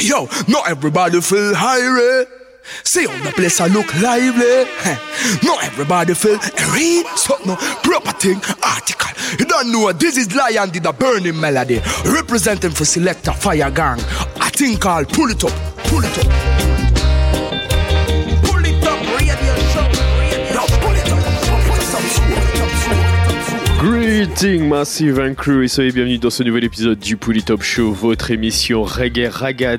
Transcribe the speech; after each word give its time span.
Yo, 0.00 0.28
not 0.46 0.68
everybody 0.68 1.20
feel 1.20 1.54
hungry. 1.54 2.26
See 2.84 3.06
how 3.06 3.24
the 3.24 3.32
place 3.32 3.60
I 3.60 3.66
look 3.66 3.92
lively. 4.00 4.64
Not 5.42 5.64
everybody 5.64 6.14
feel 6.14 6.36
eh, 6.36 6.72
read 6.74 7.06
something 7.16 7.56
proper 7.82 8.12
thing 8.12 8.40
article. 8.62 9.10
You 9.38 9.46
don't 9.46 9.72
know 9.72 9.92
this 9.92 10.16
is 10.16 10.34
Lion 10.34 10.70
did 10.70 10.86
a 10.86 10.92
burning 10.92 11.40
melody 11.40 11.80
representing 12.04 12.70
for 12.70 12.84
selector 12.84 13.32
fire 13.32 13.70
gang. 13.70 13.98
A 14.40 14.50
thing 14.50 14.76
called 14.76 15.08
pull 15.08 15.30
it 15.30 15.42
up, 15.44 15.52
pull 15.84 16.04
it 16.04 16.18
up. 16.18 16.87
Greeting 24.18 24.68
Massive 24.68 25.20
and 25.20 25.34
Crew 25.34 25.62
et 25.62 25.68
soyez 25.68 25.92
bienvenue 25.92 26.18
dans 26.18 26.28
ce 26.28 26.42
nouvel 26.42 26.64
épisode 26.64 26.98
du 26.98 27.16
Pouli 27.16 27.44
Top 27.44 27.62
Show, 27.62 27.92
votre 27.92 28.32
émission 28.32 28.82
reggae 28.82 29.28
raga 29.30 29.76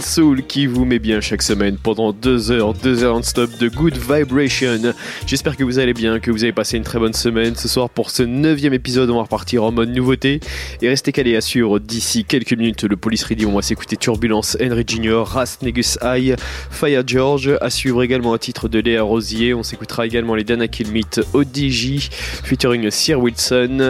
soul 0.00 0.42
qui 0.42 0.66
vous 0.66 0.84
met 0.84 0.98
bien 0.98 1.22
chaque 1.22 1.40
semaine 1.40 1.78
pendant 1.82 2.12
deux 2.12 2.50
heures, 2.50 2.74
deux 2.74 3.04
heures 3.04 3.14
non-stop 3.14 3.50
de 3.58 3.68
good 3.68 3.96
vibration. 3.96 4.92
J'espère 5.26 5.56
que 5.56 5.64
vous 5.64 5.78
allez 5.78 5.94
bien, 5.94 6.20
que 6.20 6.30
vous 6.30 6.44
avez 6.44 6.52
passé 6.52 6.76
une 6.76 6.82
très 6.82 6.98
bonne 6.98 7.14
semaine. 7.14 7.54
Ce 7.56 7.68
soir 7.68 7.88
pour 7.88 8.10
ce 8.10 8.22
neuvième 8.22 8.74
épisode, 8.74 9.08
on 9.08 9.16
va 9.16 9.22
repartir 9.22 9.64
en 9.64 9.72
mode 9.72 9.88
nouveauté 9.88 10.40
et 10.82 10.88
restez 10.88 11.12
calés 11.12 11.36
assure 11.36 11.80
d'ici 11.80 12.24
quelques 12.26 12.52
minutes 12.52 12.84
le 12.84 12.96
Police 12.96 13.24
Radio. 13.24 13.48
On 13.48 13.56
va 13.56 13.62
s'écouter 13.62 13.96
Turbulence, 13.96 14.58
Henry 14.60 14.84
Junior, 14.86 15.26
Rast 15.26 15.62
Negus 15.62 15.96
High, 16.02 16.36
Fire 16.70 17.02
George. 17.06 17.56
À 17.62 17.70
suivre 17.70 18.02
également 18.02 18.34
un 18.34 18.38
titre 18.38 18.68
de 18.68 18.78
Léa 18.78 19.02
Rosier. 19.02 19.54
On 19.54 19.62
s'écoutera 19.62 20.04
également 20.04 20.34
les 20.34 20.44
Dana 20.44 20.68
Kilmit 20.68 21.20
ODJ 21.32 22.10
featuring 22.44 22.90
Sir 22.90 23.20
Will 23.20 23.34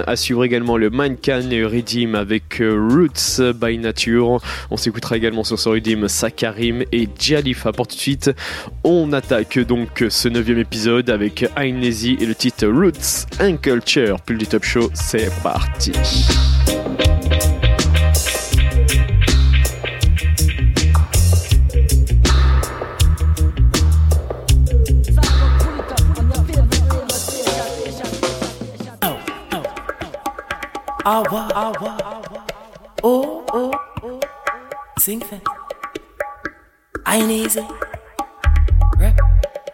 à 0.07 0.15
suivre 0.15 0.45
également 0.45 0.77
le 0.77 0.91
Mancan 0.91 1.43
Redeem 1.51 2.15
avec 2.15 2.61
euh, 2.61 2.89
Roots 2.91 3.41
by 3.55 3.79
Nature. 3.79 4.41
On 4.71 4.77
s'écoutera 4.77 5.17
également 5.17 5.43
sur 5.43 5.59
Redeem 5.73 6.07
Sakarim 6.09 6.85
et 6.93 7.09
Jalifa. 7.19 7.73
Pour 7.73 7.87
tout 7.87 7.97
de 7.97 8.01
suite, 8.01 8.31
on 8.85 9.13
attaque 9.13 9.59
donc 9.59 10.05
ce 10.09 10.29
neuvième 10.29 10.59
épisode 10.59 11.09
avec 11.11 11.47
Ainesi 11.57 12.17
et 12.21 12.27
le 12.27 12.35
titre 12.35 12.67
Roots 12.67 13.27
and 13.41 13.57
Culture. 13.57 14.21
Plus 14.21 14.37
du 14.37 14.47
top 14.47 14.65
show, 14.65 14.91
c'est 14.95 15.31
parti. 15.43 15.93
I 37.05 37.17
ain't 37.17 37.31
easy. 37.31 37.61
Rep, 38.97 39.19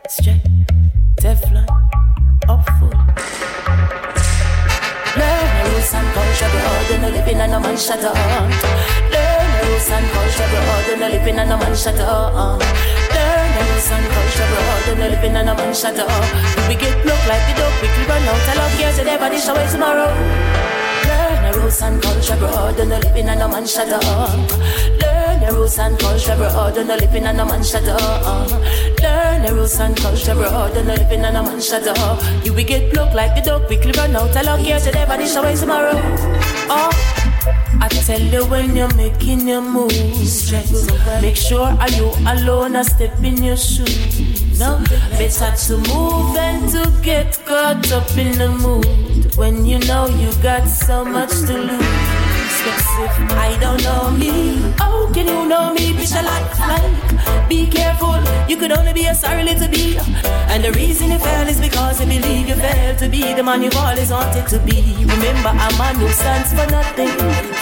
straight, 0.09 0.41
Teflon, 1.17 1.67
up 2.49 2.65
full. 2.79 2.89
Learn 5.19 5.49
the 5.55 5.63
rules 5.69 5.93
and 5.93 6.09
culture, 6.17 6.49
bro. 6.49 6.73
Don't 6.89 7.13
living 7.13 7.41
and 7.41 7.53
no 7.53 7.61
man 7.61 7.77
shut 7.77 8.03
up. 8.03 8.15
Learn 8.15 8.49
the 9.11 9.61
rules 9.69 9.91
and 9.91 10.07
culture, 10.11 10.49
bro. 10.49 10.61
Don't 10.89 11.01
living 11.13 11.39
and 11.39 11.51
no 11.51 11.57
man 11.59 11.75
shut 11.77 12.01
up. 12.01 12.33
Learn 12.35 12.59
the 12.59 13.63
rules 13.69 13.91
and 13.93 14.07
culture, 14.09 14.49
bro. 14.49 14.61
Don't 14.87 15.11
living 15.11 15.37
and 15.37 15.47
no 15.47 15.55
man 15.55 15.75
shut 15.75 15.99
up. 15.99 16.09
We 16.69 16.75
get 16.77 16.97
look 17.05 17.23
like 17.29 17.45
the 17.45 17.55
dog, 17.61 17.73
quickly 17.79 18.05
run 18.09 18.23
out. 18.25 18.41
Tell 18.47 18.59
our 18.59 18.71
kids 18.77 18.97
that 18.97 19.07
everybody 19.07 19.39
show 19.39 19.55
it 19.55 19.69
tomorrow. 19.71 20.09
The 21.59 21.65
rules 21.65 21.83
and 21.83 22.01
culture, 22.01 22.37
bro. 22.37 22.73
Don't 22.77 22.89
live 22.89 23.17
in 23.17 23.29
a 23.29 23.49
man 23.49 23.67
shut 23.67 23.89
up. 23.89 24.03
Learn 25.03 25.41
the 25.41 25.51
rules 25.53 25.77
and 25.77 25.99
culture, 25.99 26.37
bro. 26.37 26.71
Don't 26.73 26.87
live 26.87 27.13
in 27.13 27.27
a 27.27 27.35
man 27.35 27.65
shut 27.65 27.89
up. 27.89 28.51
Learn 29.03 29.43
the 29.43 29.53
rules 29.53 29.81
and 29.81 29.97
culture, 29.97 30.37
bro. 30.37 30.71
Don't 30.73 30.87
live 30.87 31.11
in 31.11 31.25
a 31.25 31.33
man 31.33 31.61
shut 31.61 31.89
up. 31.89 32.23
You 32.45 32.55
will 32.55 32.65
get 32.65 32.93
plucked 32.93 33.17
like 33.17 33.35
the 33.35 33.51
dog, 33.51 33.67
quickly 33.67 33.91
run 33.91 34.15
out. 34.15 34.33
Tell 34.33 34.49
our 34.49 34.59
kids 34.59 34.85
that 34.85 34.95
everybody 34.95 35.27
show 35.27 35.43
it 35.43 35.57
tomorrow. 35.57 36.01
Oh. 36.71 37.28
I 37.81 37.89
tell 37.89 38.21
you 38.21 38.45
when 38.47 38.77
you're 38.77 38.95
making 38.95 39.47
your 39.47 39.63
moves, 39.63 40.53
make 41.23 41.37
sure 41.37 41.69
are 41.69 41.91
you 41.91 42.11
alone 42.27 42.77
or 42.77 42.85
step 42.85 43.23
in 43.23 43.43
your 43.43 43.57
shoes. 43.57 44.59
No, 44.59 44.83
better 45.19 45.55
to 45.57 45.77
move 45.77 46.35
than 46.35 46.69
to 46.73 46.93
get 47.03 47.39
caught 47.47 47.93
up 47.93 48.11
in 48.17 48.39
the 48.39 48.49
mood 48.49 49.35
when 49.37 49.65
you 49.65 49.79
know 49.81 50.07
you 50.07 50.33
got 50.43 50.67
so 50.67 51.05
much 51.05 51.31
to 51.31 51.57
lose. 51.57 52.18
I 52.71 53.57
don't 53.61 53.83
know 53.83 54.11
me, 54.11 54.59
how 54.79 55.11
can 55.13 55.27
you 55.27 55.47
know 55.47 55.73
me? 55.73 55.93
Bitch, 55.93 56.15
I 56.15 56.23
like, 56.23 56.59
like. 56.73 57.49
Be 57.49 57.67
careful, 57.67 58.19
you 58.49 58.57
could 58.57 58.73
only 58.73 58.93
be 58.93 59.07
a 59.07 59.15
sorry 59.15 59.45
little 59.45 59.69
bee. 59.69 59.99
And 60.49 60.65
the 60.65 60.73
reason 60.73 61.11
you 61.11 61.19
fail 61.19 61.49
is 61.49 61.61
because 61.61 62.01
you 62.01 62.07
believe 62.07 62.49
you 62.49 62.55
failed 62.55 62.99
to 62.99 63.09
be 63.09 63.33
the 63.35 63.43
man 63.43 63.63
you've 63.63 63.77
always 63.77 64.11
wanted 64.11 64.47
to 64.49 64.59
be. 64.61 64.97
Remember, 65.01 65.51
a 65.51 65.69
man 65.79 65.95
who 65.97 66.09
stands 66.09 66.51
for 66.51 66.67
nothing, 66.71 67.09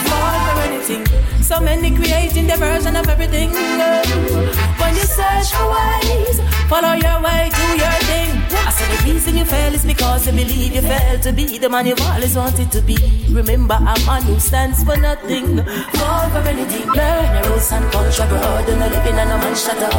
fall 0.06 0.39
for 0.47 0.61
anything. 0.67 1.25
So 1.46 1.60
many 1.60 1.94
creating 1.94 2.48
their 2.48 2.56
version 2.56 2.96
of 2.96 3.08
everything. 3.08 3.50
When 3.52 4.94
you 4.96 5.06
search 5.06 5.54
for 5.54 5.70
ways, 5.70 6.40
follow 6.68 6.94
your 6.94 7.22
way, 7.22 7.50
do 7.54 7.66
your 7.78 7.98
thing. 8.10 8.34
I 8.50 8.72
said 8.74 8.90
the 8.90 9.12
reason 9.12 9.36
you 9.36 9.44
fail 9.44 9.72
is 9.72 9.84
because 9.84 10.26
you 10.26 10.32
believe 10.32 10.74
you 10.74 10.82
failed 10.82 11.22
to 11.22 11.32
be 11.32 11.58
the 11.58 11.68
man 11.68 11.86
you've 11.86 12.00
always 12.02 12.34
wanted 12.34 12.72
to 12.72 12.82
be. 12.82 12.98
Remember, 13.30 13.74
a 13.74 13.94
man 14.06 14.22
who 14.22 14.40
stands 14.40 14.82
for 14.82 14.96
nothing, 14.96 15.62
fall 15.94 16.28
for 16.30 16.42
anything. 16.50 16.88
Learn 16.90 17.26
the 17.40 17.48
rules 17.48 17.70
and 17.70 17.92
culture, 17.92 18.26
bro. 18.26 18.40
Don't 18.66 18.80
live 18.80 19.06
in 19.06 19.14
no 19.14 19.38
man 19.38 19.54
shut 19.54 19.78
up. 19.78 19.94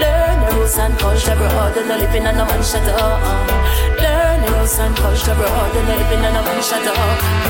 Learn 0.00 0.40
the 0.40 0.56
rules 0.56 0.78
and 0.78 0.98
culture, 0.98 1.36
bro. 1.36 1.72
Don't 1.74 1.88
live 1.88 2.14
in 2.14 2.24
no 2.24 2.32
man 2.32 2.62
shut 2.64 2.88
up. 2.96 3.75
Learn 4.46 4.52
the 4.52 4.58
rules 4.58 4.78
and 4.78 4.96
culture, 4.96 5.34
bro. 5.34 5.46
Don't 5.74 5.86
live 5.86 6.12
in 6.12 6.24
a 6.24 6.30
no 6.32 6.42
man 6.42 6.62
shut 6.62 6.86
up. 6.86 6.96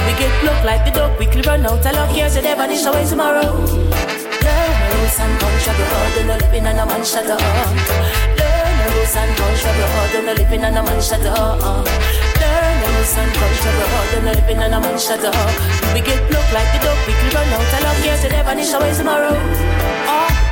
We 0.06 0.12
get 0.16 0.32
look 0.44 0.64
like 0.64 0.84
the 0.84 0.92
dog, 0.92 1.16
quickly 1.16 1.42
run 1.42 1.66
out. 1.66 1.84
Our 1.84 2.08
kids 2.08 2.34
that 2.34 2.44
never 2.44 2.66
need 2.66 2.86
away 2.86 3.04
tomorrow. 3.04 3.52
Learn 3.52 4.72
the 4.80 4.86
rules 4.96 5.18
and 5.20 5.34
culture, 5.40 5.76
bro. 5.76 5.98
Don't 6.16 6.40
live 6.40 6.54
in 6.54 6.66
a 6.66 6.72
no 6.72 6.86
man 6.86 7.04
shut 7.04 7.28
up. 7.28 7.40
Learn 8.40 8.74
the 8.80 8.86
rules 8.96 9.16
and 9.16 9.36
culture, 9.36 9.74
bro. 9.76 9.88
Don't 10.12 10.24
live 10.24 10.52
in 10.52 10.64
a 10.64 10.70
no 10.70 10.82
man 10.82 11.02
shut 11.02 11.26
up 11.26 11.86
rules 12.96 13.18
and 13.18 13.32
culture, 13.34 13.72
bro. 13.76 14.00
They're 14.10 14.22
not 14.22 14.36
living 14.36 14.58
on 14.58 14.72
a 14.72 14.80
man 14.80 14.98
shut 14.98 15.24
up. 15.24 15.34
We 15.92 16.00
get 16.00 16.22
look 16.30 16.48
like 16.52 16.70
the 16.72 16.80
dog, 16.80 16.96
quickly 17.04 17.28
run 17.34 17.48
out. 17.52 17.74
I 17.76 17.80
love 17.84 18.04
years, 18.04 18.22
never 18.24 18.54
need 18.54 18.72
away 18.72 18.94
tomorrow. 18.94 19.36
Oh. 20.08 20.45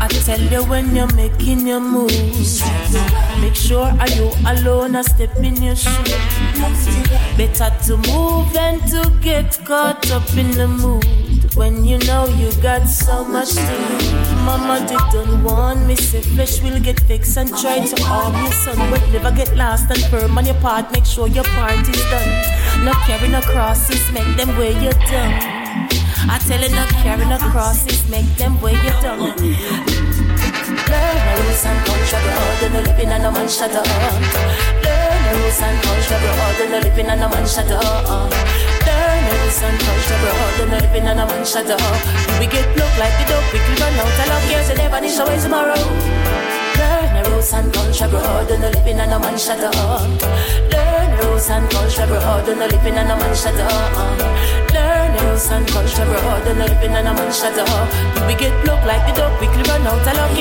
I 0.00 0.06
tell 0.08 0.40
you 0.40 0.62
when 0.64 0.94
you're 0.94 1.12
making 1.14 1.66
your 1.66 1.80
moves, 1.80 2.62
make 3.40 3.54
sure 3.56 3.86
are 3.86 4.08
you 4.10 4.30
alone 4.46 4.94
or 4.96 5.02
step 5.02 5.34
in 5.38 5.62
your 5.62 5.76
shoes. 5.76 6.14
Better 7.36 7.70
to 7.86 7.96
move 7.96 8.52
than 8.52 8.80
to 8.90 9.10
get 9.20 9.58
caught 9.64 10.10
up 10.10 10.28
in 10.36 10.50
the 10.52 10.68
mood 10.68 11.54
when 11.54 11.84
you 11.84 11.98
know 12.00 12.26
you 12.26 12.52
got 12.62 12.86
so 12.86 13.24
much 13.24 13.54
to 13.54 13.60
lose. 13.60 14.12
Mama 14.44 14.86
didn't 14.86 15.42
want 15.42 15.86
me, 15.86 15.96
say 15.96 16.20
flesh 16.20 16.62
will 16.62 16.78
get 16.80 17.00
fixed 17.00 17.36
and 17.36 17.48
try 17.48 17.84
to 17.84 18.02
harm 18.04 18.34
your 18.44 18.52
son, 18.52 18.76
but 18.90 19.00
never 19.10 19.30
get 19.34 19.56
lost 19.56 19.90
and 19.90 20.04
firm 20.10 20.36
on 20.36 20.44
your 20.44 20.54
part. 20.56 20.92
Make 20.92 21.06
sure 21.06 21.28
your 21.28 21.44
part 21.44 21.88
is 21.88 22.04
done. 22.10 22.84
Not 22.84 22.96
carrying 23.06 23.32
no 23.32 23.40
crosses, 23.40 24.12
make 24.12 24.36
them 24.36 24.56
wear 24.58 24.72
you 24.72 24.92
down. 25.10 25.57
I 26.26 26.38
tell 26.42 26.60
you, 26.60 26.74
not 26.74 26.88
carrying 27.04 27.28
no 27.28 27.38
crosses, 27.38 28.08
make 28.08 28.26
them 28.36 28.60
wear 28.60 28.74
you 28.74 28.90
down. 28.98 29.20
Learn 29.20 29.36
the 29.38 31.32
rules 31.38 31.64
and 31.64 31.78
culture, 31.86 32.22
bro. 32.24 32.42
Don't 32.60 32.74
live 32.74 32.98
in 32.98 33.12
a 33.12 33.18
no 33.18 33.30
man 33.30 33.48
shut 33.48 33.74
up. 33.76 33.86
Learn 33.86 35.20
the 35.22 35.30
rules 35.38 35.60
and 35.62 35.78
culture, 35.84 36.18
bro. 36.18 36.32
Don't 36.58 36.82
live 36.82 36.98
in 36.98 37.06
a 37.06 37.16
no 37.16 37.28
man 37.28 37.46
shut 37.46 37.70
up 37.70 38.58
rules 39.48 39.62
and 39.62 39.80
culture, 39.80 40.18
bro. 40.20 40.32
Don't 40.58 40.70
know 40.70 40.78
living 40.78 41.08
on 41.08 41.18
a 41.18 41.26
man 41.26 41.44
shut 41.44 41.70
up. 41.70 41.80
We 42.38 42.46
get 42.46 42.68
look 42.76 42.94
like 42.98 43.14
the 43.18 43.24
dog, 43.32 43.44
quickly 43.50 43.74
run 43.80 43.94
out. 43.94 44.20
I 44.22 44.26
love 44.28 44.50
years 44.50 44.68
and 44.68 44.78
never 44.78 45.00
need 45.00 45.12
show 45.12 45.26
tomorrow. 45.40 46.47
Rules 47.48 47.64
and 47.64 47.72
culture, 47.72 48.08
bro. 48.08 48.20
Don't 48.46 48.60
know 48.60 48.68
living 48.68 49.00
on 49.00 49.08
a 49.08 49.18
man 49.18 49.38
shut 49.38 49.64
up. 49.64 49.74
Learn 50.70 51.18
rules 51.18 51.48
and 51.48 51.70
culture, 51.70 52.06
bro. 52.06 52.20
Don't 52.44 52.58
know 52.58 52.66
living 52.66 52.92
a 52.92 53.04
man 53.08 53.34
shut. 53.34 53.54
Learn 54.74 55.16
rules 55.24 55.50
and 55.50 55.66
culture, 55.66 56.04
bro. 56.04 56.44
Don't 56.44 56.58
know 56.58 56.66
living 56.66 56.92
a 56.92 57.02
man 57.02 57.32
shut 57.32 57.56
up. 57.56 58.26
We 58.28 58.34
get 58.34 58.52
look 58.66 58.84
like 58.84 59.00
the 59.08 59.14
dog, 59.18 59.32
quickly 59.38 59.62
run 59.62 59.86
out. 59.86 60.06
I 60.06 60.12
love 60.12 60.36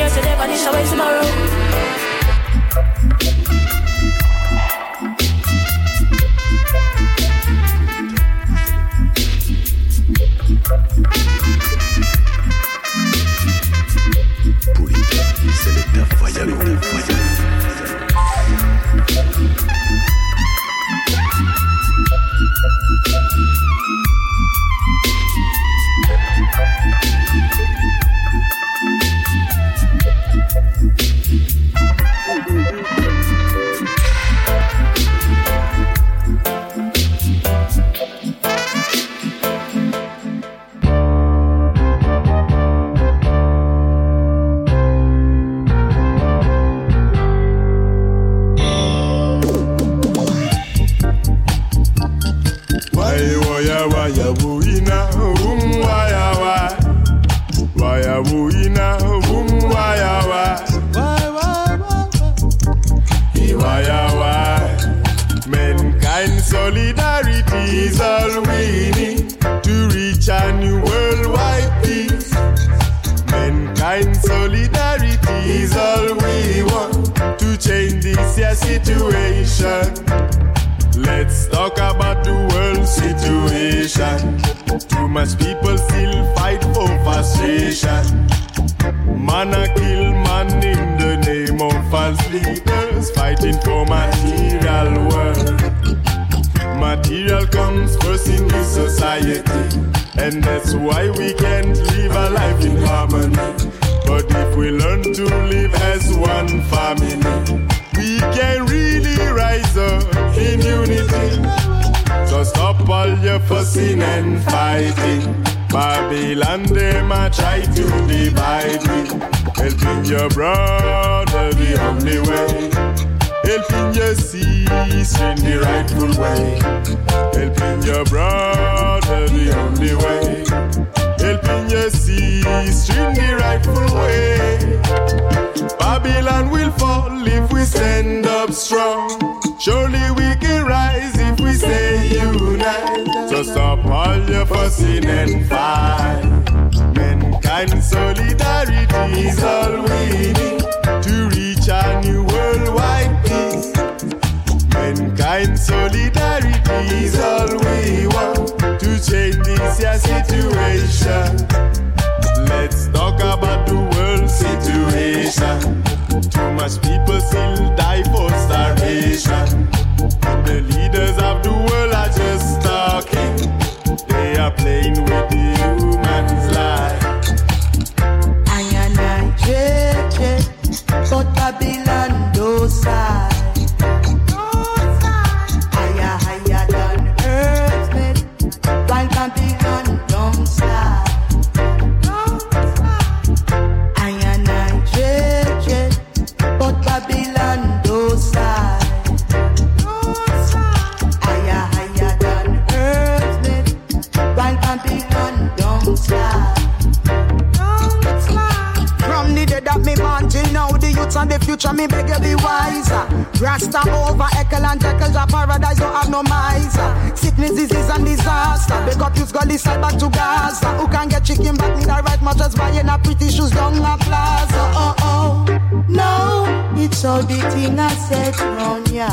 missile 219.57 219.81
back 219.81 219.97
to 219.97 220.07
Gaza. 220.09 220.67
Who 220.77 220.87
can 220.87 221.09
get 221.09 221.23
chicken 221.25 221.55
back 221.55 221.73
with 221.75 221.85
the 221.85 222.01
right 222.05 222.21
mattress 222.21 222.53
buying 222.53 222.87
a 222.87 222.97
pretty 222.99 223.29
shoes 223.29 223.49
down 223.49 223.73
a 223.77 223.97
plaza? 223.97 224.63
Oh 224.77 224.95
oh, 225.01 225.85
no, 225.89 226.75
it's 226.77 227.03
all 227.03 227.25
between 227.25 227.79
us 227.79 228.09
set 228.09 228.39
on 228.41 228.85
ya. 228.93 229.09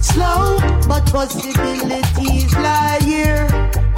Slow, 0.00 0.58
but 0.88 1.04
possibilities 1.12 2.54
lie 2.56 2.98
here. 3.02 3.46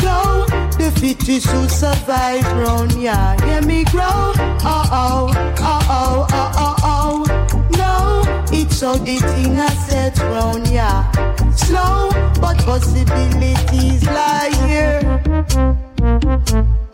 Go, 0.02 0.46
the 0.76 0.90
fittest 0.98 1.46
who 1.46 1.68
survive 1.68 2.46
round 2.58 2.92
ya. 3.00 3.36
Hear 3.44 3.62
me 3.62 3.84
grow. 3.84 4.32
Oh 4.66 4.88
oh, 4.90 5.32
oh 5.60 5.86
oh, 5.88 6.26
oh 6.32 6.52
oh 6.58 6.76
oh. 6.82 7.16
No, 7.78 8.46
it's 8.52 8.82
all 8.82 8.98
the 8.98 9.18
thing 9.18 9.56
I 9.56 9.68
set 9.86 10.18
round 10.18 10.66
ya. 10.68 11.04
Slow, 11.54 12.10
but 12.40 12.58
possibilities 12.64 14.04
lie 14.04 14.50
here 14.66 15.85
thank 16.26 16.50
you. 16.50 16.85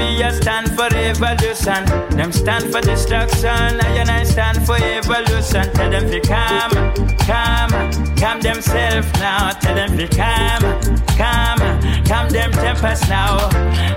we 0.00 0.30
stand 0.32 0.68
for 0.76 0.88
evolution, 0.94 1.84
Them 2.16 2.32
stand 2.32 2.72
for 2.72 2.80
destruction. 2.80 3.80
I 3.86 3.98
and 4.00 4.10
I 4.10 4.24
stand 4.24 4.64
for 4.66 4.76
evolution. 4.76 5.64
Tell 5.74 5.90
them 5.90 6.10
to 6.10 6.20
come, 6.20 6.72
come, 7.30 7.70
calm 8.16 8.40
themselves 8.40 9.12
now. 9.14 9.50
Tell 9.62 9.74
them 9.74 9.96
to 9.98 10.08
come, 10.08 10.62
come, 11.20 11.60
calm 12.04 12.28
them 12.30 12.52
tempers 12.52 13.02
now. 13.08 13.48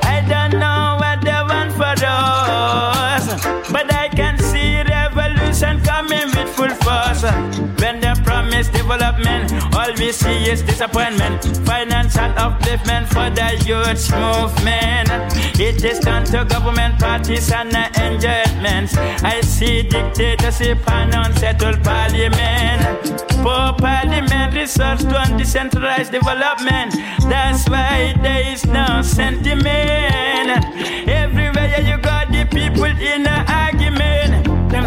I 0.04 0.18
don't 0.28 0.60
know 0.60 0.98
what 1.00 1.22
they 1.22 1.42
want 1.52 1.72
for 1.74 1.96
us, 2.06 3.26
but 3.72 3.94
I 3.94 4.10
can 4.10 4.38
see 4.40 4.82
revolution 4.82 5.82
coming 5.82 6.28
with 6.36 6.50
full 6.56 6.74
force. 6.84 7.24
When 7.82 8.00
they 8.00 8.14
promise 8.24 8.68
development, 8.70 9.52
we 9.98 10.12
see 10.12 10.50
is 10.50 10.62
disappointment. 10.64 11.44
Financial 11.66 12.30
upliftment 12.36 13.08
for 13.08 13.30
the 13.30 13.50
youth 13.66 14.10
movement. 14.12 15.10
It 15.60 15.84
is 15.84 16.00
done 16.00 16.26
to 16.26 16.46
government 16.46 17.00
parties 17.00 17.52
and 17.52 17.74
enjoyments. 17.74 18.98
I 19.24 19.42
see 19.42 19.84
dictatorship 19.84 20.80
and 20.90 21.14
unsettled 21.14 21.84
parliament. 21.84 23.22
Poor 23.44 23.74
parliament 23.78 24.56
results 24.56 25.04
to 25.04 25.14
undecentralized 25.14 26.12
development. 26.12 26.96
That's 27.30 27.70
why 27.70 28.16
there 28.22 28.52
is 28.52 28.66
no 28.66 29.02
sentiment. 29.04 30.66
Everywhere 31.08 31.82
you 31.82 31.98
got 31.98 32.32
the 32.32 32.46
people 32.46 32.86
in 32.86 33.28
argument. 33.28 33.63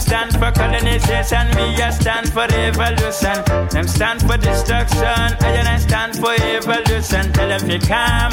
Stand 0.06 0.34
for 0.34 0.52
colonization, 0.52 1.48
me 1.56 1.82
I 1.82 1.90
stand 1.90 2.32
for 2.32 2.46
revolution. 2.46 3.42
Them 3.70 3.88
stand 3.88 4.22
for 4.22 4.36
destruction, 4.36 5.02
I 5.02 5.50
and 5.58 5.66
I 5.66 5.78
stand 5.78 6.14
for 6.14 6.30
evolution. 6.30 7.32
Tell 7.32 7.48
them 7.48 7.66
to 7.66 7.78
come, 7.80 8.30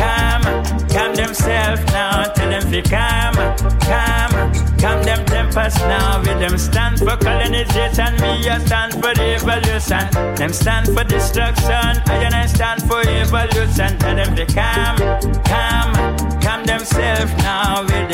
come, 0.00 0.44
come 0.88 1.14
themselves 1.14 1.84
now. 1.92 2.24
Tell 2.32 2.48
them 2.48 2.72
to 2.72 2.80
come, 2.88 3.36
come, 3.84 4.32
come 4.80 5.02
them 5.04 5.26
tempers 5.26 5.76
now. 5.80 6.20
With 6.20 6.40
them 6.40 6.56
stand 6.56 6.98
for 7.00 7.18
colonization, 7.18 8.16
me 8.22 8.48
I 8.48 8.58
stand 8.64 8.94
for 8.94 9.12
revolution. 9.12 10.08
Them 10.40 10.54
stand 10.54 10.86
for 10.88 11.04
destruction, 11.04 12.00
I 12.08 12.24
and 12.24 12.34
I 12.34 12.46
stand 12.46 12.80
for 12.88 13.02
evolution. 13.06 13.98
Tell 13.98 14.16
them 14.16 14.34
to 14.36 14.46
come, 14.46 14.96
come, 15.44 16.40
come 16.40 16.64
themselves 16.64 17.32
now. 17.44 17.82
With 17.82 18.08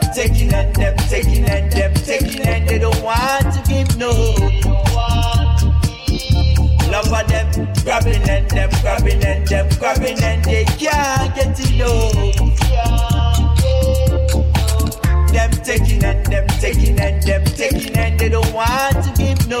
them, 0.00 0.14
taking 0.14 0.52
and 0.52 0.74
them, 0.74 0.96
taking 1.08 1.44
and 1.44 1.72
them, 1.72 1.94
taking 1.94 2.46
and 2.46 2.68
they 2.68 2.78
don't 2.78 3.02
want 3.02 3.52
to 3.52 3.62
give 3.68 3.96
no. 3.96 4.10
Love 6.90 7.12
of 7.12 7.28
them, 7.28 7.68
grabbing 7.84 8.28
and 8.28 8.50
them, 8.50 8.70
grabbing 8.82 9.24
and 9.24 9.46
them, 9.46 9.68
grabbing 9.78 10.22
and 10.22 10.44
they 10.44 10.64
can't 10.64 11.34
get 11.34 11.58
it 11.58 11.76
no. 11.76 12.10
Them 15.32 15.50
taking 15.64 16.04
and 16.04 16.26
them, 16.26 16.46
taking 16.60 17.00
and 17.00 17.22
them, 17.22 17.44
taking 17.44 17.96
and 17.96 18.18
they 18.18 18.28
don't 18.28 18.52
want 18.52 18.94
to 19.04 19.12
give 19.16 19.48
no. 19.48 19.60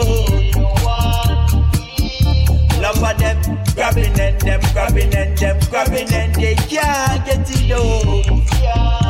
Love 2.80 3.02
of 3.02 3.18
them, 3.18 3.58
grabbing 3.74 4.20
and 4.20 4.40
them, 4.40 4.60
grabbing 4.72 5.14
and 5.14 5.38
them, 5.38 5.58
grabbing 5.70 6.12
and 6.12 6.34
they 6.34 6.54
can't 6.54 7.24
get 7.24 7.50
it 7.50 7.62
enough. 7.62 9.05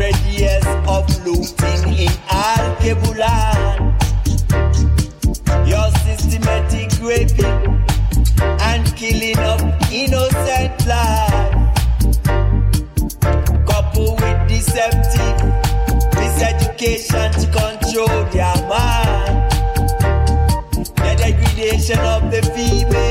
100 0.00 0.16
years 0.32 0.64
of 0.88 1.04
looting 1.26 1.92
in 1.92 2.08
Alkebulan. 2.32 3.92
Your 5.68 5.90
systematic 6.06 6.90
raping 7.02 7.84
and 8.60 8.96
killing 8.96 9.38
of 9.40 9.60
innocent 9.92 10.86
lives. 10.86 11.80
coupled 13.68 14.20
with 14.22 14.48
deceptive 14.48 15.36
miseducation 16.16 17.28
to 17.36 17.46
control 17.52 18.24
their 18.32 18.56
mind, 18.72 19.52
the 20.96 21.14
degradation 21.18 21.98
of 21.98 22.30
the 22.30 22.40
female. 22.54 23.09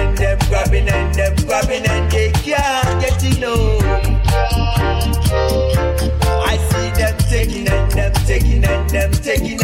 And 0.00 0.16
them 0.16 0.38
grabbing 0.48 0.88
and 0.88 1.14
them 1.14 1.34
grabbing 1.46 1.86
and 1.86 2.10
they 2.10 2.30
can't 2.32 3.00
get 3.00 3.22
enough. 3.24 3.82
I 6.50 6.56
see 6.68 6.90
them 6.98 7.16
taking 7.28 7.68
and 7.68 7.90
them 7.92 8.12
taking 8.26 8.64
and 8.64 8.90
them 8.90 9.12
taking 9.12 9.59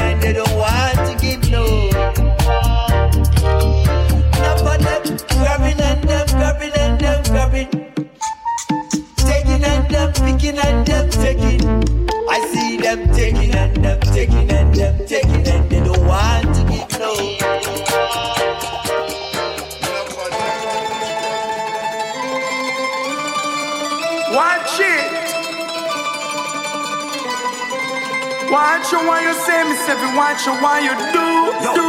you 28.97 29.09
while 29.09 29.23
you 29.23 29.35
say 29.35 29.63
me, 29.65 29.77
say 29.77 29.95
me, 30.01 30.17
watch 30.17 30.47
you 30.47 30.55
while 30.63 30.81
you 30.81 30.95
do, 31.13 31.53
do. 31.77 31.85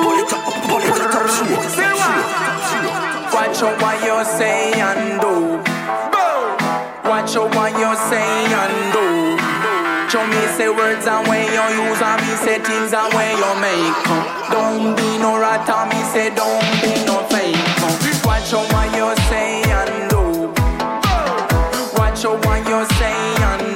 Say 1.72 1.92
what? 1.96 2.18
You 3.58 3.68
while 3.82 4.00
you 4.04 4.26
say 4.26 4.74
and 4.74 5.22
do. 5.22 5.34
Watch 7.10 7.34
you 7.34 7.46
while 7.56 7.72
you 7.72 7.96
say 8.10 8.28
and 8.62 8.94
do. 8.94 9.06
Show 10.12 10.26
me 10.28 10.42
say 10.58 10.70
words 10.70 11.08
and 11.08 11.28
when 11.28 11.46
you 11.46 11.66
use 11.84 12.02
and 12.02 12.22
me 12.22 12.36
say 12.44 12.60
things 12.60 12.94
and 12.94 13.14
when 13.14 13.38
you 13.38 13.52
make. 13.64 13.98
Don't 14.52 14.96
be 14.96 15.18
no 15.18 15.40
rat 15.40 15.68
and 15.70 15.90
me 15.90 16.00
say 16.12 16.30
don't 16.36 16.62
be 16.82 16.92
no 17.06 17.24
fake. 17.32 17.58
Watch 18.26 18.52
you 18.52 18.60
while 18.74 18.92
you 18.96 19.16
say 19.30 19.64
and 19.64 20.10
do. 20.10 20.22
Watch 21.98 22.26
out 22.26 22.46
what 22.46 22.68
you 22.68 22.86
say 22.98 23.16
and 23.50 23.62
do. 23.62 23.66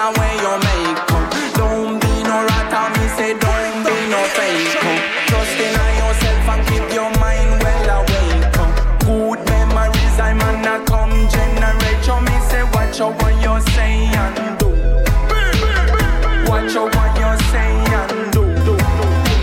And 0.00 0.16
when 0.16 0.34
you 0.44 0.54
make. 0.64 0.98
Don't 1.60 2.00
be 2.00 2.12
no 2.24 2.36
rat 2.48 2.72
and 2.72 2.92
me 2.96 3.06
say 3.16 3.32
don't 3.36 3.84
be 3.84 3.96
no 4.08 4.20
fake. 4.36 4.72
Trust 5.28 5.60
in 5.60 5.76
yourself 6.00 6.48
and 6.52 6.62
keep 6.68 6.86
your 6.96 7.10
mind 7.20 7.52
well 7.60 7.88
awake. 8.00 8.44
Good 9.04 9.40
memories 9.52 10.16
I 10.18 10.32
man 10.32 10.62
not 10.62 10.86
come 10.86 11.12
generate. 11.28 12.00
Show 12.04 12.20
me 12.20 12.36
say 12.48 12.64
watch 12.72 13.00
out 13.00 13.14
what 13.20 13.34
you 13.44 13.54
say 13.74 14.08
and 14.22 14.58
do. 14.60 14.70
Watch 16.48 16.74
out 16.80 16.94
what 16.96 17.12
you 17.20 17.32
say 17.52 17.72
and 17.98 18.32
do. 18.32 18.44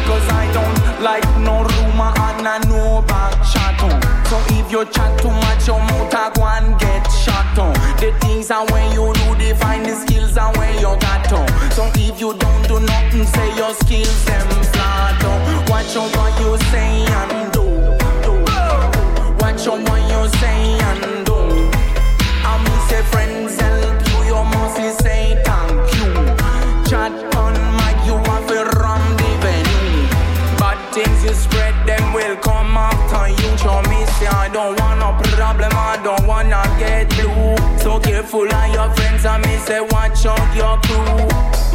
Cause 0.09 0.27
I 0.41 0.43
don't 0.57 0.79
like 1.03 1.27
no 1.47 1.55
rumor 1.69 2.11
and 2.27 2.47
I 2.47 2.57
know 2.67 3.03
back 3.03 3.33
chat. 3.51 3.77
So 4.27 4.37
if 4.57 4.71
you 4.71 4.83
chat 4.85 5.11
too 5.21 5.29
much, 5.29 5.67
your 5.67 5.79
mouth 5.79 6.13
a 6.13 6.31
go 6.33 6.43
and 6.45 6.79
get 6.79 7.05
shot 7.11 7.57
on. 7.57 7.73
The 8.01 8.11
things 8.21 8.49
and 8.49 8.69
when 8.71 8.91
you 8.91 9.13
do, 9.13 9.35
define 9.37 9.83
the 9.83 9.95
skills 9.95 10.06
on. 10.39 11.71
So 11.71 11.89
if 11.95 12.19
you 12.19 12.33
don't 12.33 12.67
do 12.67 12.79
nothing, 12.79 13.25
say 13.25 13.55
your 13.55 13.73
skills 13.73 14.25
them 14.25 14.47
flat 14.71 15.23
on. 15.23 15.65
Watch 15.69 15.95
out 15.95 16.15
what 16.15 16.39
you 16.39 16.57
say 16.71 17.05
and 17.05 17.51
do. 17.53 17.65
Watch 19.41 19.67
out 19.67 19.81
what 19.89 20.01
you 20.11 20.21
say 20.39 20.77
and 20.89 21.25
do. 21.25 21.37
I 22.45 22.53
me 22.63 22.75
say 22.89 23.01
friends 23.11 23.59
help 23.59 23.97
you, 24.09 24.19
you 24.29 24.43
must 24.53 24.99
say 25.03 25.41
thank 25.43 25.93
you. 25.97 26.13
Chat 26.89 27.11
on 27.35 27.53
mic, 27.79 27.97
you 28.05 28.15
have 28.29 28.47
to 28.47 28.63
run 28.79 29.01
the 29.17 29.31
venue. 29.41 30.07
Bad 30.59 30.79
things 30.93 31.23
you 31.23 31.33
spread, 31.33 31.75
them 31.87 32.13
will 32.13 32.37
come 32.37 32.77
after 32.77 33.29
you. 33.29 33.57
Show 33.57 33.81
me 33.89 34.05
say 34.17 34.27
I 34.27 34.49
don't 34.49 34.79
want 34.79 34.99
no 34.99 35.09
problem, 35.35 35.71
I 35.73 35.99
don't 36.03 36.27
wanna 36.27 36.63
get 36.79 37.09
blue. 37.09 37.66
Careful 38.03 38.53
of 38.53 38.73
your 38.73 38.89
friends, 38.95 39.25
and 39.25 39.45
me 39.45 39.57
say 39.57 39.81
watch 39.81 40.25
out 40.25 40.55
your 40.55 40.77
crew. 40.81 41.27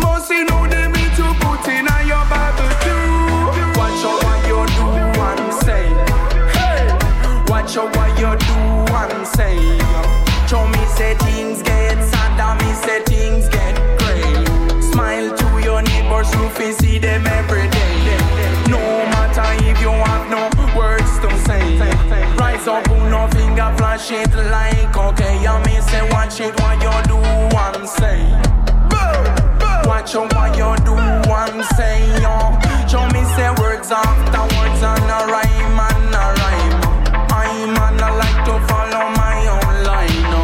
Most 0.03 0.31
know 0.31 0.67
them 0.67 0.93
need 0.93 1.13
to 1.17 1.27
put 1.41 1.69
in 1.69 1.87
on 1.87 2.07
your 2.07 2.25
Bible 2.31 2.73
too. 2.83 3.79
Watch 3.79 4.05
out 4.05 4.19
what 4.25 4.41
you 4.49 4.59
do 4.77 4.87
and 5.29 5.55
say. 5.63 5.87
Hey, 6.57 6.87
watch 7.49 7.77
out 7.77 7.95
what 7.97 8.11
you 8.19 8.33
do 8.49 8.59
and 8.95 9.27
say. 9.27 9.57
Show 10.49 10.67
me 10.67 10.85
say 10.97 11.15
things 11.15 11.63
get 11.63 12.03
sad, 12.03 12.41
and 12.41 12.59
me 12.61 12.73
say 12.75 13.03
things 13.05 13.49
get 13.49 13.75
great. 13.99 14.83
Smile 14.83 15.37
to 15.37 15.47
your 15.63 15.83
neighbors, 15.83 16.31
fi 16.57 16.73
see 16.73 16.99
them 16.99 17.27
every 17.27 17.69
day. 17.69 17.82
shit 24.03 24.35
like 24.51 24.97
okay, 24.97 25.41
you 25.43 25.57
me 25.65 25.81
say 25.81 26.03
watch 26.11 26.41
it 26.41 26.53
what 26.61 26.77
you 26.83 26.91
do 27.07 27.19
and 27.23 27.89
say. 27.89 28.19
Watch 29.87 30.15
out 30.17 30.35
what 30.35 30.57
you 30.57 30.75
do 30.85 30.95
and 30.95 31.65
say, 31.77 32.03
yo. 32.21 32.35
Show 32.91 33.07
me 33.15 33.23
say 33.35 33.51
words 33.61 33.91
after 33.93 34.43
words 34.57 34.83
and 34.83 35.07
a 35.07 35.19
rhyme 35.31 35.79
and 35.87 36.15
a 36.15 36.25
rhyme. 36.41 36.77
I 37.31 37.67
man 37.75 38.03
I 38.03 38.11
like 38.23 38.41
to 38.49 38.55
follow 38.67 39.07
my 39.23 39.39
own 39.55 39.85
line, 39.87 40.23
no. 40.35 40.43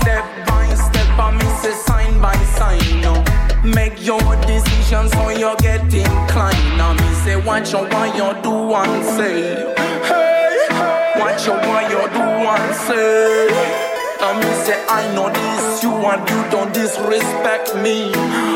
Step 0.00 0.24
by 0.46 0.72
step, 0.74 1.18
I 1.18 1.32
me 1.32 1.48
say 1.60 1.74
sign 1.86 2.20
by 2.20 2.36
sign, 2.54 3.00
no. 3.00 3.14
Make 3.64 4.04
your 4.04 4.36
decisions 4.46 5.10
so 5.12 5.28
you 5.30 5.54
get 5.58 5.92
inclined. 5.92 6.80
I 6.80 6.94
me 6.94 7.14
say 7.24 7.36
watch 7.36 7.74
out 7.74 7.92
what 7.92 8.14
you 8.14 8.42
do 8.42 8.74
and 8.74 9.04
say 9.16 9.91
ask 11.42 11.50
you 11.50 11.68
why 11.68 11.82
you 11.88 12.02
do 12.14 12.22
and 12.22 12.74
say. 12.86 13.48
I 14.20 14.38
mean, 14.38 14.54
say 14.64 14.78
I 14.88 15.12
know 15.14 15.28
this, 15.28 15.82
you 15.82 15.90
and 15.90 16.22
you 16.30 16.40
don't 16.50 16.72
disrespect 16.72 17.74
me. 17.82 18.12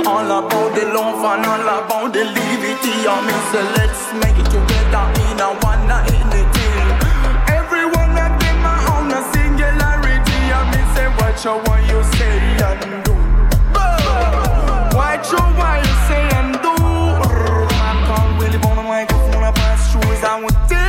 All 0.06 0.26
about 0.26 0.74
the 0.74 0.86
love 0.94 1.18
and 1.18 1.46
all 1.46 1.66
about 1.66 2.12
the 2.12 2.24
liberty. 2.24 2.94
I 3.06 3.18
mean, 3.26 3.42
say 3.50 3.64
let's 3.74 4.02
make 4.22 4.38
it 4.38 4.46
together 4.46 5.04
in 5.26 5.40
a 5.40 5.50
one 5.66 5.82
night 5.88 6.06
thing. 6.30 6.46
Everyone 7.50 8.14
and 8.14 8.34
them 8.40 8.62
are 8.62 8.82
on 8.94 9.10
a 9.10 9.20
singularity. 9.34 10.38
I 10.54 10.62
mean, 10.70 10.86
say 10.94 11.08
what 11.18 11.34
you 11.42 11.58
want 11.66 11.82
you 11.90 12.00
say 12.14 12.38
and 12.70 13.04
do. 13.04 13.14
What 14.94 15.26
you 15.32 15.42
want 15.58 15.82
you 15.82 15.94
say 16.06 16.22
and 16.38 16.54
do. 16.62 16.74
I 17.82 17.92
can't 18.06 18.40
really 18.40 18.58
bone 18.58 18.78
a 18.78 18.82
microphone, 18.82 19.42
I 19.42 19.50
pass 19.50 19.90
through, 19.90 20.02
I 20.02 20.40
would 20.44 20.85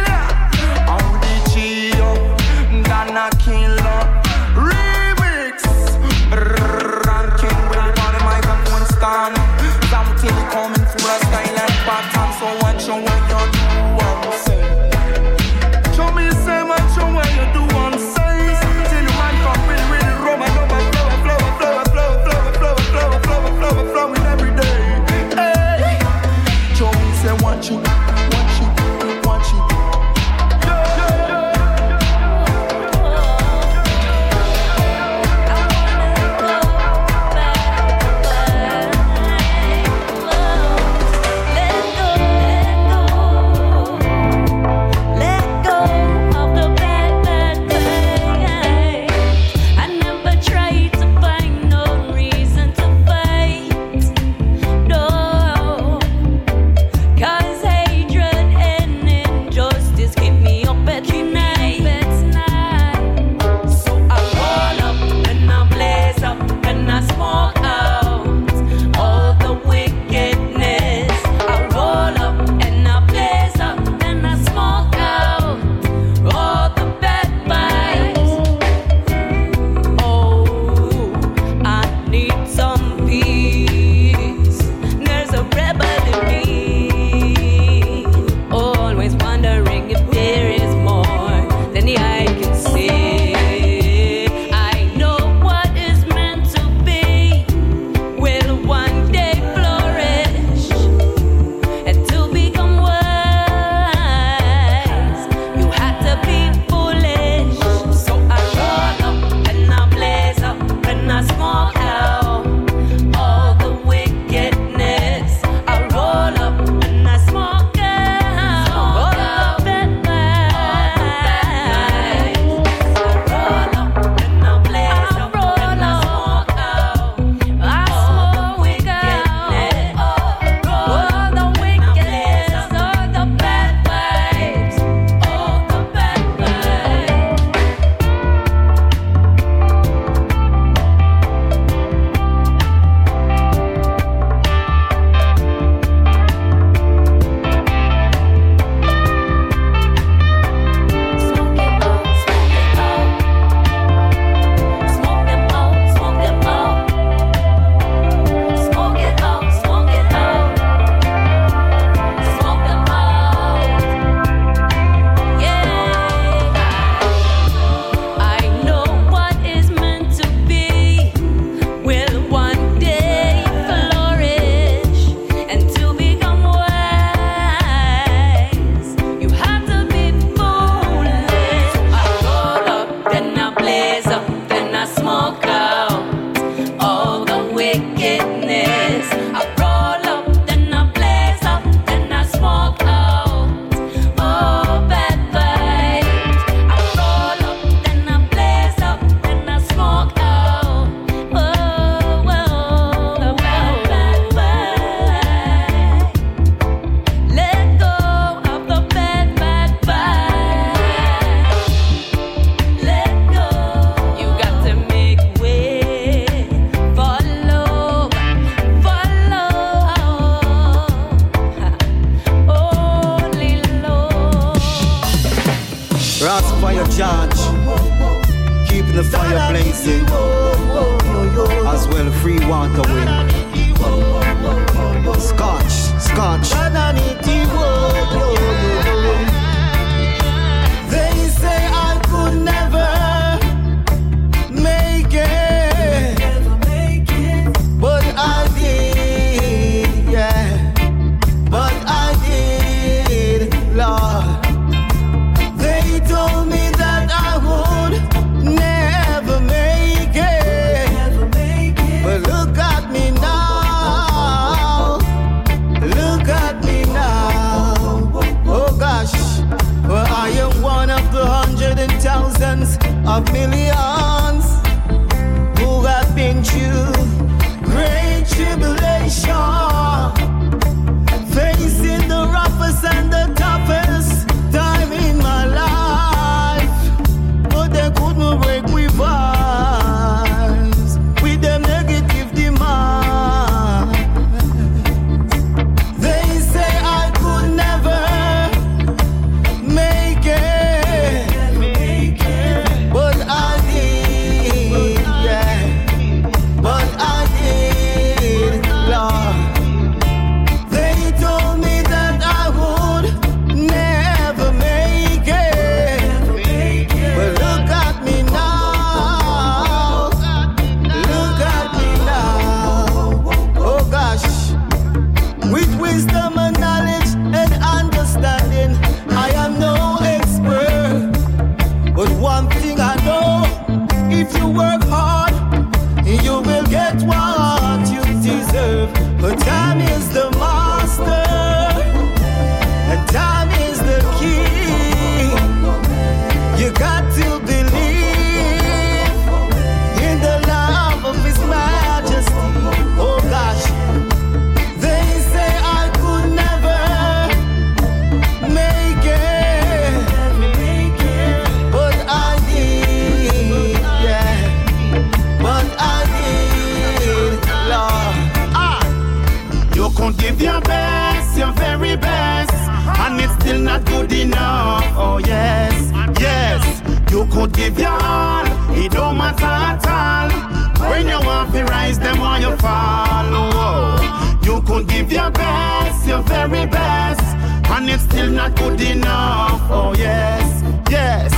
want 381.51 381.63
rise, 381.63 381.99
them 381.99 382.19
while 382.19 382.39
you 382.39 382.55
fall. 382.57 383.97
You 384.43 384.61
could 384.61 384.87
give 384.87 385.11
your 385.11 385.31
best, 385.31 386.07
your 386.07 386.21
very 386.23 386.65
best, 386.65 387.21
and 387.69 387.89
it's 387.89 388.03
still 388.03 388.29
not 388.31 388.55
good 388.55 388.79
enough. 388.81 389.61
Oh 389.69 389.93
yes, 389.97 390.63
yes, 390.89 391.31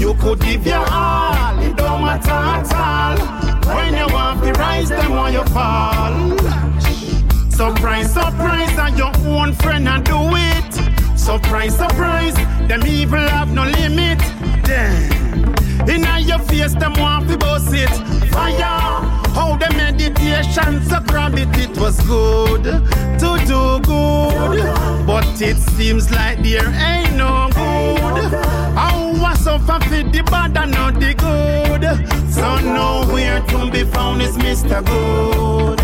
you 0.00 0.14
could 0.14 0.40
give 0.40 0.66
your 0.66 0.84
all, 0.90 1.58
it 1.62 1.76
don't 1.76 2.02
matter 2.02 2.30
at 2.30 2.74
all. 2.74 3.16
When 3.76 3.94
you 3.94 4.12
want 4.12 4.42
to 4.42 4.52
rise, 4.52 4.88
them 4.88 5.10
while 5.10 5.32
you 5.32 5.44
fall. 5.44 6.38
Surprise, 7.50 8.12
surprise, 8.12 8.78
and 8.78 8.98
your 8.98 9.12
own 9.26 9.52
friend 9.54 9.88
and 9.88 10.04
do 10.04 10.18
it. 10.32 11.18
Surprise, 11.18 11.76
surprise, 11.76 12.34
them 12.68 12.84
evil 12.86 13.18
have 13.18 13.52
no 13.52 13.64
limit. 13.64 14.18
Damn. 14.64 15.33
Inna 15.88 16.18
your 16.20 16.38
face, 16.40 16.74
them 16.74 16.94
want 16.94 17.28
to 17.28 17.38
boss 17.38 17.72
it. 17.72 17.90
Fire. 18.30 19.22
How 19.34 19.56
the 19.56 19.68
meditation 19.76 20.82
so 20.88 21.00
grab 21.00 21.34
it, 21.36 21.76
was 21.76 22.00
good 22.06 22.64
to 22.64 23.30
do 23.46 23.80
good. 23.80 25.06
But 25.06 25.40
it 25.40 25.56
seems 25.76 26.10
like 26.10 26.42
there 26.42 26.68
ain't 26.68 27.16
no 27.16 27.48
good. 27.52 28.32
How 28.74 29.12
was 29.20 29.40
suffer 29.44 29.80
for 29.84 30.02
the 30.02 30.22
bad 30.30 30.56
and 30.56 30.72
not 30.72 30.94
the 31.00 31.14
good. 31.14 31.84
So 32.32 32.58
nowhere 32.60 33.40
to 33.40 33.70
be 33.70 33.84
found 33.84 34.22
is 34.22 34.36
Mr. 34.38 34.84
Good. 34.84 35.80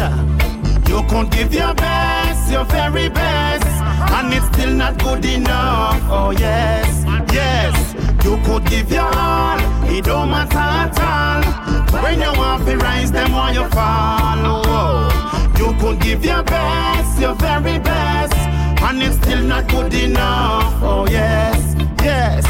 You 0.88 1.02
could 1.08 1.30
give 1.30 1.54
your 1.54 1.74
best, 1.74 2.50
your 2.50 2.64
very 2.64 3.08
best, 3.08 3.59
and 4.00 4.32
it's 4.32 4.46
still 4.46 4.72
not 4.74 4.98
good 4.98 5.24
enough. 5.24 6.00
Oh 6.08 6.30
yes, 6.30 7.04
yes. 7.32 7.94
You 8.24 8.36
could 8.44 8.64
give 8.66 8.90
your 8.90 9.10
all, 9.14 9.58
it 9.88 10.04
don't 10.04 10.30
matter 10.30 10.58
at 10.58 10.98
all. 11.00 12.02
When 12.02 12.20
you 12.20 12.32
want 12.38 12.66
to 12.66 12.76
rise, 12.76 13.10
them 13.10 13.32
while 13.32 13.52
you 13.52 13.68
fall. 13.70 14.38
Oh, 14.44 15.52
you 15.58 15.72
could 15.80 16.00
give 16.00 16.24
your 16.24 16.42
best, 16.42 17.20
your 17.20 17.34
very 17.34 17.78
best, 17.78 18.34
and 18.82 19.02
it's 19.02 19.16
still 19.16 19.42
not 19.42 19.68
good 19.68 19.92
enough. 19.94 20.82
Oh 20.82 21.06
yes, 21.10 21.74
yes. 22.02 22.44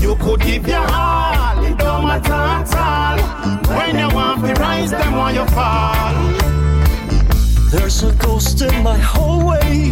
You 0.00 0.14
could 0.16 0.40
give 0.40 0.66
your 0.68 0.86
all, 0.90 1.64
it 1.64 1.76
don't 1.78 2.06
matter 2.06 2.32
at 2.32 2.74
all. 2.74 3.18
When 3.76 3.98
you 3.98 4.14
want 4.14 4.44
to 4.44 4.54
rise, 4.62 4.90
them 4.92 5.12
while 5.16 5.34
you 5.34 5.44
fall. 5.46 6.14
There's 7.70 8.02
a 8.04 8.12
ghost 8.14 8.62
in 8.62 8.82
my 8.82 8.96
hallway. 8.96 9.90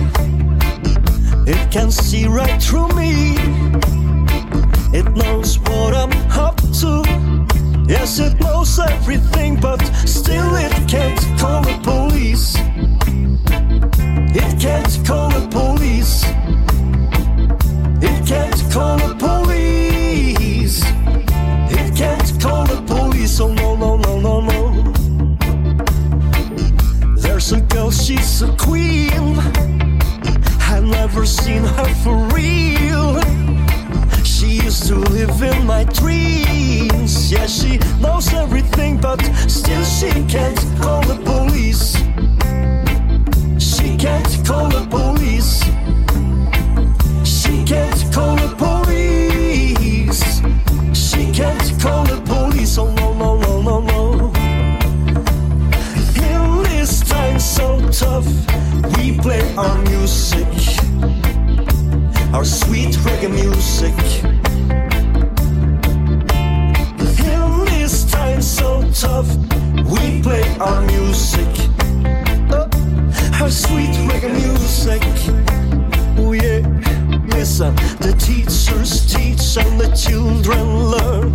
It 1.46 1.70
can 1.70 1.90
see 1.90 2.26
right 2.26 2.62
through 2.62 2.88
me. 2.88 3.34
It 4.96 5.10
knows 5.14 5.58
what 5.58 5.92
I'm 5.94 6.12
up 6.30 6.56
to. 6.80 7.02
Yes, 7.86 8.18
it 8.18 8.40
knows 8.40 8.78
everything, 8.78 9.60
but 9.60 9.82
still 10.06 10.54
it 10.56 10.72
can't 10.88 11.20
call 11.38 11.60
the 11.62 11.78
police. 11.82 12.56
It 14.34 14.58
can't 14.58 15.06
call 15.06 15.28
the 15.28 15.46
police. 15.50 16.24
It 18.02 18.26
can't 18.26 18.72
call 18.72 18.96
the 18.96 19.14
police. 19.14 20.82
It 21.70 21.94
can't 21.94 22.40
call 22.40 22.64
the 22.66 22.80
police. 22.86 23.38
Oh 23.38 23.52
no, 23.52 23.76
no, 23.76 23.96
no, 23.98 24.18
no, 24.18 24.40
no. 24.40 24.94
There's 27.16 27.52
a 27.52 27.60
girl, 27.60 27.90
she's 27.90 28.40
a 28.40 28.48
queen. 28.56 29.93
Never 30.84 31.24
seen 31.26 31.62
her 31.62 31.94
for 32.02 32.16
real. 32.34 33.20
She 34.22 34.60
used 34.62 34.86
to 34.88 34.96
live 34.96 35.42
in 35.42 35.66
my 35.66 35.84
dreams. 35.84 37.32
Yeah, 37.32 37.46
she 37.46 37.78
knows 38.00 38.32
everything, 38.34 38.98
but 38.98 39.20
still 39.48 39.84
she 39.84 40.10
can't 40.26 40.58
call 40.80 41.02
the 41.02 41.16
police. 41.24 41.96
She 43.58 43.96
can't 43.96 44.46
call 44.46 44.68
the 44.68 44.86
police. 44.90 45.62
She 47.24 47.64
can't 47.64 48.12
call 48.12 48.36
the 48.36 48.54
police. 48.56 50.22
She 50.92 51.32
can't 51.32 51.80
call 51.80 52.04
the 52.04 52.20
police. 52.26 52.78
Oh 52.78 52.92
no, 52.94 53.14
no, 53.14 53.38
no, 53.38 53.60
no, 53.62 53.80
no. 53.80 54.32
In 56.16 56.62
this 56.64 57.00
time 57.00 57.38
so 57.38 57.80
tough, 57.90 58.26
we 58.96 59.18
play 59.18 59.54
our 59.56 59.78
music, 59.82 60.46
our 62.34 62.44
sweet 62.44 62.96
reggae 63.06 63.30
music. 63.30 63.94
In 67.22 67.64
this 67.66 68.10
time 68.10 68.42
so 68.42 68.82
tough, 68.92 69.28
we 69.86 70.20
play 70.20 70.42
our 70.58 70.80
music, 70.82 71.46
uh, 72.50 72.68
our 73.40 73.50
sweet 73.50 73.94
reggae 74.10 74.32
music. 74.42 75.02
Oh 76.18 76.32
yeah, 76.32 76.58
listen, 77.28 77.72
the 78.02 78.12
teachers 78.18 79.06
teach 79.06 79.56
and 79.56 79.80
the 79.80 79.94
children 79.94 80.90
learn, 80.90 81.30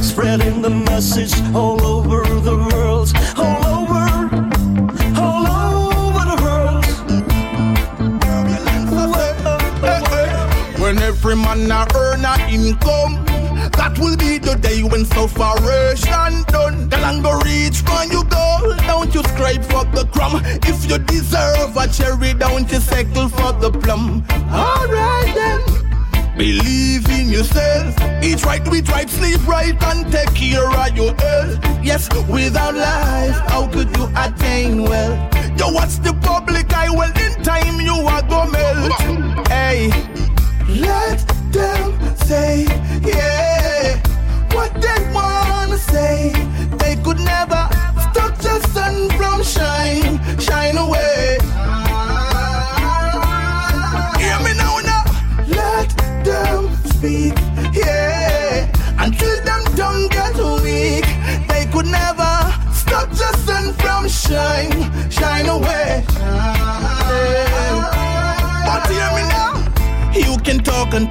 spreading 0.00 0.62
the 0.62 0.70
message 0.70 1.34
all 1.52 1.84
over 1.84 2.22
the 2.40 2.56
world, 2.70 3.12
all 3.36 3.67
When 10.88 11.02
every 11.02 11.36
man 11.36 11.70
a 11.70 11.86
earn 11.94 12.24
a 12.24 12.48
income, 12.48 13.22
that 13.76 13.98
will 14.00 14.16
be 14.16 14.38
the 14.38 14.54
day 14.54 14.82
when 14.82 15.04
sufferation 15.04 16.44
done. 16.48 16.88
The 16.88 16.96
longer 17.04 17.36
reach 17.44 17.82
when 17.84 18.10
you 18.10 18.24
go, 18.24 18.74
don't 18.88 19.12
you 19.14 19.22
scrape 19.24 19.62
for 19.64 19.84
the 19.92 20.08
crumb. 20.10 20.40
If 20.64 20.88
you 20.88 20.96
deserve 20.96 21.76
a 21.76 21.88
cherry, 21.88 22.32
don't 22.32 22.72
you 22.72 22.80
settle 22.80 23.28
for 23.28 23.52
the 23.52 23.70
plum. 23.70 24.24
Alright 24.48 25.34
then. 25.36 25.60
Believe 26.38 27.06
in 27.10 27.28
yourself. 27.28 27.94
Eat 28.24 28.42
right, 28.46 28.66
it 28.66 28.88
right, 28.88 29.10
sleep 29.10 29.46
right, 29.46 29.76
and 29.92 30.10
take 30.10 30.34
care 30.34 30.70
of 30.70 30.96
your 30.96 31.12
health. 31.20 31.84
Yes, 31.84 32.08
without 32.30 32.74
life, 32.74 33.36
how 33.50 33.68
could 33.68 33.94
you 33.94 34.08
attain 34.16 34.84
wealth? 34.84 35.20
Yo, 35.58 35.68
what's 35.70 35.98
the 35.98 36.14
public 36.22 36.72
eye? 36.72 36.88
Well, 36.88 37.12
in 37.12 37.42
time 37.42 37.78
you 37.78 37.92
are 37.92 38.22
go 38.22 38.46
melt. 38.48 39.48
Hey, 39.48 39.90
let 40.68 41.18
them 41.50 42.16
say, 42.16 42.64
yeah, 43.02 43.96
what 44.52 44.72
they 44.74 45.12
wanna 45.14 45.78
say. 45.78 46.30
They 46.78 46.96
could 46.96 47.18
never 47.20 47.68
stop 48.10 48.36
the 48.38 48.60
sun 48.72 49.08
from 49.16 49.42
shine, 49.42 50.20
shine 50.38 50.76
away. 50.76 51.38
Hear 54.18 54.38
me 54.44 54.52
now, 54.56 54.78
now. 54.84 55.04
Let 55.48 55.88
them 56.24 56.74
speak, 56.84 57.34
yeah. 57.72 58.70
Until 58.98 59.42
them 59.44 59.64
tongue 59.74 60.08
get 60.08 60.36
weak, 60.62 61.06
they 61.48 61.64
could 61.72 61.86
never 61.86 62.32
stop 62.72 63.08
the 63.10 63.30
sun 63.46 63.72
from 63.74 64.06
shine, 64.08 65.10
shine 65.10 65.48
away. 65.48 66.57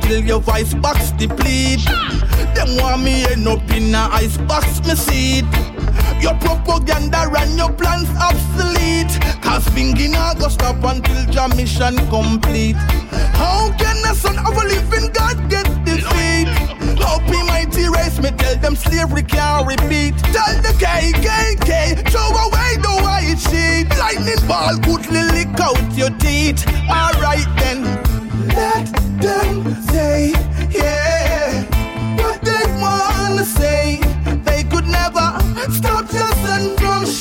Until 0.08 0.26
your 0.26 0.40
voice 0.40 0.74
box 0.74 1.12
deplete. 1.12 1.84
Them 2.56 2.78
want 2.78 3.04
me 3.04 3.26
end 3.26 3.46
up 3.46 3.70
in 3.72 3.94
a 3.94 4.08
ice 4.12 4.38
box, 4.38 4.80
me 4.88 4.96
seat. 4.96 5.44
Your 6.22 6.34
propaganda 6.36 7.30
and 7.38 7.58
your 7.58 7.74
plans 7.74 8.08
obsolete. 8.16 9.12
Cause 9.42 9.66
thinking 9.76 10.16
I 10.16 10.34
go 10.36 10.48
stop 10.48 10.82
until 10.82 11.30
your 11.32 11.50
mission 11.50 11.98
complete. 12.08 12.78
How 13.36 13.70
can 13.78 14.02
the 14.02 14.14
son 14.14 14.40
of 14.40 14.56
a 14.56 14.64
living 14.66 15.12
God 15.12 15.50
get 15.50 15.68
defeat? 15.84 16.48
Hope 17.04 17.24
he 17.24 17.44
mighty 17.44 17.90
race 17.90 18.18
me 18.22 18.32
tell 18.32 18.56
them 18.58 18.78
slavery 18.78 19.24
can't 19.24 19.68
repeat. 19.68 20.18
Tell 20.32 20.56
the 20.62 20.72
KKK, 20.80 22.10
throw 22.10 22.30
away 22.48 22.78
the 22.82 22.98
teeth. 26.20 26.66
Alright 26.90 27.48
then, 27.58 27.84
they 27.84 27.84
wanna 27.84 27.88
say. 27.88 27.88
They 27.88 27.88
could 27.88 27.88
never 27.88 27.88
stop 27.88 27.88
your 27.88 27.98
sun 27.98 28.08
from 28.08 28.17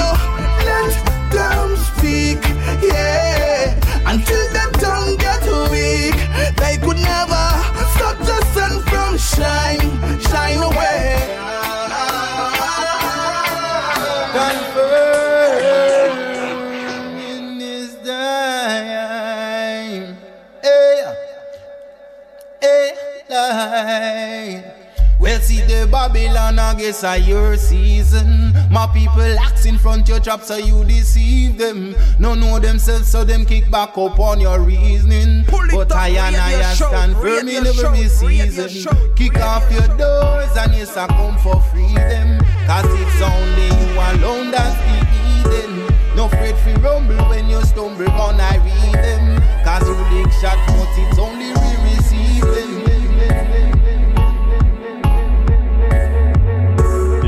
Babylon, 26.08 26.58
I 26.58 26.74
guess 26.76 27.04
I 27.04 27.18
your 27.18 27.58
season. 27.58 28.54
My 28.72 28.88
people 28.94 29.38
axe 29.40 29.66
in 29.66 29.78
front 29.78 30.08
your 30.08 30.22
trap, 30.22 30.42
so 30.42 30.56
you 30.56 30.86
deceive 30.86 31.58
them. 31.58 31.96
No 32.18 32.34
know 32.34 32.60
themselves, 32.60 33.08
so 33.10 33.26
them 33.26 33.46
kick 33.46 33.70
back 33.70 33.98
up 33.98 34.18
on 34.18 34.40
your 34.40 34.62
reasoning. 34.62 35.44
But 35.50 35.92
I 35.92 36.10
and 36.10 36.36
I 36.38 36.74
stand 36.76 37.14
firm 37.18 37.50
in 37.50 37.68
every 37.68 38.08
season. 38.08 38.94
Kick 39.18 39.36
off 39.42 39.70
your 39.70 39.88
doors, 39.98 40.56
and 40.56 40.74
yes, 40.74 40.96
I 40.96 41.08
come 41.08 41.38
for 41.40 41.60
freedom. 41.72 42.40
Cause 42.66 42.88
it's 42.88 43.22
only 43.22 43.68
you 43.68 44.00
alone 44.00 44.52
that's 44.52 44.80
the 44.88 45.60
Eden. 45.60 46.16
No 46.16 46.28
afraid 46.28 46.56
fi 46.58 46.74
rumble 46.76 47.18
when 47.28 47.50
you 47.50 47.62
stumble, 47.64 48.10
on 48.12 48.40
I 48.40 48.56
read 48.58 48.94
them. 48.94 49.42
Cause 49.66 49.86
you 49.86 49.96
lick 50.16 50.32
shot, 50.40 50.58
but 50.68 50.88
it's 50.96 51.20
only 51.20 51.67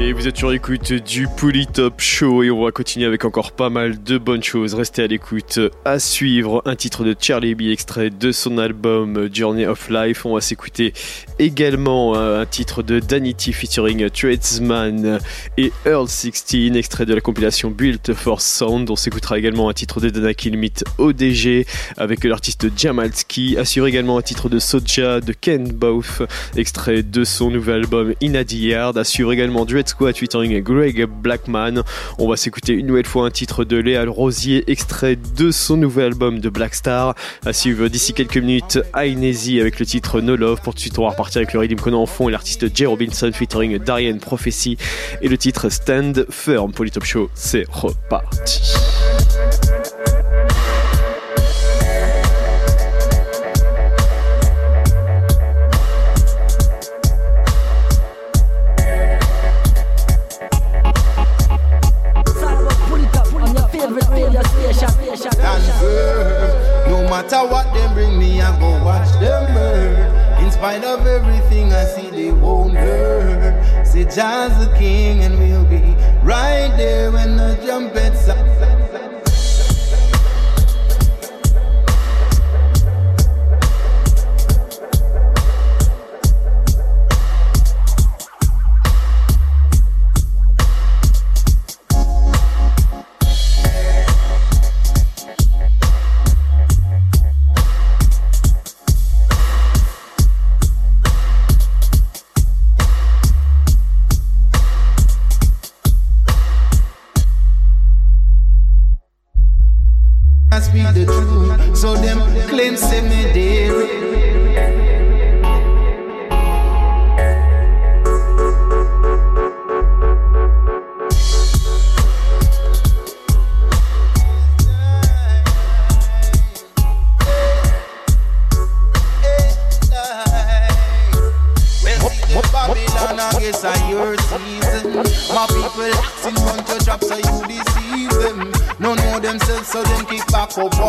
Et 0.10 0.14
vous 0.14 0.28
êtes 0.28 0.38
sur 0.38 0.50
l'écoute 0.50 0.92
du 0.92 1.28
Polytop 1.38 2.02
Show 2.02 2.42
et 2.42 2.50
on 2.50 2.64
va 2.64 2.72
continuer 2.72 3.06
avec 3.06 3.26
encore 3.26 3.52
pas 3.52 3.70
mal 3.70 4.02
de 4.02 4.18
bonnes 4.18 4.42
choses. 4.42 4.74
Restez 4.74 5.04
à 5.04 5.08
l'écoute. 5.08 5.60
À 5.86 6.00
suivre, 6.00 6.64
un 6.66 6.76
titre 6.76 7.04
de 7.04 7.16
Charlie 7.20 7.54
B 7.54 7.62
extrait 7.70 8.10
de 8.10 8.32
son 8.32 8.58
album 8.58 9.30
Journey 9.32 9.68
of 9.68 9.88
Life. 9.92 10.26
On 10.26 10.34
va 10.34 10.42
s'écouter 10.42 10.94
également 11.38 12.16
euh, 12.16 12.42
un 12.42 12.48
titre 12.48 12.82
de 12.82 13.00
Danity 13.00 13.54
featuring 13.54 14.10
Tradesman 14.10 15.20
et 15.58 15.72
Earl 15.86 16.08
16 16.08 16.76
extrait 16.76 17.06
de 17.06 17.14
la 17.14 17.22
compilation 17.22 17.70
Built 17.70 18.12
for 18.16 18.42
Sound. 18.42 18.90
On 18.90 18.96
s'écoutera 18.96 19.38
également 19.38 19.70
un 19.70 19.74
titre 19.74 20.02
de 20.02 20.10
Dana 20.10 20.34
Kilmit 20.34 20.74
ODG 20.98 21.68
avec 21.98 22.24
l'artiste 22.24 22.76
Jamalski. 22.76 23.58
Assure 23.60 23.86
également 23.86 24.18
un 24.18 24.24
titre 24.24 24.50
de 24.50 24.58
Soja 24.58 25.22
de 25.22 25.34
Ken 25.34 25.72
Both 25.72 26.24
extrait 26.58 27.04
de 27.04 27.24
son 27.24 27.52
nouvel 27.52 27.82
album 27.82 28.16
In 28.24 28.34
a 28.34 28.42
Yard. 28.42 28.98
Assure 28.98 29.32
également 29.32 29.66
Duet 29.66 29.84
Squad 29.86 30.00
featuring 30.18 30.62
Greg 30.62 31.06
Blackman. 31.06 31.84
On 32.18 32.28
va 32.28 32.38
s'écouter 32.38 32.74
une 32.74 32.88
nouvelle 32.88 33.06
fois 33.06 33.26
un 33.26 33.32
titre 33.32 33.64
de 33.64 33.78
Léa 33.78 34.06
Rosier, 34.08 34.70
extrait 34.72 35.18
de 35.38 35.52
son 35.52 35.78
nouvel 35.78 36.06
album 36.06 36.40
de 36.40 36.50
Black 36.50 36.76
Star. 36.76 37.16
À 37.46 37.54
suivre 37.54 37.88
d'ici 37.88 38.14
quelques 38.14 38.38
minutes, 38.38 38.80
Ainesi 38.94 39.60
avec 39.60 39.80
le 39.80 39.86
titre 39.86 40.22
No 40.22 40.36
Love. 40.36 40.62
Pour 40.62 40.74
tout 40.74 40.78
de 40.78 40.82
suite, 40.82 41.00
on 41.00 41.04
va 41.04 41.10
repartir 41.10 41.40
avec 41.40 41.54
le 41.54 41.60
Rhythm 41.60 41.80
Conan 41.80 42.02
en 42.02 42.06
fond 42.06 42.30
et 42.30 42.32
l'artiste 42.32 42.76
Jay 42.76 42.86
Robinson 42.86 43.32
featuring 43.34 43.78
Darian 43.78 44.18
Prophecy 44.18 44.78
et 45.22 45.28
le 45.28 45.38
titre 45.38 45.70
Stand 45.70 46.26
Firm 46.30 46.72
pour 46.72 46.86
les 46.86 46.92
Top 46.92 47.06
Show. 47.06 47.30
C'est 47.34 47.66
reparti. 47.70 48.62
Of 70.90 71.06
everything 71.06 71.72
I 71.72 71.86
see, 71.86 72.10
they 72.10 72.32
won't 72.32 72.74
learn. 72.74 73.86
Say 73.86 74.06
Jah's 74.06 74.58
the 74.66 74.74
king, 74.76 75.22
and 75.24 75.38
we'll 75.38 75.66
be 75.66 75.82
right 76.24 76.74
there 76.78 77.12
when 77.12 77.38
the 77.38 77.60
trumpets 77.64 78.26
sound. 78.26 78.69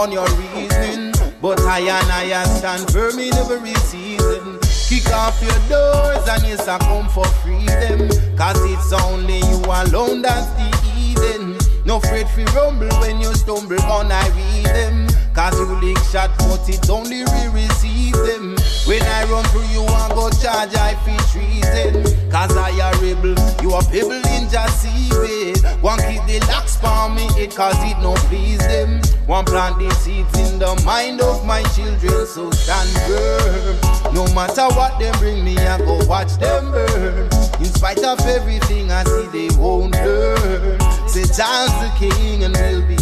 On 0.00 0.10
your 0.10 0.26
reasoning. 0.40 1.12
But 1.42 1.60
I 1.60 1.80
and 1.80 2.10
I 2.10 2.44
stand 2.44 2.90
firm 2.90 3.18
in 3.18 3.34
every 3.34 3.74
season. 3.84 4.58
Kick 4.88 5.12
off 5.12 5.36
your 5.42 5.60
doors, 5.68 6.26
and 6.26 6.42
yes, 6.48 6.66
I 6.66 6.78
come 6.78 7.08
for 7.08 7.26
freedom. 7.44 8.08
Cause 8.36 8.60
it's 8.64 8.92
only 8.92 9.40
you 9.44 9.60
alone 9.68 10.22
that's 10.22 10.48
the 10.56 10.68
Eden. 10.96 11.58
No 11.84 11.98
afraid 11.98 12.28
fi 12.28 12.44
rumble 12.56 12.88
when 13.00 13.20
you 13.20 13.32
stumble 13.34 13.80
on 13.82 14.10
I 14.10 14.26
read 14.30 14.66
them. 14.72 15.06
Cause 15.34 15.58
you 15.60 15.66
lick 15.84 15.98
shot, 16.10 16.30
but 16.38 16.66
it 16.68 16.88
only 16.88 17.24
we 17.24 17.42
receive 17.52 18.16
them. 18.16 18.56
When 18.88 19.02
I 19.02 19.24
run 19.28 19.44
through 19.52 19.68
you, 19.68 19.84
I 19.84 20.08
go 20.14 20.30
charge, 20.30 20.74
I 20.76 20.94
feel 21.04 21.20
treason. 21.28 22.30
Cause 22.30 22.56
I 22.56 22.70
a 22.70 22.90
rebel, 23.00 23.36
you 23.62 23.74
a 23.76 23.82
pebble 23.84 24.29
just 24.50 24.82
see 24.82 25.08
it. 25.12 25.62
One 25.80 25.98
keep 25.98 26.24
the 26.26 26.44
locks 26.48 26.76
for 26.76 27.08
me, 27.08 27.26
it 27.40 27.54
cause 27.54 27.76
it 27.84 27.98
no 28.00 28.14
please 28.28 28.58
them. 28.58 29.00
One 29.26 29.44
plant 29.44 29.78
the 29.78 29.90
seeds 29.94 30.36
in 30.38 30.58
the 30.58 30.80
mind 30.84 31.20
of 31.20 31.46
my 31.46 31.62
children, 31.74 32.26
so 32.26 32.50
stand 32.50 32.90
firm. 33.06 34.14
No 34.14 34.26
matter 34.34 34.66
what 34.74 34.98
them 34.98 35.16
bring 35.18 35.44
me, 35.44 35.56
I 35.56 35.78
go 35.78 36.04
watch 36.06 36.36
them 36.38 36.72
burn. 36.72 37.28
In 37.58 37.66
spite 37.66 38.02
of 38.02 38.18
everything 38.26 38.90
I 38.90 39.04
see, 39.04 39.26
they 39.28 39.56
won't 39.56 39.94
learn. 39.94 40.80
Say 41.08 41.24
John's 41.24 41.72
the 41.80 41.92
king 41.96 42.44
and 42.44 42.56
we'll 42.56 42.86
be 42.86 42.96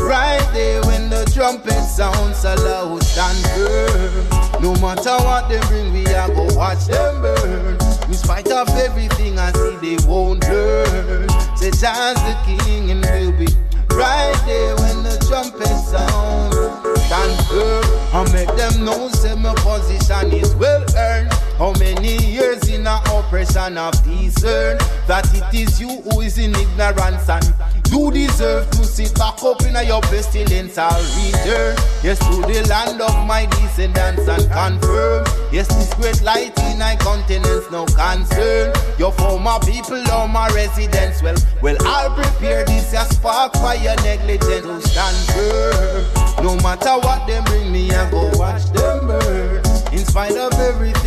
right 0.00 0.46
there 0.52 0.82
when 0.82 1.10
the 1.10 1.30
trumpet 1.34 1.84
sounds 1.84 2.38
so 2.38 2.54
loud. 2.54 3.02
Stand 3.02 3.38
firm. 3.52 4.62
No 4.62 4.72
matter 4.80 5.16
what 5.24 5.48
they 5.48 5.60
bring, 5.68 5.92
we 5.92 6.06
I 6.06 6.28
go 6.28 6.46
watch 6.56 6.86
them 6.86 7.20
burn. 7.20 7.83
In 8.06 8.14
spite 8.14 8.50
of 8.50 8.68
everything 8.68 9.38
I 9.38 9.50
see, 9.52 9.76
they 9.96 10.06
won't 10.06 10.44
learn. 10.48 11.28
Say 11.56 11.70
John's 11.70 12.20
the 12.22 12.36
king 12.44 12.90
and 12.90 13.00
will 13.00 13.32
be 13.32 13.46
right 13.94 14.34
there 14.44 14.76
when 14.76 15.02
the 15.02 15.16
trumpet. 15.26 15.68
Stand 17.06 17.46
firm 17.46 17.84
and 18.14 18.32
make 18.32 18.54
them 18.56 18.84
know 18.84 19.08
say 19.08 19.34
my 19.34 19.54
position 19.54 20.32
is 20.32 20.54
well 20.56 20.84
earned. 20.96 21.32
How 21.58 21.72
many 21.78 22.16
years 22.26 22.68
in 22.68 22.86
a 22.86 23.00
oppression 23.12 23.78
of 23.78 23.92
discern 24.02 24.78
that 25.06 25.28
it 25.34 25.54
is 25.54 25.80
you 25.80 25.88
who 26.02 26.20
is 26.20 26.36
in 26.36 26.54
ignorance 26.54 27.28
and 27.28 27.54
you 27.94 28.10
deserve 28.10 28.68
to 28.72 28.84
sit 28.84 29.14
back 29.14 29.40
up 29.44 29.62
in 29.62 29.74
your 29.86 30.00
pestilence. 30.02 30.76
I'll 30.76 30.98
return, 31.14 31.76
yes, 32.02 32.18
to 32.18 32.42
the 32.42 32.66
land 32.68 33.00
of 33.00 33.14
my 33.24 33.46
descendants 33.46 34.26
and 34.26 34.50
confirm, 34.50 35.24
yes, 35.52 35.68
this 35.68 35.94
great 35.94 36.20
light 36.22 36.58
in 36.70 36.80
my 36.80 36.96
countenance, 36.96 37.70
no 37.70 37.86
concern. 37.86 38.74
Your 38.98 39.12
former 39.12 39.60
people 39.60 40.02
are 40.10 40.26
my 40.26 40.48
residents. 40.48 41.22
Well, 41.22 41.36
well, 41.62 41.76
I'll 41.82 42.14
prepare 42.14 42.64
this 42.64 42.92
as 42.94 43.10
spark 43.10 43.52
fire 43.54 43.94
negligent 44.02 44.64
to 44.64 44.80
stand 44.88 45.16
firm. 45.30 46.44
No 46.44 46.56
matter 46.56 46.98
what 46.98 47.26
they 47.28 47.40
bring 47.46 47.70
me, 47.70 47.92
I 47.92 48.10
go 48.10 48.28
watch 48.34 48.64
them 48.72 49.06
burn. 49.06 49.62
In 49.92 50.04
spite 50.04 50.36
of 50.36 50.52
everything 50.54 51.03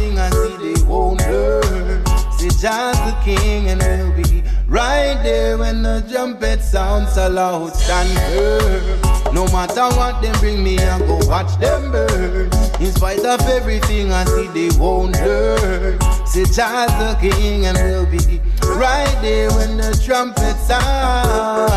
See, 2.37 2.49
just 2.49 2.99
the 3.05 3.17
king 3.23 3.69
and 3.69 3.81
they'll 3.81 4.11
be 4.13 4.43
right 4.67 5.19
there 5.23 5.57
when 5.57 5.81
the 5.83 6.05
trumpet 6.11 6.61
sounds 6.61 7.13
so 7.13 7.29
loud. 7.29 7.73
Stand 7.75 8.09
firm. 8.19 9.33
No 9.33 9.45
matter 9.47 9.87
what 9.97 10.21
they 10.21 10.31
bring 10.39 10.63
me, 10.63 10.77
I 10.79 10.99
go 10.99 11.19
watch 11.27 11.57
them 11.59 11.91
burn. 11.91 12.49
In 12.79 12.91
spite 12.91 13.25
of 13.25 13.41
everything 13.41 14.11
I 14.11 14.23
see, 14.25 14.47
they 14.47 14.77
won't 14.77 15.13
learn. 15.13 15.99
See, 16.25 16.45
just 16.45 16.97
the 16.97 17.17
king 17.19 17.65
and 17.65 17.77
they'll 17.77 18.05
be 18.05 18.39
right 18.63 19.17
there 19.21 19.51
when 19.51 19.77
the 19.77 19.99
trumpet 20.03 20.55
sound. 20.57 21.71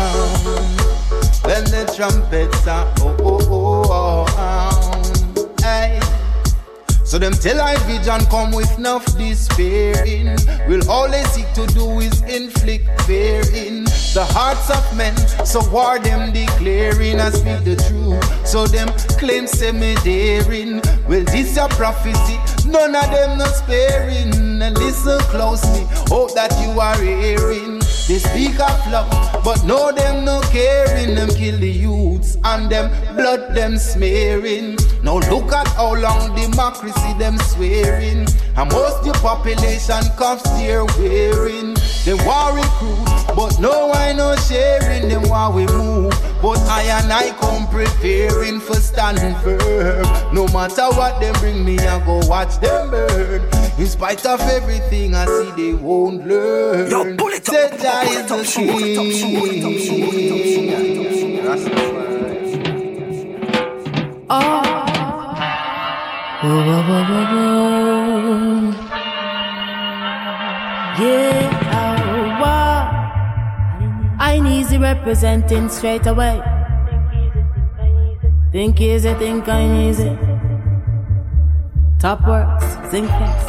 When 1.43 1.63
the 1.65 1.91
trumpet 1.95 2.53
sound. 2.63 2.99
Oh, 3.01 3.17
oh, 3.19 3.39
oh, 3.49 3.83
oh, 3.89 4.25
oh. 4.37 5.00
So 7.11 7.19
them 7.19 7.33
tell 7.33 7.59
I 7.59 7.75
vision 7.87 8.25
come 8.27 8.53
with 8.53 8.77
enough 8.77 9.05
despairing. 9.17 10.27
Will 10.65 10.89
all 10.89 11.11
they 11.11 11.25
seek 11.25 11.51
to 11.55 11.67
do 11.67 11.99
is 11.99 12.21
inflict 12.21 12.87
fear 13.01 13.41
in 13.53 13.83
the 14.13 14.25
hearts 14.29 14.69
of 14.69 14.95
men. 14.95 15.17
So 15.45 15.59
war 15.71 15.99
them 15.99 16.31
declaring 16.31 17.19
I 17.19 17.31
speak 17.31 17.65
the 17.65 17.75
truth. 17.75 18.47
So 18.47 18.65
them 18.65 18.87
claim 19.19 19.45
semi 19.45 19.95
daring. 20.05 20.79
Well, 21.05 21.25
this 21.25 21.57
your 21.57 21.67
prophecy. 21.75 22.39
None 22.65 22.95
of 22.95 23.11
them 23.11 23.39
not 23.39 23.55
sparing. 23.55 24.61
And 24.61 24.77
listen 24.77 25.19
closely. 25.31 25.83
Hope 26.07 26.33
that 26.35 26.53
you 26.63 26.79
are 26.79 26.95
hearing. 26.95 27.80
They 28.11 28.19
speak 28.19 28.59
of 28.59 28.91
love, 28.91 29.41
but 29.41 29.63
no 29.63 29.89
them 29.93 30.25
no 30.25 30.41
caring. 30.51 31.15
Them 31.15 31.29
kill 31.29 31.57
the 31.57 31.71
youths 31.71 32.37
and 32.43 32.69
them 32.69 32.91
blood 33.15 33.55
them 33.55 33.77
smearing. 33.77 34.75
Now 35.01 35.19
look 35.31 35.53
at 35.53 35.69
how 35.69 35.95
long 35.95 36.35
democracy 36.35 37.13
them 37.17 37.37
swearing. 37.37 38.27
And 38.57 38.69
most 38.69 39.05
the 39.05 39.17
population 39.23 40.03
cuffs 40.17 40.43
they're 40.59 40.83
wearing. 40.99 41.75
They 42.03 42.15
war 42.25 42.51
recruit, 42.51 43.33
but 43.33 43.57
no 43.61 43.93
I 43.93 44.11
no 44.11 44.35
sharing. 44.35 45.07
Them 45.07 45.29
while 45.29 45.53
we 45.53 45.65
move, 45.67 46.11
but 46.41 46.59
I 46.67 46.83
and 46.99 47.13
I 47.13 47.29
come 47.39 47.67
preparing 47.67 48.59
for 48.59 48.75
standing 48.75 49.35
firm. 49.35 50.05
No 50.33 50.47
matter 50.47 50.87
what 50.97 51.19
them 51.21 51.33
bring 51.39 51.63
me, 51.63 51.77
I 51.79 52.03
go 52.05 52.19
watch 52.27 52.57
them 52.59 52.89
burn. 52.89 53.41
In 53.77 53.87
spite 53.87 54.25
of 54.25 54.41
everything 54.41 55.13
I 55.13 55.25
see, 55.25 55.51
they 55.55 55.73
won't 55.73 56.25
learn. 56.25 56.89
Yo, 56.89 57.15
pull 57.15 57.29
it 57.29 57.47
up, 57.47 57.55
Say 57.55 57.69
pull 57.69 57.77
it 57.77 57.81
Jah 57.81 57.89
up, 57.89 58.05
is 58.07 58.15
the 58.27 58.61
pull 58.71 58.83
it 58.83 58.97
up, 58.97 59.11
show 59.11 59.31
it 59.45 59.63
up, 59.63 59.63
show 59.63 59.63
it 59.63 59.63
up, 59.63 59.77
show 59.81 59.95
it 59.95 60.31
up, 60.31 60.39
show 60.39 61.27
it 61.27 61.45
up. 61.45 61.91
Oh. 64.29 64.61
Whoa, 66.41 66.49
whoa, 66.49 66.81
whoa, 66.87 67.03
whoa, 67.05 67.25
whoa. 67.33 67.61
Yeah, 70.99 71.40
representing 74.81 75.69
straight 75.69 76.05
away. 76.07 76.41
Think 78.51 78.81
easy, 78.81 79.13
think 79.13 79.47
I'm 79.47 79.75
easy. 79.87 80.17
Top 81.99 82.27
works, 82.27 82.65
zinc 82.89 83.07
things. 83.07 83.43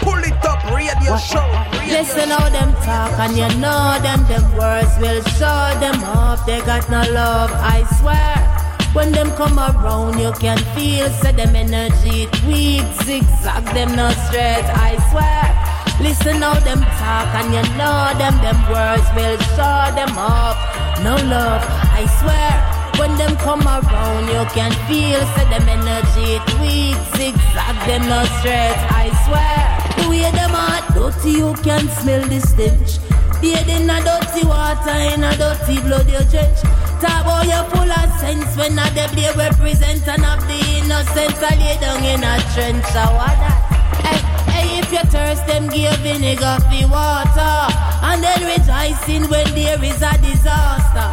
Pull 0.00 0.22
it 0.22 0.44
up, 0.46 0.62
radio 0.72 1.12
What? 1.12 1.18
show. 1.18 1.44
Radio 1.78 1.98
Listen 1.98 2.30
how 2.30 2.48
them 2.48 2.72
talk 2.86 3.12
and 3.18 3.36
you 3.36 3.48
know 3.60 3.98
them, 4.06 4.24
them 4.30 4.46
words 4.56 4.92
will 5.00 5.22
show 5.36 5.62
them 5.84 5.98
up. 6.04 6.46
They 6.46 6.60
got 6.60 6.88
no 6.88 7.02
love, 7.12 7.50
I 7.52 7.84
swear. 7.98 8.36
When 8.94 9.12
them 9.12 9.30
come 9.32 9.58
around, 9.58 10.18
you 10.18 10.32
can 10.40 10.56
feel, 10.74 11.10
say 11.10 11.32
them 11.32 11.54
energy 11.54 12.22
it 12.22 12.44
weak, 12.44 12.86
zigzag 13.04 13.64
them 13.74 13.94
no 13.94 14.08
straight, 14.24 14.64
I 14.88 14.96
swear. 15.10 15.65
Listen 16.00 16.42
how 16.42 16.58
them 16.60 16.80
talk 17.00 17.32
and 17.40 17.54
you 17.54 17.64
know 17.76 18.12
them, 18.20 18.36
them 18.44 18.60
words 18.68 19.08
will 19.16 19.38
show 19.56 19.80
them 19.96 20.12
up. 20.16 20.56
No 21.02 21.16
love, 21.24 21.64
I 21.92 22.04
swear. 22.20 22.76
When 23.00 23.16
them 23.16 23.36
come 23.36 23.62
around, 23.66 24.28
you 24.28 24.44
can 24.52 24.72
feel, 24.88 25.20
say 25.34 25.44
them 25.48 25.68
energy 25.68 26.36
it 26.36 26.48
weak, 26.60 26.96
zigzag 27.16 27.76
them 27.88 28.08
no 28.08 28.24
straight, 28.40 28.76
I 28.92 29.08
swear. 29.24 29.76
The 29.96 30.10
way 30.10 30.30
them 30.32 30.54
are 30.54 30.80
dirty, 30.92 31.40
you 31.40 31.54
can 31.64 31.88
smell 32.00 32.22
the 32.28 32.40
stench. 32.40 33.00
Bathe 33.40 33.68
in 33.68 33.88
a 33.88 34.00
dirty 34.04 34.46
water, 34.46 34.96
in 35.12 35.24
a 35.24 35.36
dirty 35.36 35.80
blood 35.80 36.08
you 36.08 36.24
trench. 36.28 36.60
Talk 37.00 37.24
about 37.24 37.44
you 37.44 37.62
full 37.72 37.92
of 37.92 38.10
sense 38.20 38.56
when 38.56 38.78
a 38.78 38.88
they 38.92 39.32
represent 39.36 40.08
and 40.08 40.24
of 40.24 40.40
the 40.48 40.60
innocence 40.76 41.40
I 41.40 41.56
lay 41.60 41.76
down 41.80 42.04
in 42.04 42.24
a 42.24 42.36
trench. 42.54 42.84
What 42.84 43.36
that? 43.40 43.65
Hey, 44.56 44.80
if 44.80 44.90
you 44.90 45.04
thirst, 45.12 45.46
them 45.46 45.68
give 45.68 46.00
vinegar 46.00 46.56
for 46.64 46.88
water. 46.88 47.56
And 48.00 48.24
then 48.24 48.40
rejoicing 48.40 49.28
when 49.28 49.44
there 49.52 49.82
is 49.84 50.00
a 50.00 50.16
disaster. 50.24 51.08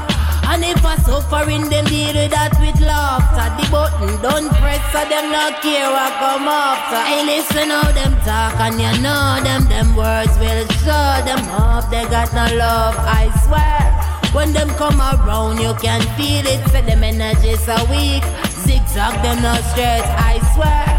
And 0.47 0.63
if 0.63 0.85
I 0.85 0.95
suffering, 1.03 1.67
them 1.67 1.85
deal 1.85 2.13
with 2.13 2.31
that 2.31 2.55
with 2.59 2.79
laughter. 2.79 3.47
The 3.59 3.65
button 3.71 4.21
don't 4.21 4.47
press, 4.59 4.79
so 4.91 5.03
them 5.11 5.31
not 5.31 5.59
care 5.59 5.91
what 5.91 6.13
come 6.19 6.47
after. 6.47 6.99
Hey, 7.03 7.23
listen 7.25 7.67
how 7.67 7.91
them 7.91 8.15
talk, 8.23 8.55
and 8.63 8.79
you 8.79 8.91
know 9.03 9.39
them, 9.43 9.67
them 9.67 9.95
words 9.95 10.35
will 10.39 10.67
show 10.83 11.09
them 11.27 11.43
up. 11.51 11.89
They 11.89 12.05
got 12.07 12.31
no 12.31 12.47
love, 12.55 12.95
I 12.99 13.27
swear. 13.43 13.83
When 14.31 14.53
them 14.53 14.69
come 14.75 14.99
around, 14.99 15.59
you 15.59 15.73
can 15.81 16.01
feel 16.15 16.45
it. 16.45 16.61
Say 16.71 16.81
them 16.81 17.03
energy 17.03 17.55
so 17.55 17.75
weak. 17.89 18.23
Zigzag 18.63 19.15
them 19.23 19.41
no 19.41 19.55
straight, 19.71 20.05
I 20.05 20.39
swear. 20.53 20.92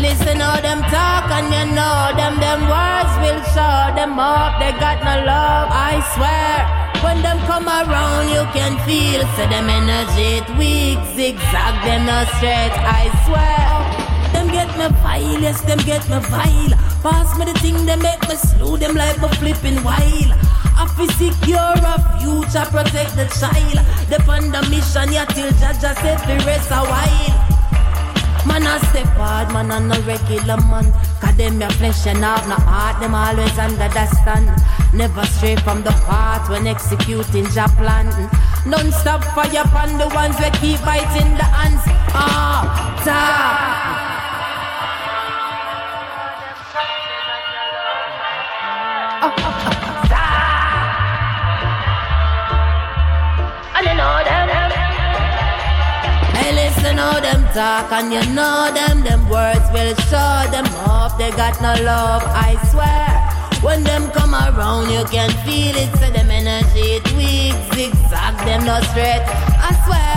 Listen 0.00 0.40
how 0.40 0.58
them 0.60 0.80
talk 0.88 1.28
and 1.28 1.52
you 1.52 1.76
know 1.76 2.08
them, 2.16 2.40
them 2.40 2.60
words 2.64 3.12
will 3.20 3.42
show 3.52 3.92
them 3.92 4.18
up. 4.18 4.58
They 4.58 4.72
got 4.80 5.04
no 5.04 5.24
love, 5.28 5.68
I 5.68 6.00
swear. 6.16 6.80
When 7.04 7.20
them 7.20 7.38
come 7.44 7.68
around, 7.68 8.32
you 8.32 8.48
can 8.56 8.80
feel. 8.88 9.20
Say 9.36 9.46
them 9.52 9.68
energy 9.68 10.40
it 10.40 10.48
weak. 10.56 10.96
Zigzag 11.12 11.74
them 11.84 12.06
no 12.08 12.24
straight, 12.36 12.72
I 12.72 13.12
swear. 13.28 13.68
Them 14.32 14.48
get 14.48 14.72
me 14.80 14.88
vile, 15.04 15.40
yes, 15.40 15.60
them 15.68 15.78
get 15.84 16.08
me 16.08 16.18
vile. 16.32 16.74
Pass 17.04 17.36
me 17.38 17.44
the 17.44 17.58
thing, 17.60 17.84
they 17.84 17.96
make 17.96 18.26
me 18.26 18.36
slow 18.36 18.78
them 18.78 18.94
like 18.94 19.20
me 19.20 19.28
flipping 19.36 19.84
wild. 19.84 20.32
I 20.80 20.88
fi 20.96 21.06
secure 21.12 21.76
a 21.76 21.96
future, 22.16 22.64
protect 22.72 23.16
the 23.20 23.28
child. 23.36 23.84
Depend 24.08 24.54
the 24.54 24.62
mission, 24.72 25.12
yeah, 25.12 25.26
till 25.26 25.52
Jaja 25.60 25.92
say 26.00 26.16
fi 26.24 26.36
rest 26.46 26.70
a 26.70 26.80
while. 26.88 27.39
Man 28.46 28.62
a 28.66 28.78
step 28.86 29.06
hard, 29.20 29.52
man 29.52 29.70
a 29.70 29.80
no 29.80 30.00
regular 30.02 30.56
man 30.56 30.92
Cause 31.20 31.36
them 31.36 31.60
your 31.60 31.70
flesh 31.70 32.06
and 32.06 32.24
have 32.24 32.48
no 32.48 32.56
heart 32.56 33.00
Them 33.00 33.14
always 33.14 33.58
under 33.58 33.88
the 33.88 34.06
stand 34.06 34.48
Never 34.94 35.24
stray 35.26 35.56
from 35.56 35.82
the 35.82 35.90
path 36.08 36.48
when 36.48 36.66
executing 36.66 37.44
your 37.52 37.68
plan 37.76 38.08
Non-stop 38.66 39.22
fire 39.36 39.62
upon 39.62 39.98
the 39.98 40.08
ones 40.14 40.36
we 40.40 40.50
keep 40.58 40.80
biting 40.84 41.36
the 41.36 41.44
hands 41.44 41.82
Ah, 42.12 42.96
ta 43.04 43.20
And 53.76 53.86
you 53.86 53.94
know 53.94 54.24
them 54.24 54.29
Hey, 54.29 54.29
listen 56.80 56.96
how 56.96 57.20
them 57.20 57.42
talk, 57.52 57.92
and 57.92 58.12
you 58.12 58.22
know 58.34 58.70
them. 58.72 59.02
Them 59.04 59.28
words 59.28 59.68
will 59.72 59.94
show 60.08 60.48
them 60.50 60.66
up. 60.88 61.18
They 61.18 61.30
got 61.30 61.60
no 61.60 61.74
love, 61.84 62.22
I 62.24 62.56
swear. 62.70 63.08
When 63.60 63.84
them 63.84 64.10
come 64.12 64.34
around, 64.34 64.90
you 64.90 65.04
can 65.04 65.30
feel 65.44 65.76
it. 65.76 65.92
Say 65.98 66.10
them 66.10 66.30
energy 66.30 66.96
it 66.96 67.06
weak, 67.12 67.54
zigzag 67.74 68.34
them 68.46 68.64
no 68.64 68.80
straight. 68.90 69.24
I 69.60 69.76
swear. 69.84 70.16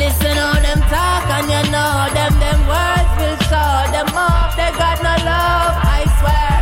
Listen 0.00 0.36
how 0.36 0.56
them 0.56 0.80
talk, 0.88 1.28
and 1.36 1.48
you 1.52 1.62
know 1.72 2.08
them. 2.16 2.32
Them 2.40 2.60
words 2.64 3.12
will 3.20 3.38
show 3.52 3.72
them 3.92 4.08
up. 4.16 4.56
They 4.56 4.72
got 4.80 4.98
no 5.04 5.14
love, 5.28 5.74
I 5.76 6.08
swear. 6.18 6.52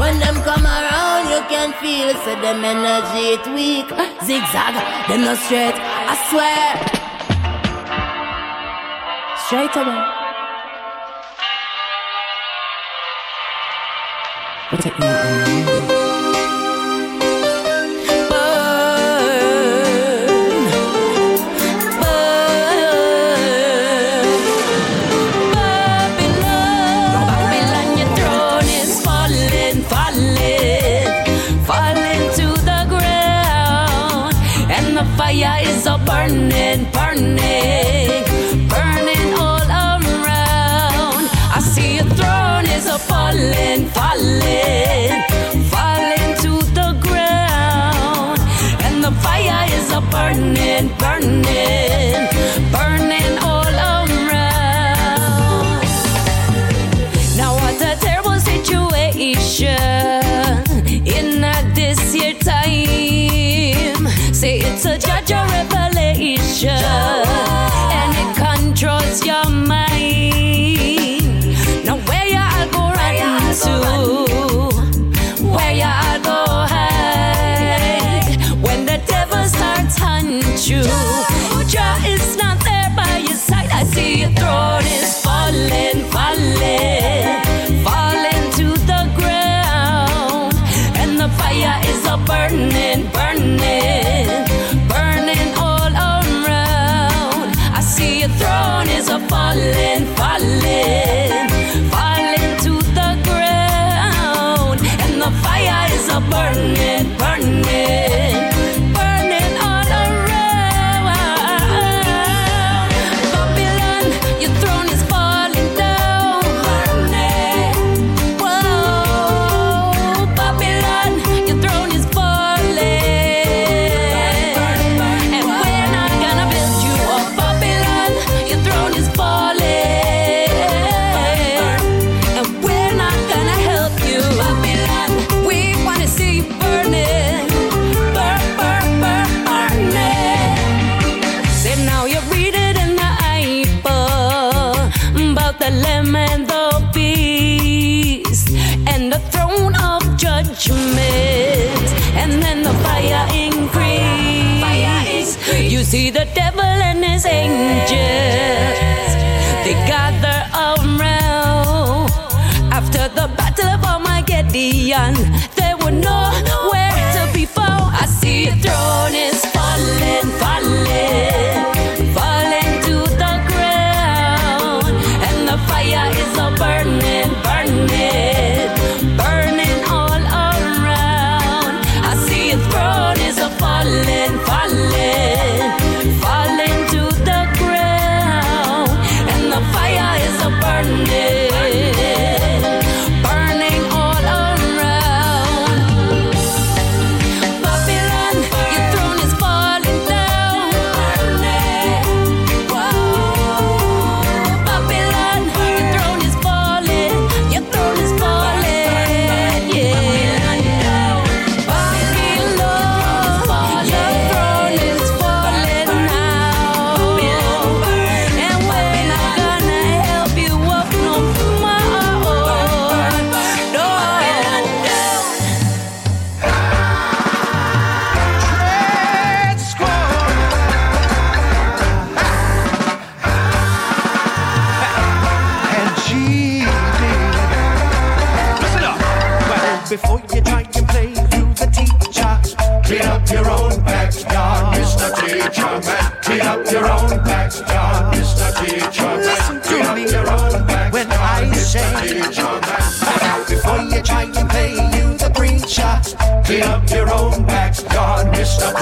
When 0.00 0.18
them 0.18 0.36
come 0.48 0.64
around, 0.64 1.28
you 1.28 1.40
can 1.52 1.72
feel. 1.80 2.14
Say 2.24 2.40
them 2.40 2.64
energy 2.64 3.36
it 3.36 3.44
weak, 3.52 3.88
zigzag 4.24 4.74
them 5.08 5.20
no 5.28 5.34
straight. 5.34 5.76
I 5.76 6.16
swear. 6.30 7.03
Right 9.54 9.76
away. 9.76 10.00
What's 14.70 14.82
taking. 14.82 15.73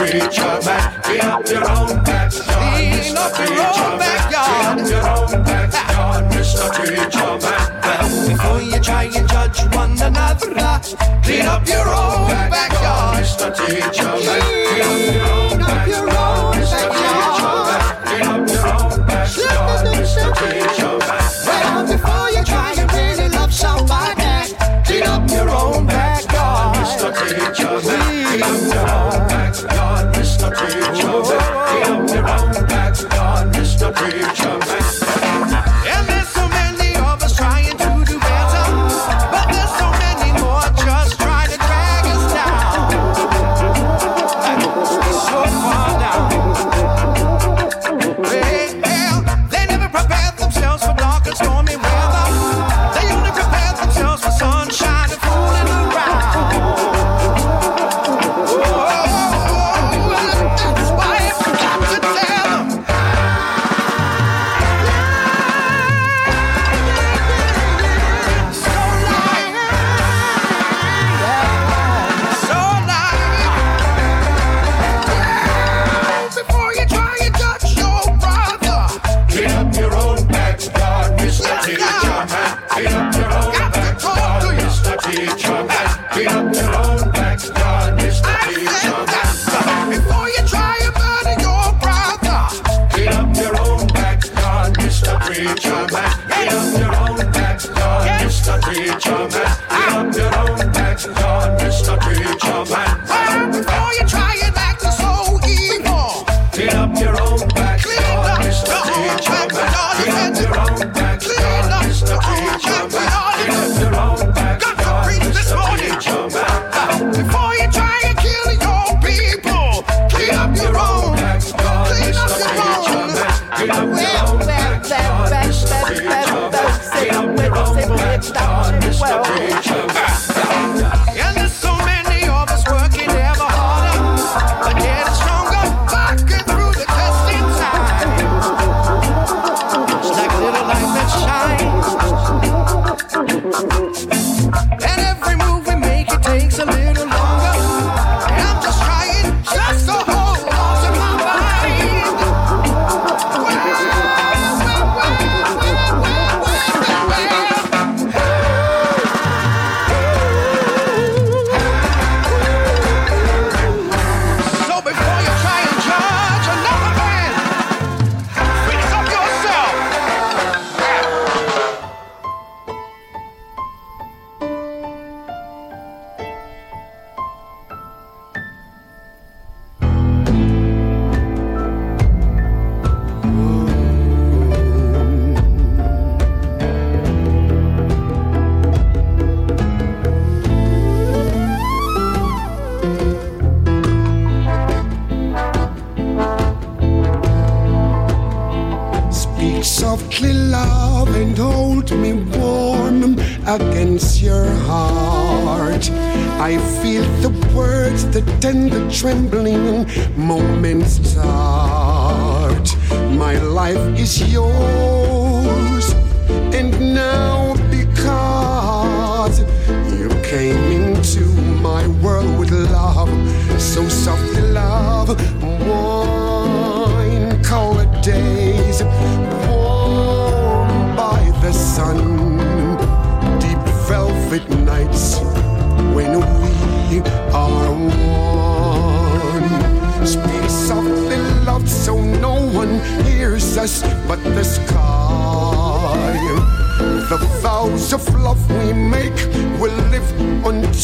preacher 0.07 0.59
man, 0.64 1.03
clean 1.03 1.20
up 1.20 1.48
your 1.48 1.70
own 1.70 2.03
backyard. 2.05 2.74
Clean 2.74 3.16
up 3.16 3.38
your 3.38 3.62
own 3.62 3.98
backyard. 3.98 4.78
Clean 4.78 4.90
your 4.90 5.09
own 5.09 5.44
backyard, 5.44 6.24
Mr. 6.32 6.66
Preacher 6.74 7.38
man. 7.42 8.28
Before 8.28 8.62
you 8.62 8.80
try 8.80 9.05
and 9.05 9.28
judge 9.28 9.61
one 9.74 9.92
another, 9.92 10.80
clean 11.22 11.46
up 11.46 11.66
your 11.68 11.88
own 11.88 12.28
backyard, 12.50 13.22
Mr. 13.22 13.55
Teacher 13.55 14.05
man. 14.05 14.61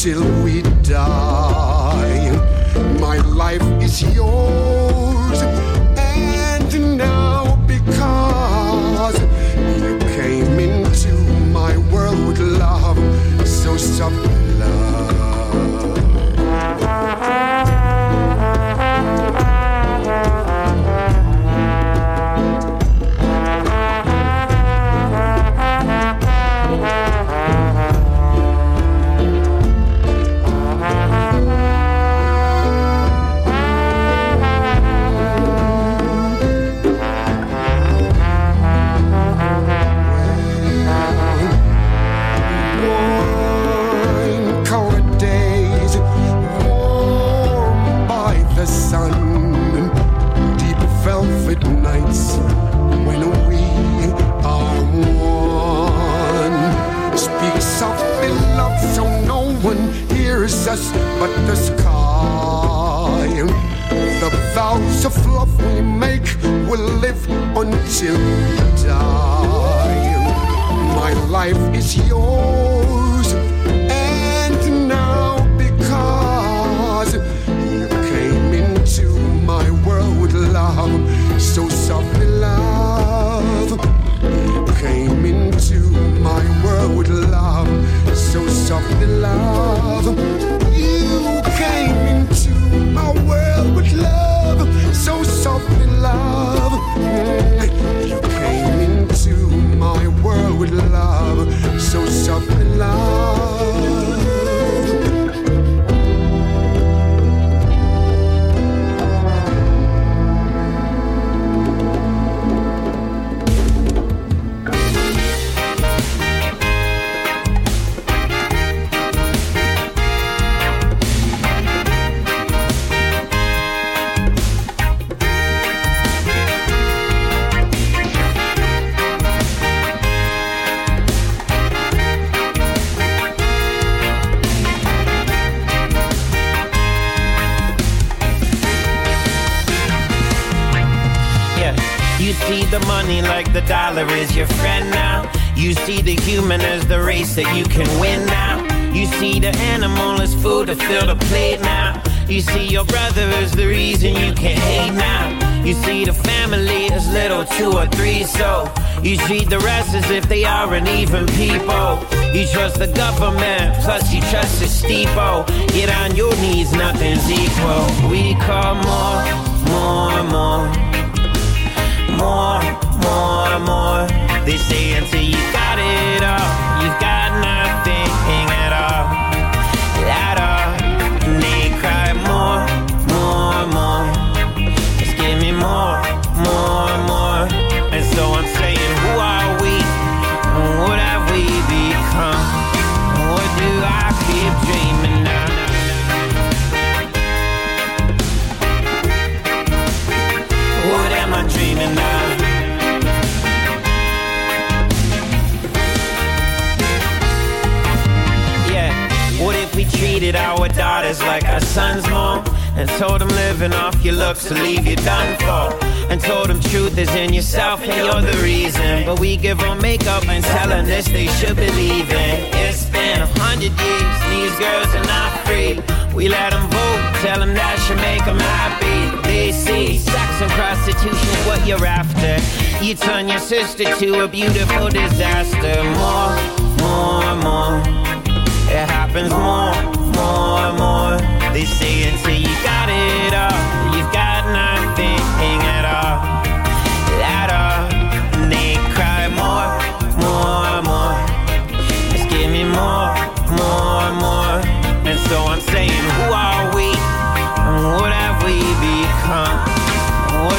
Until 0.07 0.38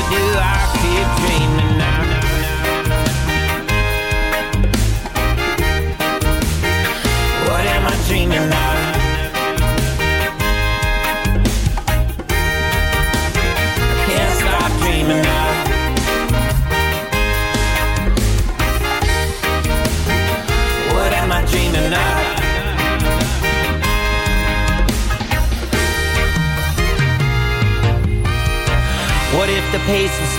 do 0.09 0.15
I 0.17 0.57
keep 0.81 1.27
dreaming? 1.27 1.48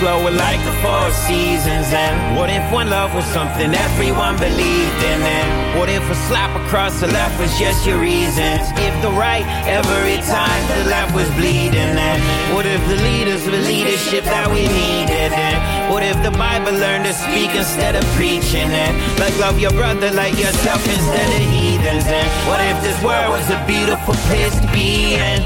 Was 0.01 0.33
like 0.33 0.57
the 0.65 0.73
four 0.81 1.11
seasons? 1.11 1.93
And 1.93 2.35
what 2.35 2.49
if 2.49 2.63
one 2.71 2.89
love 2.89 3.13
was 3.13 3.25
something 3.25 3.69
everyone 3.73 4.35
believed 4.37 4.99
in? 5.05 5.21
And 5.21 5.77
what 5.77 5.89
if 5.89 6.01
a 6.09 6.15
slap 6.27 6.49
across 6.65 6.99
the 7.01 7.07
left 7.07 7.39
was 7.39 7.53
just 7.59 7.85
your 7.85 7.99
reasons? 7.99 8.65
If 8.81 8.93
the 9.01 9.11
right 9.11 9.45
every 9.69 10.17
time 10.25 10.61
the 10.73 10.89
left 10.89 11.13
was 11.13 11.29
bleeding? 11.37 11.93
And 12.01 12.19
what 12.55 12.65
if 12.65 12.81
the 12.89 12.97
leaders 12.97 13.45
were 13.45 13.57
leadership 13.61 14.23
that 14.25 14.49
we 14.49 14.65
needed? 14.65 15.33
And 15.37 15.93
what 15.93 16.01
if 16.01 16.17
the 16.23 16.31
Bible 16.31 16.73
learned 16.73 17.05
to 17.05 17.13
speak 17.13 17.53
instead 17.53 17.95
of 17.95 18.03
preaching? 18.17 18.73
And 18.73 18.97
like 19.19 19.37
love 19.37 19.59
your 19.59 19.71
brother 19.71 20.09
like 20.11 20.33
yourself 20.33 20.81
instead 20.81 21.29
of 21.29 21.43
heathens? 21.53 22.09
And 22.09 22.27
what 22.49 22.59
if 22.73 22.81
this 22.81 22.97
world 23.05 23.37
was 23.37 23.45
a 23.53 23.61
beautiful 23.69 24.15
place 24.25 24.57
to 24.57 24.67
be 24.73 25.13
in? 25.13 25.45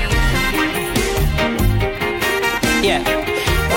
Yeah. 2.80 3.25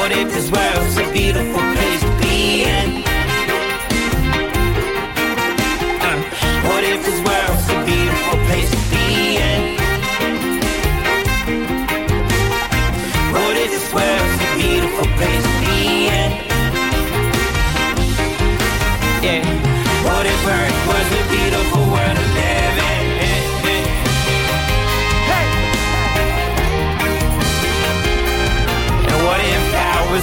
What 0.09 0.17
if 0.17 0.33
this 0.33 0.51
world's 0.51 0.97
a 0.97 1.13
beautiful 1.13 1.61
place 1.61 2.01
to 2.01 2.11
be 2.23 2.65
in? 2.65 3.03
What 6.65 6.83
if 6.83 7.05
this 7.05 7.21
world's 7.29 7.69
a 7.69 7.85
beautiful 7.85 8.39
place 8.49 8.71
to 8.71 8.77
be 8.89 9.37
in? 9.37 9.77
What 13.35 13.57
if 13.59 13.71
this 13.71 13.93
world's 13.93 14.41
a 14.41 14.57
beautiful 14.57 15.09
place 15.19 15.45
to 15.45 15.55
be 15.61 16.09
in? 16.09 16.31
Yeah. 19.21 19.45
What 20.09 20.25
if 20.25 20.47
Earth 20.57 20.81
was 20.89 21.09
a 21.13 21.23
beautiful 21.29 21.85
world 21.93 22.28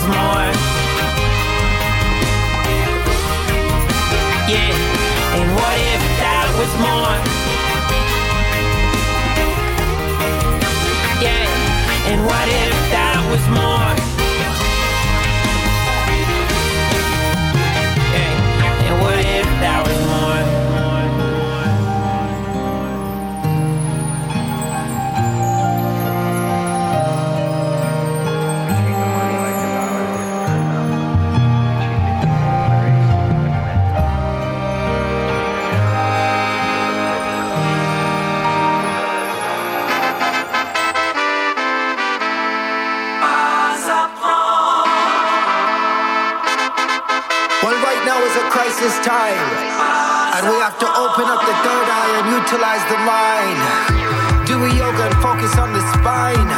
more? 0.07 0.47
Yeah, 4.47 4.73
and 5.35 5.47
what 5.57 5.77
if 5.93 6.03
that 6.21 6.47
was 6.59 6.73
more? 6.85 7.15
Yeah, 11.25 11.47
and 12.09 12.19
what 12.25 12.47
if 12.47 12.75
that 12.93 13.19
was 13.31 13.45
more? 13.49 13.84
Time, 49.05 49.37
and 50.33 50.49
we 50.49 50.57
have 50.65 50.79
to 50.81 50.89
open 50.97 51.29
up 51.29 51.37
the 51.45 51.53
third 51.61 51.87
eye 51.93 52.11
and 52.17 52.25
utilize 52.41 52.81
the 52.89 52.97
mind. 53.05 53.61
Do 54.49 54.57
a 54.57 54.69
yoga 54.73 55.05
and 55.05 55.17
focus 55.21 55.53
on 55.61 55.73
the 55.77 55.81
spine. 55.93 56.49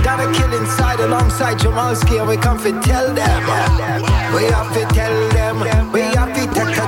Danakil 0.00 0.48
inside 0.56 1.00
alongside 1.00 1.58
Jamalski, 1.58 2.20
and 2.20 2.28
we 2.28 2.38
come 2.38 2.56
to 2.64 2.72
tell 2.80 3.12
them. 3.12 3.42
We 4.32 4.48
have 4.48 4.72
to 4.72 4.88
tell 4.96 5.28
them. 5.36 5.60
We 5.92 6.00
have 6.16 6.32
to 6.32 6.48
tell 6.56 6.72
them. 6.72 6.84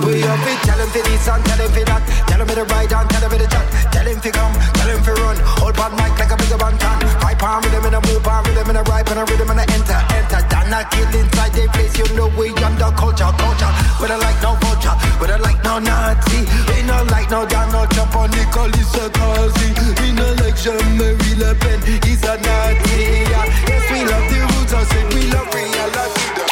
We 0.00 0.24
have 0.24 0.40
to 0.40 0.54
tell 0.64 0.78
them 0.80 0.88
for 0.88 1.02
this 1.04 1.28
and 1.28 1.44
tell 1.44 1.58
them 1.60 1.68
for 1.68 1.84
that. 1.84 2.02
Tell 2.28 2.38
them 2.38 2.48
for 2.48 2.54
the 2.54 2.64
right 2.64 2.90
and 2.90 3.10
tell 3.10 3.20
them 3.20 3.30
for 3.30 3.36
the 3.36 3.46
chat. 3.46 3.92
Tell 3.92 4.06
him 4.08 4.20
for 4.20 4.32
come, 4.32 4.54
tell 4.72 4.88
him 4.88 5.02
for 5.04 5.12
run. 5.20 5.36
Hold 5.60 5.78
on 5.80 5.92
mic 6.00 6.16
like 6.16 6.32
a 6.32 6.36
bigger 6.40 6.56
bantan. 6.56 6.96
Pipe 7.20 7.42
on 7.42 7.60
rhythm 7.60 7.84
and 7.92 7.96
a 7.96 8.00
move 8.08 8.26
on 8.26 8.42
rhythm 8.44 8.68
and 8.72 8.78
a 8.78 8.82
ripe 8.88 9.10
and 9.10 9.20
a 9.20 9.24
rhythm 9.28 9.50
and 9.52 9.60
a 9.60 9.64
enter, 9.68 10.00
Danakil 10.74 11.06
inside 11.14 11.52
the 11.54 11.70
place, 11.70 11.94
you 11.94 12.16
know 12.16 12.26
we 12.34 12.50
under 12.58 12.90
culture, 12.98 13.30
culture. 13.38 13.70
We 14.02 14.08
don't 14.08 14.18
like 14.18 14.42
no 14.42 14.58
vulture, 14.58 14.90
we 15.22 15.28
don't 15.28 15.40
like 15.40 15.62
no 15.62 15.78
Nazi. 15.78 16.42
We 16.66 16.82
don't 16.82 17.06
like 17.14 17.30
no 17.30 17.46
no 17.46 17.86
jump 17.94 18.16
on 18.16 18.30
Nicolas 18.34 18.90
Sarkozy. 18.90 19.70
We 20.02 20.10
don't 20.18 20.34
like 20.42 20.58
Jean-Marie 20.58 21.38
Le 21.38 21.54
Pen, 21.54 21.78
he's 22.02 22.24
a 22.26 22.34
Nazi. 22.42 23.22
Yeah. 23.30 23.46
Yes, 23.70 23.86
we 23.86 24.02
love 24.02 24.26
the 24.26 24.42
roots, 24.50 24.74
I 24.74 24.82
say 24.82 25.04
we 25.14 25.30
love 25.30 25.46
reality. 25.54 26.42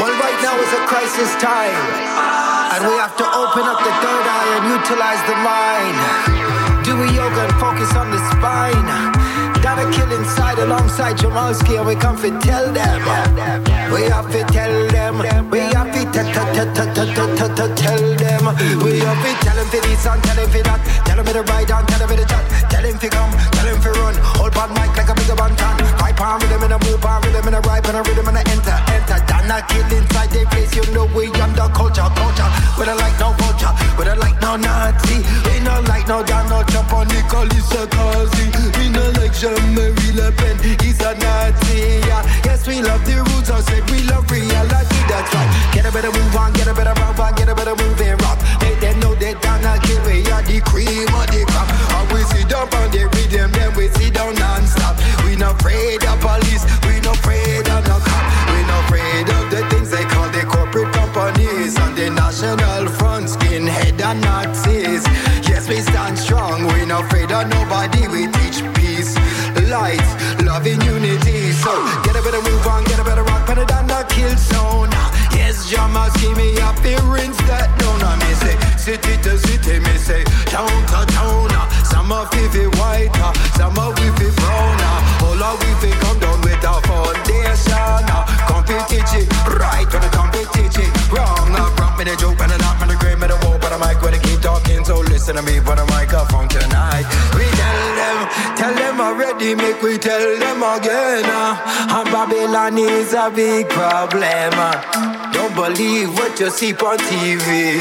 Well, 0.00 0.14
right 0.22 0.38
now 0.40 0.54
is 0.62 0.72
a 0.72 0.86
crisis 0.86 1.34
time, 1.42 1.74
and 2.72 2.86
we 2.86 2.94
have 3.02 3.16
to 3.16 3.26
open 3.26 3.64
up 3.66 3.82
the 3.82 3.90
eye 3.90 4.19
and 4.56 4.66
utilize 4.66 5.22
the 5.30 5.36
mind. 5.46 5.96
Do 6.84 6.92
a 6.96 7.06
yoga 7.12 7.46
and 7.46 7.54
focus 7.60 7.94
on 7.94 8.10
the 8.10 8.18
spine. 8.30 8.88
Danakil 9.62 10.10
inside 10.18 10.58
alongside 10.58 11.16
Jamalski, 11.16 11.76
and 11.78 11.86
we 11.86 11.94
come 11.94 12.16
to 12.16 12.30
tell 12.40 12.72
them. 12.72 13.00
We 13.92 14.02
have 14.08 14.30
to 14.32 14.42
tell 14.50 14.74
them. 14.88 15.18
We 15.50 15.60
have 15.60 15.92
to 15.92 16.02
tell 16.10 18.06
them. 18.16 18.42
We 18.80 18.98
have 19.04 19.20
to 19.24 19.30
tell 19.44 19.56
them 19.56 19.68
for 19.68 19.80
this 19.84 20.06
and 20.06 20.22
tell 20.24 20.36
them 20.36 20.50
for 20.50 20.62
that. 20.64 20.80
Tell 21.04 21.16
them 21.16 21.26
for 21.26 21.34
the 21.34 21.42
right 21.42 21.70
and 21.70 21.88
tell 21.88 21.98
them 22.00 22.08
for 22.08 22.16
the 22.16 22.24
chat. 22.24 22.44
Tell 22.70 22.84
him 22.84 22.96
for 22.96 23.10
come, 23.10 23.32
tell 23.52 23.66
him 23.68 23.80
for 23.84 23.92
run. 24.00 24.14
Hold 24.40 24.56
on 24.56 24.70
mic 24.72 24.96
like 24.96 25.10
a 25.12 25.14
bigger 25.14 25.36
bantan. 25.36 25.76
Pipe 26.00 26.20
on 26.20 26.40
rhythm 26.40 26.62
and 26.64 26.72
a 26.72 26.78
move 26.88 27.04
on 27.04 27.20
rhythm 27.22 27.46
and 27.46 27.56
a 27.56 27.60
ripe 27.60 27.86
and 27.86 27.96
a 27.96 28.02
rhythm 28.02 28.28
and 28.28 28.38
a 28.40 28.42
enter, 28.48 28.78
enter. 28.96 29.18
Danakil 29.28 29.92
inside 29.92 30.30
the 30.32 30.46
place, 30.48 30.72
you 30.74 30.84
know 30.96 31.04
we 31.12 31.28
under 31.36 31.68
culture, 31.76 32.08
culture. 32.16 32.50
We 32.78 32.88
don't 32.88 32.96
like 32.96 33.16
no 33.20 33.36
vulture, 33.36 33.74
we 33.98 34.04
don't 34.08 34.19
kill 74.20 74.36
zone. 74.36 74.90
Yes, 75.32 75.70
Jamas 75.72 76.12
give 76.20 76.36
me 76.36 76.52
appearance 76.60 77.38
that 77.48 77.72
down. 77.80 78.00
I 78.04 78.12
me 78.20 78.30
say 78.42 78.54
city 78.76 79.16
to 79.24 79.38
city, 79.38 79.80
me 79.80 79.94
say 79.96 80.22
town 80.52 80.68
to 80.92 81.00
town. 81.16 81.48
Some 81.84 82.12
of 82.12 82.28
it 82.36 82.52
be 82.52 82.64
white, 82.78 83.10
uh, 83.16 83.32
some 83.56 83.76
of 83.78 83.96
it 83.96 84.12
be 84.20 84.28
brown. 84.36 84.76
uh. 84.80 85.24
All 85.24 85.40
of 85.42 85.56
we 85.60 85.70
fi 85.80 85.90
come 86.04 86.18
down 86.20 86.38
with 86.42 86.60
our 86.64 86.80
foundation. 86.84 88.04
uh. 88.12 88.24
Competition, 88.50 89.24
right 89.56 89.88
to 89.88 89.96
the 89.98 90.10
competition. 90.12 90.88
Wrong, 91.08 91.48
uh, 91.56 91.72
wrong 91.80 91.96
me 91.96 92.04
the 92.04 92.14
joke, 92.20 92.36
but 92.36 92.52
not 92.52 92.76
me 92.80 92.92
the 92.92 92.96
great, 93.00 93.18
me 93.18 93.26
the 93.26 93.38
woe, 93.46 93.58
but 93.58 93.72
I 93.72 93.78
mic 93.80 94.02
when 94.02 94.12
they 94.12 94.20
keep 94.20 94.40
talking. 94.40 94.84
So 94.84 95.00
listen 95.00 95.36
to 95.36 95.42
me 95.42 95.60
for 95.64 95.74
the 95.76 95.86
microphone 95.96 96.48
tonight. 96.48 97.06
We 97.34 97.46
tell 98.56 98.74
them, 98.74 99.00
already, 99.00 99.54
make 99.54 99.80
we 99.82 99.98
tell 99.98 100.38
them 100.38 100.62
again. 100.62 101.24
Uh. 101.26 101.96
And 101.96 102.08
Babylon 102.10 102.78
is 102.78 103.14
a 103.14 103.30
big 103.30 103.68
problem. 103.68 104.52
uh. 104.54 105.30
Don't 105.32 105.54
believe 105.54 106.12
what 106.14 106.38
you 106.38 106.50
see 106.50 106.72
on 106.74 106.98
TV. 106.98 107.80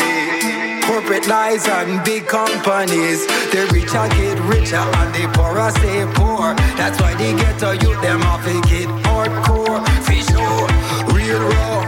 Corporate 0.86 1.28
lies 1.28 1.68
and 1.68 2.04
big 2.04 2.26
companies. 2.28 3.28
The 3.52 3.70
rich 3.74 3.94
are 3.94 4.10
get 4.10 4.40
richer 4.50 4.78
and 4.78 5.14
the 5.14 5.30
poor 5.34 5.58
are 5.60 5.72
stay 5.72 6.06
poor. 6.16 6.56
That's 6.78 7.00
why 7.00 7.14
they 7.16 7.34
get 7.36 7.60
to 7.60 7.78
youth 7.78 8.02
them 8.02 8.24
off 8.24 8.46
it 8.48 8.64
get 8.64 8.90
hardcore. 9.06 9.80
For 10.06 10.20
sure, 10.30 10.66
real 11.14 11.42
raw. 11.52 11.86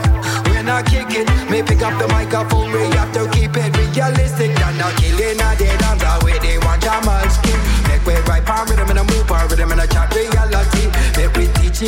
When 0.51 0.69
I 0.69 0.83
kick 0.83 1.09
it, 1.17 1.27
me 1.49 1.63
pick 1.63 1.81
up 1.81 1.97
the 1.99 2.07
microphone. 2.09 2.71
We 2.71 2.83
have 2.97 3.11
to 3.13 3.29
keep 3.31 3.55
it 3.57 3.75
realistic. 3.77 4.51
And 4.59 4.77
not 4.77 4.95
killing 4.97 5.39
a 5.39 5.55
dead 5.57 5.70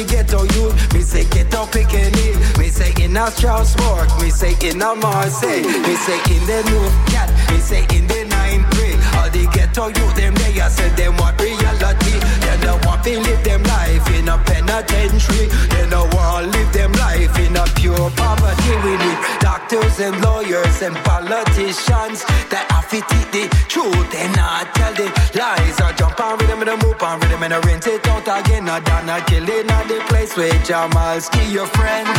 get 0.01 0.27
to 0.29 0.41
you. 0.57 0.73
Me 0.93 1.01
say 1.01 1.21
up 1.53 1.71
picking. 1.71 2.09
Me 2.57 2.69
say 2.69 2.93
in 3.03 3.15
a 3.15 3.29
Strasbourg, 3.29 4.09
me 4.19 4.29
say 4.29 4.57
in 4.65 4.81
a 4.81 4.95
Marseille, 4.95 5.61
me 5.61 5.95
say 6.01 6.17
in 6.33 6.41
the 6.49 6.59
New 6.65 6.85
Cat, 7.13 7.29
me 7.51 7.59
say 7.59 7.85
in 7.93 8.07
the 8.07 8.25
Nine 8.25 8.65
Three. 8.73 8.97
All 9.17 9.29
the 9.29 9.45
ghetto 9.53 9.87
youth 9.87 10.15
them 10.15 10.33
they 10.35 10.59
a 10.59 10.69
say 10.69 10.89
them 10.97 11.15
what 11.17 11.39
reality. 11.39 12.17
They 12.41 12.57
no 12.65 12.79
want 12.85 13.03
to 13.03 13.19
live 13.19 13.43
them 13.43 13.61
life 13.63 14.09
in 14.17 14.29
a 14.29 14.37
penitentiary. 14.39 15.47
They 15.69 15.85
no 15.89 16.09
want 16.13 16.45
to 16.45 16.57
live 16.57 16.73
them 16.73 16.91
life 16.93 17.37
in 17.37 17.55
a 17.55 17.65
pure 17.75 18.09
poverty. 18.17 18.73
We 18.83 18.97
need 18.97 19.19
doctors 19.39 19.99
and 19.99 20.15
lawyers 20.23 20.81
and 20.81 20.95
politicians 21.05 22.25
that 22.49 22.65
have 22.71 22.89
to 22.89 22.99
teach 23.01 23.29
the 23.29 23.45
truth 23.69 24.11
and 24.15 24.35
not 24.35 24.73
tell 24.73 24.93
the 24.93 25.07
lies. 25.37 25.77
Or 25.81 25.93
jump 25.93 26.19
on 26.19 26.37
rhythm 26.39 26.52
and 26.68 26.82
a 26.82 26.86
move 26.86 27.01
on 27.03 27.20
rhythm 27.20 27.43
and 27.43 27.66
rinse 27.66 27.88
it 27.88 28.07
out 28.07 28.24
again. 28.24 28.70
Or 28.70 28.80
done 28.80 29.09
a 29.09 29.20
killing 29.26 29.70
at 29.70 29.88
the 29.88 29.99
place 30.07 30.36
where 30.38 30.53
Jamalski 30.64 31.51
your 31.51 31.68
friends. 31.68 32.09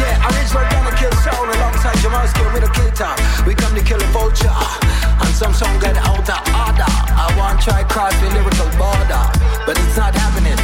Yeah, 0.00 0.26
original 0.26 0.66
gonna 0.70 0.96
kill 0.96 1.14
sound 1.22 1.48
alongside 1.54 1.96
Jamalski 2.02 2.42
with 2.52 2.64
a 2.64 2.72
kill 2.74 2.90
time. 2.92 3.18
We 3.46 3.54
come 3.54 3.74
to 3.74 3.82
kill 3.82 4.02
a 4.02 4.08
vulture. 4.10 4.50
And 4.50 5.34
some 5.34 5.54
song 5.54 5.78
get 5.78 5.96
out 5.96 6.28
of 6.28 6.42
order. 6.66 6.90
I 7.22 7.26
want 7.38 7.60
try 7.60 7.84
cross 7.84 8.14
the 8.20 8.28
lyrical 8.34 8.70
border, 8.74 9.24
but 9.66 9.78
it's 9.78 9.96
not 9.96 10.14
happening. 10.14 10.58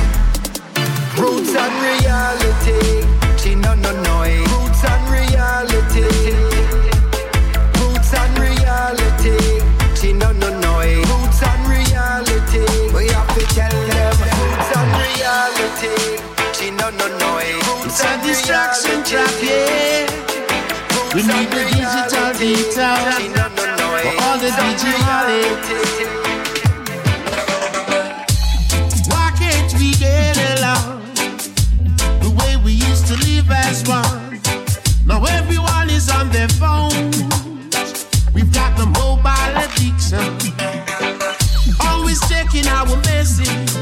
Roots 1.20 1.54
and 1.54 1.74
reality. 1.86 3.06
She 3.38 3.54
no 3.54 3.74
no 3.74 3.92
no. 4.02 4.22
Eh. 4.22 4.42
Roots 4.50 4.82
and 4.84 5.04
reality. 5.14 6.49
Distraction 18.30 19.02
trap, 19.02 19.34
yeah. 19.42 20.06
We 21.14 21.22
need 21.26 21.50
the 21.50 21.64
digital 21.66 22.30
detox 22.38 23.26
for 24.02 24.12
all 24.22 24.38
the 24.38 24.50
DJ 24.54 24.84
Why 29.10 29.32
can't 29.36 29.72
we 29.80 29.90
get 29.98 30.36
along 30.54 31.02
the 32.22 32.30
way 32.38 32.56
we 32.64 32.72
used 32.74 33.08
to 33.08 33.16
live 33.26 33.50
as 33.50 33.82
one? 33.88 34.40
Now 35.04 35.24
everyone 35.24 35.90
is 35.90 36.08
on 36.08 36.30
their 36.30 36.50
phones. 36.62 37.16
We've 38.32 38.52
got 38.54 38.78
the 38.78 38.86
mobile 39.00 39.54
addiction. 39.64 40.30
Always 41.84 42.20
checking 42.28 42.68
our 42.68 42.96
message 43.10 43.74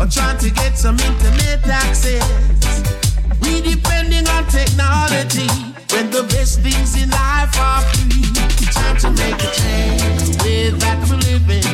or 0.00 0.08
trying 0.08 0.38
to 0.38 0.50
get 0.50 0.76
some 0.76 0.98
internet 0.98 1.68
access. 1.68 3.07
We 3.48 3.62
depending 3.62 4.28
on 4.28 4.44
technology 4.46 5.48
when 5.92 6.10
the 6.10 6.22
best 6.28 6.60
things 6.60 7.02
in 7.02 7.08
life 7.08 7.56
are 7.58 7.80
free. 7.96 8.28
Time 8.76 8.96
to 8.98 9.10
make 9.22 9.40
a 9.40 9.50
change 9.56 10.20
the 10.20 10.44
way 10.44 10.70
that 10.82 10.98
we're 11.08 11.22
living. 11.32 11.64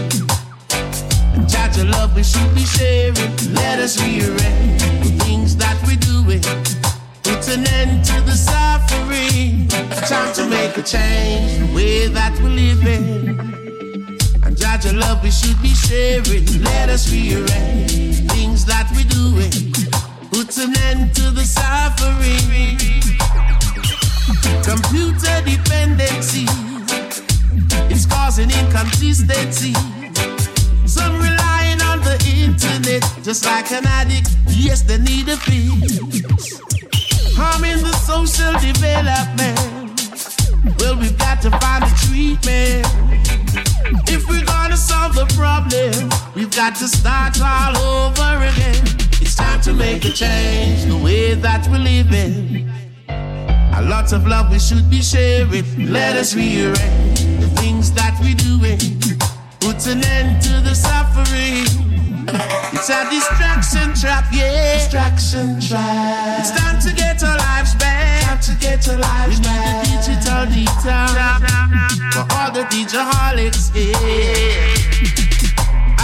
Judge 1.48 1.76
your 1.76 1.86
love 1.86 2.14
we 2.14 2.22
should 2.22 2.54
be 2.54 2.64
sharing. 2.64 3.34
Let 3.54 3.80
us 3.80 4.00
rearrange 4.00 4.82
the 5.02 5.10
things 5.24 5.56
that 5.56 5.76
we're 5.86 6.04
doing. 6.12 6.42
Put 7.24 7.42
an 7.48 7.66
end 7.66 8.04
to 8.04 8.20
the 8.22 8.36
suffering. 8.36 9.66
Time 10.06 10.32
to 10.34 10.46
make 10.46 10.76
a 10.76 10.82
change 10.82 11.58
the 11.58 11.74
way 11.74 12.06
that 12.06 12.38
we're 12.40 12.50
living. 12.50 13.36
And 14.44 14.56
judge 14.56 14.92
love 14.92 15.24
we 15.24 15.32
should 15.32 15.60
be 15.60 15.74
sharing. 15.74 16.46
Let 16.62 16.88
us 16.88 17.10
rearrange 17.10 18.30
things 18.30 18.64
that 18.66 18.86
we're 18.94 19.10
doing. 19.10 20.03
Put 20.34 20.58
an 20.58 20.76
end 20.90 21.14
to 21.14 21.30
the 21.30 21.44
suffering. 21.44 22.76
Computer 24.66 25.36
dependency 25.46 26.46
is 27.88 28.04
causing 28.04 28.50
inconsistency. 28.50 29.74
Some 30.86 31.14
relying 31.22 31.80
on 31.82 32.00
the 32.00 32.18
internet 32.34 33.08
just 33.22 33.44
like 33.44 33.70
an 33.70 33.86
addict. 33.86 34.28
Yes, 34.48 34.82
they 34.82 34.98
need 34.98 35.28
a 35.28 35.36
fix. 35.36 36.58
Harming 37.36 37.78
the 37.86 37.94
social 38.02 38.58
development. 38.58 39.60
Well, 40.80 40.98
we've 40.98 41.16
got 41.16 41.42
to 41.42 41.50
find 41.62 41.84
a 41.84 41.94
treatment. 42.08 42.84
If 44.10 44.28
we're 44.28 44.44
gonna 44.44 44.76
solve 44.76 45.14
the 45.14 45.26
problem, 45.38 46.10
we've 46.34 46.50
got 46.50 46.74
to 46.74 46.88
start 46.88 47.40
all 47.40 47.76
over 47.76 48.44
again. 48.46 49.13
It's 49.34 49.42
time 49.42 49.60
to 49.62 49.72
make 49.72 50.04
a 50.04 50.12
change 50.12 50.84
the 50.84 50.96
way 50.96 51.34
that 51.34 51.66
we're 51.66 51.78
living. 51.78 52.70
A 53.08 53.82
lot 53.82 54.12
of 54.12 54.28
love 54.28 54.52
we 54.52 54.60
should 54.60 54.88
be 54.88 55.02
sharing. 55.02 55.64
Let 55.90 56.14
us 56.14 56.36
rearrange 56.36 57.18
the 57.42 57.50
things 57.58 57.90
that 57.94 58.16
we're 58.22 58.38
doing. 58.38 58.78
Put 59.58 59.88
an 59.88 60.04
end 60.04 60.40
to 60.42 60.60
the 60.62 60.72
suffering. 60.72 61.66
It's 62.74 62.88
a 62.88 63.10
distraction 63.10 63.92
trap, 64.00 64.26
yeah. 64.32 64.78
Distraction 64.78 65.60
trap. 65.60 66.38
It's 66.38 66.52
time 66.52 66.78
to 66.82 66.94
get 66.94 67.20
our 67.24 67.36
lives 67.36 67.74
back. 67.74 68.22
Time 68.22 68.38
to 68.38 68.54
get 68.60 68.88
our 68.88 68.98
lives 68.98 69.40
we 69.40 69.46
back. 69.46 69.82
We 69.82 69.90
need 69.90 69.98
the 69.98 70.14
digital 70.14 70.46
detox 70.46 71.42
for 72.14 72.24
all 72.38 72.52
the 72.52 72.62
DJholics, 72.70 73.74
yeah. 73.74 75.33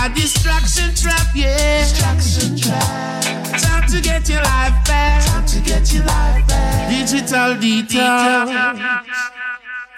A 0.02 0.08
distraction 0.08 0.94
trap, 0.94 1.26
yeah. 1.34 1.82
Distraction 1.82 2.56
trap. 2.56 3.22
Time 3.60 3.86
to 3.90 4.00
get 4.00 4.30
your 4.30 4.40
life 4.40 4.72
back. 4.86 5.26
Time 5.26 5.44
to 5.44 5.60
get 5.60 5.92
your 5.92 6.04
life 6.04 6.48
back. 6.48 6.88
Digital 6.88 7.54
detox 7.60 8.48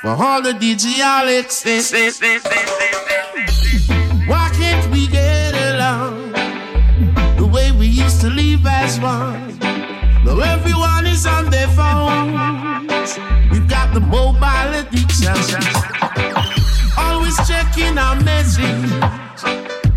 for 0.01 0.09
all 0.09 0.43
the 0.43 0.55
DJholics. 0.55 1.63
Why 4.27 4.51
can't 4.59 4.91
we 4.91 5.07
get 5.07 5.55
along 5.55 6.33
the 7.37 7.47
way 7.47 7.71
we 7.71 7.87
used 7.87 8.21
to 8.23 8.29
live 8.29 8.67
as 8.67 8.99
one? 8.99 9.57
Now 10.25 10.41
everyone 10.41 11.07
is 11.07 11.27
on 11.27 11.49
their 11.49 11.69
phones. 11.69 13.19
We've 13.53 13.69
got 13.69 13.95
the 13.95 14.01
mobile 14.01 14.73
addiction. 14.83 15.63
Always 16.99 17.37
checking 17.47 17.97
our 17.99 18.21
message 18.21 19.23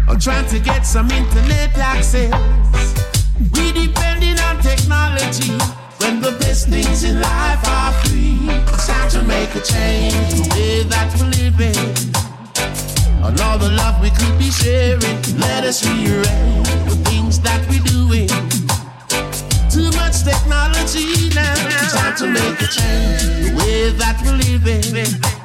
or 0.08 0.16
trying 0.16 0.48
to 0.48 0.60
get 0.60 0.86
some 0.86 1.10
internet 1.12 1.78
access. 1.78 2.32
We 3.54 3.72
depending 3.72 4.40
on 4.40 4.62
technology 4.62 5.52
when 6.00 6.22
the 6.22 6.36
best 6.40 6.68
things 6.70 7.04
in 7.04 7.20
life 7.20 7.64
are 7.68 7.94
free. 8.04 8.38
It's 8.74 8.88
time 8.88 9.10
to 9.10 9.22
make 9.24 9.54
a 9.56 9.62
change 9.62 10.34
the 10.34 10.48
way 10.54 10.84
that 10.84 11.08
we're 11.18 11.32
living. 11.42 11.78
On 13.24 13.34
all 13.42 13.58
the 13.58 13.72
love 13.72 14.00
we 14.02 14.10
could 14.12 14.38
be 14.38 14.52
sharing, 14.52 15.18
let 15.40 15.64
us 15.64 15.86
rearrange 15.86 16.70
the 16.86 16.98
things 17.10 17.40
that 17.42 17.62
we're 17.70 17.84
doing. 17.84 18.30
Too 19.70 19.90
much 19.98 20.24
technology 20.24 21.34
now. 21.34 21.54
It's 21.82 21.94
time 21.94 22.16
to 22.18 22.28
make 22.28 22.62
a 22.62 22.68
change 22.68 23.22
the 23.42 23.56
way 23.58 23.90
that 23.90 24.22
we're 24.24 24.38
living. 24.38 25.45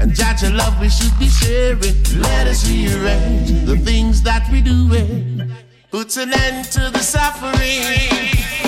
And 0.00 0.14
judge 0.14 0.42
love 0.44 0.80
we 0.80 0.88
should 0.88 1.16
be 1.18 1.28
sharing. 1.28 1.96
Let 2.20 2.46
us 2.46 2.68
rearrange 2.68 3.50
the 3.66 3.76
things 3.76 4.22
that 4.22 4.48
we're 4.50 4.62
doing. 4.62 5.50
Put 5.90 6.16
an 6.16 6.32
end 6.32 6.66
to 6.72 6.90
the 6.90 7.00
suffering. 7.00 8.67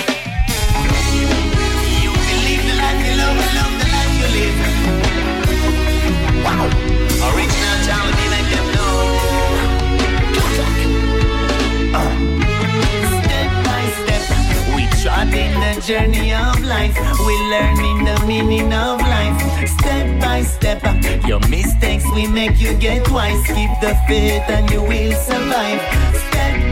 Journey 15.81 16.31
of 16.33 16.59
life. 16.63 16.95
We 17.25 17.33
learning 17.49 18.05
the 18.05 18.23
meaning 18.27 18.71
of 18.73 18.99
life. 18.99 19.67
Step 19.79 20.21
by 20.21 20.43
step, 20.43 20.81
uh, 20.83 20.93
your 21.27 21.39
mistakes 21.49 22.05
we 22.13 22.27
make 22.27 22.59
you 22.61 22.73
get 22.75 23.09
wise. 23.09 23.45
Keep 23.47 23.71
the 23.81 23.97
faith 24.07 24.43
and 24.47 24.69
you 24.69 24.81
will 24.81 25.13
survive. 25.13 25.81
Step, 26.27 26.70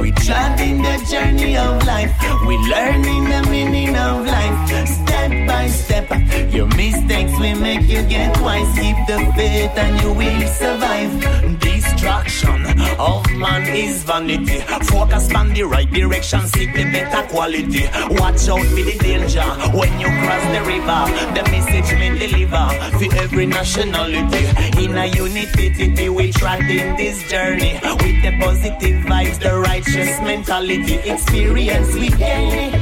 we 0.00 0.12
trotting 0.12 0.82
the 0.82 1.06
journey 1.10 1.56
of 1.56 1.84
life. 1.86 2.12
We 2.46 2.56
learning 2.58 3.24
the 3.24 3.46
meaning 3.50 3.96
of 3.96 4.26
life. 4.26 4.88
Step 4.88 5.30
by 5.46 5.68
step, 5.68 6.10
your 6.52 6.66
mistakes 6.66 7.32
we 7.40 7.54
make 7.54 7.82
you 7.82 8.02
get 8.02 8.40
wise. 8.40 8.66
Keep 8.78 8.96
the 9.06 9.32
faith 9.36 9.76
and 9.76 10.00
you 10.02 10.12
will 10.12 10.48
survive. 10.48 11.58
Distraction 11.60 12.66
of 12.98 13.24
man 13.32 13.62
is 13.74 14.02
vanity. 14.04 14.60
Focus 14.86 15.32
on 15.34 15.52
the 15.54 15.62
right 15.62 15.90
direction, 15.90 16.40
seek 16.48 16.72
the 16.74 16.84
better 16.84 17.26
quality. 17.28 17.84
Watch 18.10 18.48
out 18.48 18.64
for 18.66 18.82
the 18.88 18.96
danger 19.00 19.48
when 19.76 19.92
you 20.00 20.08
cross 20.22 20.44
the 20.54 20.62
river. 20.66 21.00
The 21.36 21.42
message 21.50 21.98
me 21.98 22.18
deliver 22.18 22.66
for 22.98 23.14
every 23.16 23.46
nationality. 23.46 24.44
In 24.82 24.96
a 24.96 25.06
unity, 25.06 26.08
we 26.08 26.32
trot 26.32 26.60
in 26.60 26.96
this 26.96 27.28
journey 27.30 27.74
with 27.82 28.22
the 28.22 28.36
positive 28.40 29.04
vibes, 29.04 29.41
the 29.42 29.58
righteous 29.58 30.20
mentality, 30.20 30.94
experience 31.10 31.94
we 31.94 32.10
gain. 32.10 32.72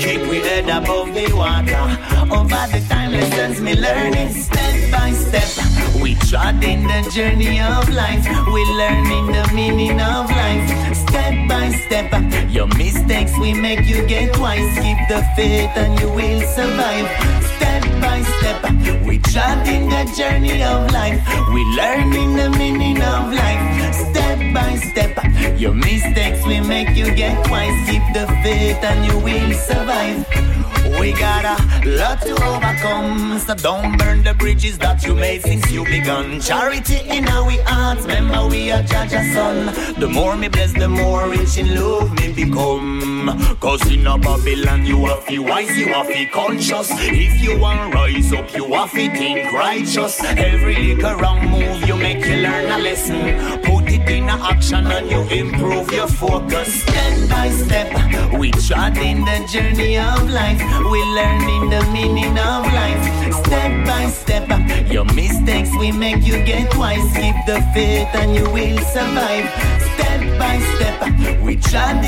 Keep 0.00 0.20
with 0.28 0.44
head 0.44 0.68
above 0.68 1.14
the 1.14 1.32
water. 1.34 1.82
Over 2.30 2.66
the 2.72 2.84
time 2.88 3.12
lessons 3.12 3.60
me 3.60 3.74
learning 3.74 4.30
step 4.30 4.92
by 4.92 5.10
step. 5.12 5.71
We 6.02 6.14
in 6.14 6.82
the 6.82 7.10
journey 7.14 7.60
of 7.60 7.88
life. 7.90 8.26
We 8.52 8.64
learning 8.74 9.26
the 9.26 9.48
meaning 9.54 10.00
of 10.00 10.28
life. 10.28 10.96
Step 10.96 11.48
by 11.48 11.70
step. 11.86 12.12
Uh, 12.12 12.22
your 12.48 12.66
mistakes 12.66 13.38
we 13.38 13.54
make 13.54 13.86
you 13.86 14.04
get 14.08 14.36
wise. 14.40 14.66
Keep 14.82 14.98
the 15.08 15.22
faith 15.36 15.70
and 15.76 16.00
you 16.00 16.08
will 16.08 16.40
survive. 16.40 17.06
Step 17.54 17.82
by 18.00 18.20
step. 18.38 18.64
Uh, 18.64 18.98
we 19.06 19.18
trod 19.18 19.64
in 19.68 19.88
the 19.88 20.12
journey 20.18 20.60
of 20.64 20.90
life. 20.90 21.22
We 21.54 21.62
learning 21.76 22.34
the 22.34 22.50
meaning 22.58 23.00
of 23.00 23.32
life. 23.32 23.94
Step 23.94 24.38
by 24.52 24.74
step. 24.90 25.16
Uh, 25.16 25.54
your 25.56 25.72
mistakes 25.72 26.44
we 26.44 26.60
make 26.60 26.96
you 26.96 27.14
get 27.14 27.38
wise. 27.48 27.78
Keep 27.88 28.02
the 28.12 28.26
faith 28.42 28.82
and 28.82 29.06
you 29.06 29.18
will 29.20 29.52
survive. 29.52 30.26
We 31.00 31.12
got 31.12 31.44
a 31.44 31.56
lot 31.88 32.20
to 32.22 32.32
overcome, 32.44 33.38
so 33.38 33.54
don't 33.54 33.96
burn 33.98 34.22
the 34.22 34.34
bridges 34.34 34.78
that 34.78 35.02
you 35.04 35.14
made 35.14 35.42
since 35.42 35.70
you 35.70 35.84
begun. 35.92 36.40
Charity 36.40 37.00
in 37.16 37.28
our 37.28 37.50
hearts, 37.66 38.02
remember 38.06 38.46
we 38.48 38.70
are 38.72 38.82
Jaja's 38.82 39.34
son. 39.34 39.56
The 40.00 40.08
more 40.08 40.36
me 40.36 40.48
bless, 40.48 40.72
the 40.72 40.88
more 40.88 41.28
rich 41.28 41.58
in 41.58 41.74
love 41.74 42.10
me 42.18 42.32
become. 42.32 43.28
Cause 43.60 43.84
in 43.92 44.06
a 44.06 44.16
Babylon 44.16 44.86
you 44.86 45.04
have 45.06 45.26
to 45.26 45.38
wise, 45.38 45.76
you 45.76 45.88
have 45.92 46.08
to 46.08 46.26
conscious. 46.26 46.88
If 46.92 47.34
you 47.42 47.58
want 47.60 47.94
rise 47.94 48.32
up, 48.32 48.48
you 48.56 48.64
have 48.72 48.90
to 48.92 49.10
think 49.18 49.52
righteous. 49.52 50.14
Every 50.24 50.94
little 50.94 51.14
wrong 51.20 51.40
move 51.50 51.86
you 51.86 51.96
make, 51.96 52.24
you 52.24 52.36
learn 52.36 52.70
a 52.76 52.78
lesson. 52.78 53.20
Put 53.62 53.81
it 53.92 54.08
in 54.08 54.28
action 54.28 54.86
and 54.86 55.10
you 55.10 55.20
improve 55.28 55.92
your 55.92 56.08
focus. 56.08 56.82
Step 56.82 57.28
by 57.28 57.48
step, 57.50 57.90
we 58.38 58.48
in 58.48 59.24
the 59.24 59.38
journey 59.52 59.98
of 59.98 60.30
life. 60.30 60.60
We 60.90 61.00
learning 61.18 61.70
the 61.70 61.82
meaning 61.92 62.38
of 62.38 62.64
life. 62.80 63.04
Step 63.44 63.86
by 63.86 64.06
step, 64.08 64.48
your 64.90 65.04
mistakes 65.04 65.70
we 65.78 65.92
make 65.92 66.22
you 66.22 66.44
get 66.44 66.70
twice. 66.72 67.04
Keep 67.14 67.36
the 67.46 67.60
faith 67.74 68.08
and 68.14 68.34
you 68.34 68.44
will 68.50 68.78
survive. 68.78 69.46
Step 69.94 70.20
by 70.38 70.56
step, 70.74 70.98
we 71.42 71.54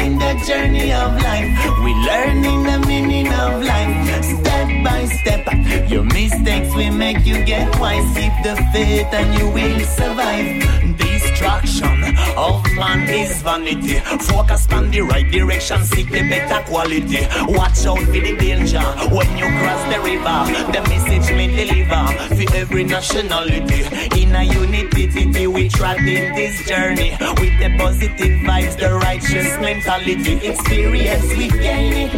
in 0.05 0.19
the 0.19 0.33
journey 0.47 0.93
of 0.93 1.11
life. 1.23 1.51
We 1.85 1.93
learning 2.11 2.63
the 2.65 2.79
meaning 2.87 3.29
of 3.29 3.63
life. 3.63 4.25
Step 4.25 4.69
by 4.85 5.05
step, 5.07 5.45
your 5.91 6.05
mistakes 6.05 6.75
we 6.75 6.91
make 6.91 7.25
you 7.27 7.45
get 7.45 7.73
twice. 7.75 8.07
Keep 8.17 8.35
the 8.43 8.57
faith 8.73 9.13
and 9.13 9.39
you 9.39 9.47
will 9.51 9.81
survive. 9.81 11.14
Distraction 11.35 12.17
of 12.39 12.63
man 12.77 13.09
is 13.09 13.43
vanity. 13.43 13.99
Focus 14.23 14.69
on 14.71 14.89
the 14.93 15.01
right 15.01 15.29
direction, 15.29 15.83
seek 15.83 16.09
the 16.09 16.21
better 16.31 16.65
quality. 16.71 17.27
Watch 17.49 17.85
out 17.87 17.99
for 17.99 18.13
the 18.13 18.37
danger 18.39 18.79
when 19.11 19.27
you 19.37 19.47
cross 19.59 19.83
the 19.91 19.99
river. 19.99 20.39
The 20.71 20.81
message 20.89 21.37
me 21.37 21.49
deliver 21.49 22.07
for 22.37 22.57
every 22.57 22.85
nationality. 22.85 23.83
In 24.23 24.33
a 24.33 24.45
unity, 24.45 25.49
we 25.49 25.69
trod 25.69 25.99
in 25.99 26.37
this 26.37 26.69
journey 26.69 27.17
with 27.41 27.59
the 27.59 27.75
positive 27.79 28.39
vibes, 28.47 28.79
the 28.79 28.95
righteous 28.95 29.59
mentality. 29.59 30.35
Experience 30.47 31.27
we 31.37 31.49
gain 31.49 32.11
it. 32.11 32.13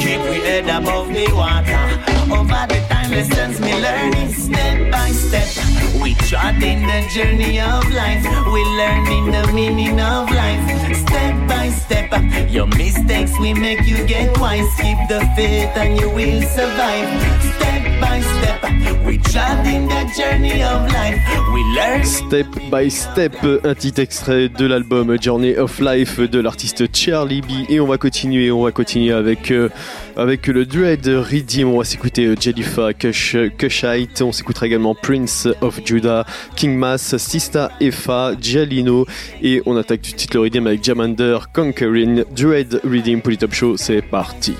Keep 0.00 0.22
we 0.22 0.40
head 0.42 0.64
above 0.64 1.06
the 1.14 1.32
water. 1.32 2.16
Over 2.34 2.66
the 2.66 2.84
time 2.88 3.12
lessons 3.12 3.60
me 3.60 3.80
learning 3.80 4.32
step 4.32 4.90
by 4.90 5.10
step. 5.12 5.76
We 6.02 6.16
in 6.62 6.82
the 6.86 7.08
journey 7.12 7.60
of 7.60 7.90
life. 7.90 8.24
We 8.52 8.55
learning 8.64 9.30
the 9.30 9.52
meaning 9.52 10.00
of 10.00 10.30
life. 10.30 10.96
Step 10.96 11.48
by 11.48 11.70
step. 11.70 12.10
Your 12.50 12.66
mistakes 12.66 13.32
we 13.40 13.54
make 13.54 13.86
you 13.86 14.04
get 14.06 14.34
twice. 14.34 14.68
Keep 14.80 14.98
the 15.08 15.20
faith 15.36 15.76
and 15.76 16.00
you 16.00 16.08
will 16.10 16.42
survive. 16.42 17.08
Step 17.56 18.00
by 18.00 18.20
step. 18.20 18.76
We 19.06 19.14
in 19.14 19.86
the 19.88 20.04
journey 20.16 20.62
of 20.62 20.90
life. 20.92 21.20
We 21.54 21.62
learn. 21.76 22.04
Step 22.04 22.46
by 22.70 22.90
Step, 22.90 23.36
un 23.42 23.74
petit 23.74 24.00
extrait 24.00 24.48
de 24.48 24.66
l'album 24.66 25.16
Journey 25.20 25.56
of 25.56 25.78
Life 25.78 26.18
de 26.18 26.40
l'artiste 26.40 26.84
Charlie 26.94 27.40
B. 27.40 27.68
Et 27.68 27.78
on 27.78 27.86
va 27.86 27.98
continuer, 27.98 28.50
on 28.50 28.64
va 28.64 28.72
continuer 28.72 29.12
avec, 29.12 29.52
euh, 29.52 29.68
avec 30.16 30.46
le 30.46 30.64
Dread 30.64 31.06
Redeem. 31.06 31.68
On 31.68 31.78
va 31.78 31.84
s'écouter 31.84 32.26
euh, 32.26 32.36
Jellifa 32.38 32.92
Kush, 32.94 33.36
Kushite. 33.58 34.22
On 34.22 34.32
s'écoutera 34.32 34.66
également 34.66 34.94
Prince 34.94 35.48
of 35.60 35.80
Judah, 35.84 36.24
King 36.56 36.76
Mass, 36.76 37.16
Sista 37.16 37.70
Efa, 37.80 38.32
Jalino. 38.40 39.06
Et 39.42 39.62
on 39.66 39.76
attaque 39.76 40.02
de 40.02 40.06
suite 40.06 40.34
le 40.34 40.40
Redeem 40.40 40.66
avec 40.66 40.82
Jamander, 40.82 41.38
Conquering, 41.52 42.24
Dread 42.34 42.80
Redeem 42.84 43.20
pour 43.20 43.36
Top 43.36 43.54
Show. 43.54 43.76
C'est 43.76 44.02
parti. 44.02 44.54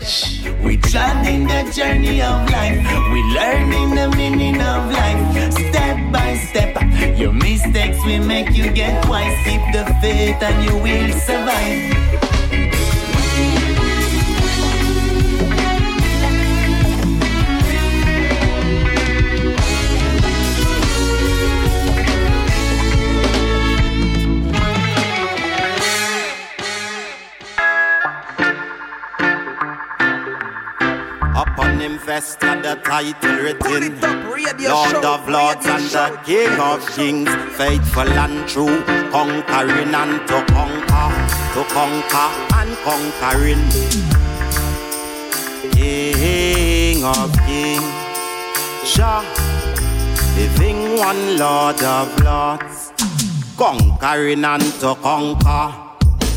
We 0.63 0.77
in 0.95 1.47
the 1.47 1.73
journey 1.73 2.21
of 2.23 2.51
life. 2.51 2.83
We 3.13 3.23
learning 3.35 3.95
the 3.95 4.17
meaning 4.17 4.57
of 4.57 4.91
life. 4.91 5.53
Step 5.53 5.97
by 6.13 6.37
step. 6.37 6.77
Your 7.19 7.33
mistakes 7.33 7.99
will 8.05 8.25
make 8.25 8.51
you 8.57 8.71
get 8.73 9.03
twice. 9.05 9.37
Keep 9.45 9.61
the 9.73 9.85
faith 10.01 10.43
and 10.43 10.65
you 10.65 10.77
will 10.83 11.13
survive. 11.21 12.26
Vest 32.07 32.41
had 32.41 32.63
the 32.63 32.77
title 32.85 33.35
written. 33.43 34.01
Lord 34.63 35.05
of 35.05 35.29
Lords 35.29 35.67
and 35.67 35.85
the 35.91 36.21
King 36.25 36.61
of 36.61 36.87
Kings 36.95 37.29
Faithful 37.57 38.09
and 38.09 38.49
true 38.49 38.81
Conquering 39.11 39.93
and 39.93 40.29
to 40.29 40.39
conquer 40.55 41.09
To 41.55 41.65
conquer 41.75 42.29
and 42.59 42.77
conquering. 42.87 43.65
King 45.73 47.05
of 47.05 47.33
Kings 47.45 48.95
Jah 48.95 49.25
Living 50.37 50.99
one 50.99 51.39
Lord 51.39 51.83
of 51.83 52.09
Lords 52.23 52.93
Conquering 53.57 54.45
and 54.45 54.63
to 54.81 54.95
conquer. 55.03 55.75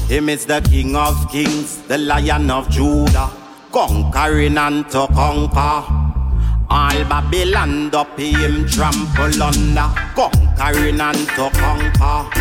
Him 0.08 0.30
is 0.30 0.48
the 0.48 0.62
King 0.62 0.96
of 0.96 1.30
Kings, 1.32 1.78
the 1.84 2.00
Lion 2.00 2.50
of 2.50 2.68
Judah, 2.72 3.30
conquering 3.72 4.58
and 4.58 4.90
to 4.90 5.08
conquer. 5.08 5.86
All 6.72 7.04
Babylon 7.06 7.94
up 7.94 8.20
him 8.20 8.68
trample 8.68 9.44
under, 9.44 9.90
conquering 10.16 11.02
and 11.02 11.28
to 11.36 11.50
conquer. 11.54 12.40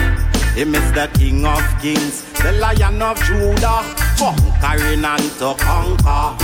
Him 0.54 0.74
is 0.74 0.92
the 0.92 1.08
King 1.14 1.46
of 1.46 1.62
Kings, 1.80 2.22
the 2.42 2.52
Lion 2.52 3.00
of 3.00 3.18
Judah, 3.22 3.82
conquering 4.18 5.04
and 5.04 5.30
to 5.38 5.54
conquer. 5.58 6.36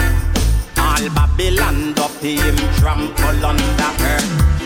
All 0.80 1.11
Babylon 1.11 1.99
up 1.99 2.12
him 2.22 2.57
trample 2.78 3.45
under. 3.45 3.95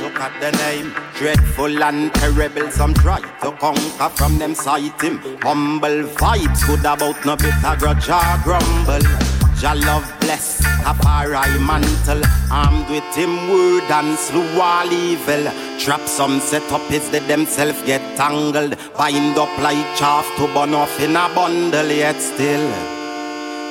Look 0.00 0.20
at 0.20 0.40
the 0.40 0.52
name, 0.58 0.94
dreadful 1.16 1.82
and 1.82 2.14
terrible. 2.14 2.70
Some 2.70 2.94
try 2.94 3.20
to 3.20 3.52
conquer 3.52 4.08
from 4.16 4.38
them 4.38 4.54
sight 4.54 5.00
him. 5.00 5.18
Humble 5.42 6.04
vibes, 6.14 6.66
good 6.66 6.80
about 6.80 7.24
no 7.24 7.36
bitter 7.36 7.76
grudge 7.78 8.08
or 8.08 8.38
grumble. 8.44 9.37
Jah 9.60 9.74
love 9.74 10.06
bless, 10.20 10.60
Tafari 10.84 11.58
mantle. 11.66 12.22
Armed 12.48 12.88
with 12.88 13.10
him 13.16 13.34
word 13.50 13.90
and 13.90 14.16
slew 14.16 14.60
all 14.60 14.92
evil. 14.92 15.50
Trap 15.80 16.02
some 16.06 16.38
set 16.38 16.70
up 16.70 16.82
his 16.82 17.10
they 17.10 17.18
themselves 17.18 17.82
get 17.82 18.00
tangled. 18.16 18.76
Bind 18.96 19.36
up 19.36 19.50
like 19.58 19.84
chaff 19.96 20.24
to 20.36 20.46
burn 20.54 20.74
off 20.74 21.00
in 21.00 21.16
a 21.16 21.28
bundle 21.34 21.90
yet 21.90 22.20
still. 22.20 22.70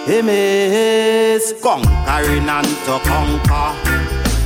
Him 0.05 0.27
is 0.27 1.53
conquering 1.63 2.49
and 2.49 2.67
to 2.85 2.99
conquer. 3.07 3.71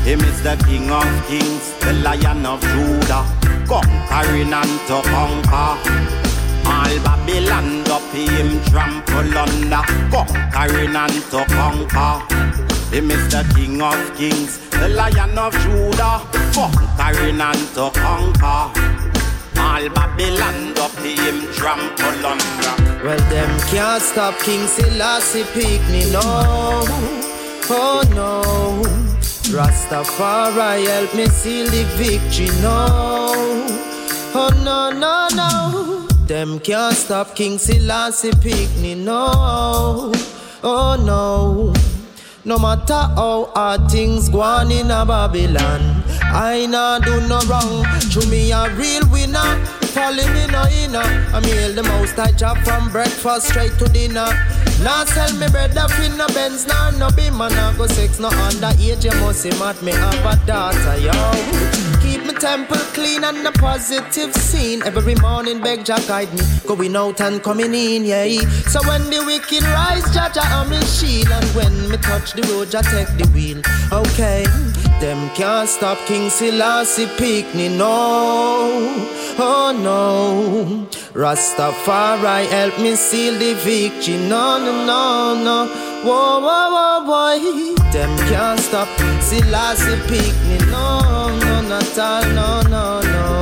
Him 0.05 0.21
is 0.21 0.43
the 0.43 0.55
King 0.67 0.91
of 0.91 1.09
Kings, 1.27 1.73
the 1.79 1.93
Lion 2.05 2.45
of 2.45 2.61
Judah, 2.61 3.25
conquering 3.67 4.53
and 4.53 4.79
to 4.87 5.01
conquer. 5.09 6.30
All 6.65 6.95
Babylon 7.03 7.83
up 7.89 8.01
him 8.13 8.61
trample 8.69 9.37
under, 9.37 9.83
conquering 10.11 10.95
and 10.95 11.23
to 11.31 11.45
conquer. 11.55 12.35
Him 12.93 13.09
is 13.11 13.29
the 13.29 13.43
King 13.55 13.81
of 13.81 14.17
Kings, 14.17 14.57
the 14.69 14.89
Lion 14.89 15.37
of 15.37 15.53
Judah, 15.63 16.21
conquering 16.53 17.41
and 17.41 17.67
to 17.75 17.89
conquer. 17.93 18.71
All 19.57 19.89
Babylon 19.89 20.77
up 20.77 20.91
him 20.99 21.51
trample 21.53 22.25
under. 22.25 22.91
Well, 23.03 23.17
them 23.29 23.59
can't 23.69 24.01
stop 24.01 24.37
King 24.39 24.67
Selassie 24.67 25.43
pick 25.53 25.81
me, 25.89 26.11
no. 26.11 26.21
Oh, 27.73 28.03
no. 28.13 28.83
Rastafari 29.51 30.85
help 30.85 31.15
me 31.15 31.25
seal 31.27 31.65
the 31.67 31.83
victory, 31.95 32.47
no. 32.61 33.33
Oh, 34.33 34.49
no, 34.63 34.91
no, 34.91 35.27
no. 35.35 36.00
Them 36.31 36.61
can't 36.61 36.95
stop 36.95 37.35
King 37.35 37.57
Selassie 37.57 38.31
pick 38.39 38.69
me, 38.77 38.95
no. 38.95 40.13
Oh, 40.63 40.95
no. 40.97 41.73
No 42.45 42.57
matter 42.57 42.93
how 42.93 43.51
hard 43.53 43.91
things 43.91 44.29
go 44.29 44.39
on 44.39 44.71
in 44.71 44.89
a 44.91 45.05
Babylon, 45.05 46.01
I 46.21 46.67
nah 46.69 46.99
do 46.99 47.19
no 47.27 47.41
wrong. 47.49 47.83
To 48.11 48.25
me 48.27 48.49
a 48.53 48.73
real 48.75 49.05
winner. 49.11 49.59
Falling 49.91 50.35
in 50.37 50.55
a 50.55 50.69
inner. 50.71 51.03
I 51.35 51.41
mean 51.43 51.75
the 51.75 51.83
most 51.83 52.17
I 52.17 52.31
job 52.31 52.57
from 52.59 52.89
breakfast 52.93 53.49
straight 53.49 53.77
to 53.79 53.85
dinner. 53.89 54.31
Now 54.81 55.03
sell 55.03 55.35
me 55.35 55.49
bread 55.49 55.77
up 55.77 55.91
in 55.99 56.15
no 56.15 56.27
Benz, 56.27 56.65
nah 56.65 56.91
no 56.91 57.09
be 57.09 57.29
man, 57.29 57.51
nah 57.51 57.73
go 57.73 57.87
sex 57.87 58.19
no 58.19 58.29
underage. 58.29 59.03
You 59.03 59.19
must 59.19 59.41
see 59.41 59.49
mad 59.59 59.83
me 59.83 59.91
have 59.91 60.25
a 60.25 60.45
daughter, 60.45 60.97
yo. 60.97 61.11
Keep 62.21 62.33
my 62.33 62.39
temple 62.39 62.77
clean 62.93 63.23
and 63.23 63.47
a 63.47 63.51
positive 63.53 64.33
scene. 64.35 64.83
Every 64.83 65.15
morning 65.15 65.59
beg 65.59 65.85
Jah 65.85 65.99
guide 66.07 66.31
me, 66.33 66.41
going 66.67 66.95
out 66.95 67.19
and 67.21 67.41
coming 67.41 67.73
in, 67.73 68.05
yeah. 68.05 68.25
So 68.69 68.79
when 68.87 69.09
the 69.09 69.23
wicked 69.25 69.63
rise, 69.63 70.03
Jah 70.13 70.29
Jah 70.31 70.45
am 70.59 70.71
in 70.71 70.83
shield, 70.83 71.29
and 71.31 71.45
when 71.55 71.89
me 71.89 71.97
touch 71.97 72.33
the 72.33 72.43
road, 72.53 72.69
Jah 72.69 72.83
take 72.83 73.09
the 73.17 73.27
wheel. 73.33 73.61
Okay, 73.91 74.43
them 74.99 75.29
can't 75.31 75.67
stop 75.67 75.97
King 76.05 76.29
Selassie 76.29 77.07
picnic, 77.17 77.71
no, 77.71 77.87
oh 79.39 79.71
no. 79.81 80.87
Rastafari 81.13 82.45
help 82.49 82.77
me 82.79 82.95
seal 82.95 83.33
the 83.39 83.53
victory, 83.65 84.17
no, 84.29 84.59
no, 84.59 84.85
no, 84.85 85.43
no. 85.43 85.67
Whoa, 86.03 86.39
whoa, 86.39 86.69
whoa, 86.75 87.05
boy. 87.05 87.81
Them 87.91 88.15
can't 88.29 88.59
stop 88.59 88.87
Selassie 89.21 89.99
picnic, 90.07 90.67
no, 90.69 91.29
no, 91.37 91.50
not 91.71 91.97
all, 91.99 92.23
no, 92.33 92.61
no, 92.63 93.01
no. 93.01 93.41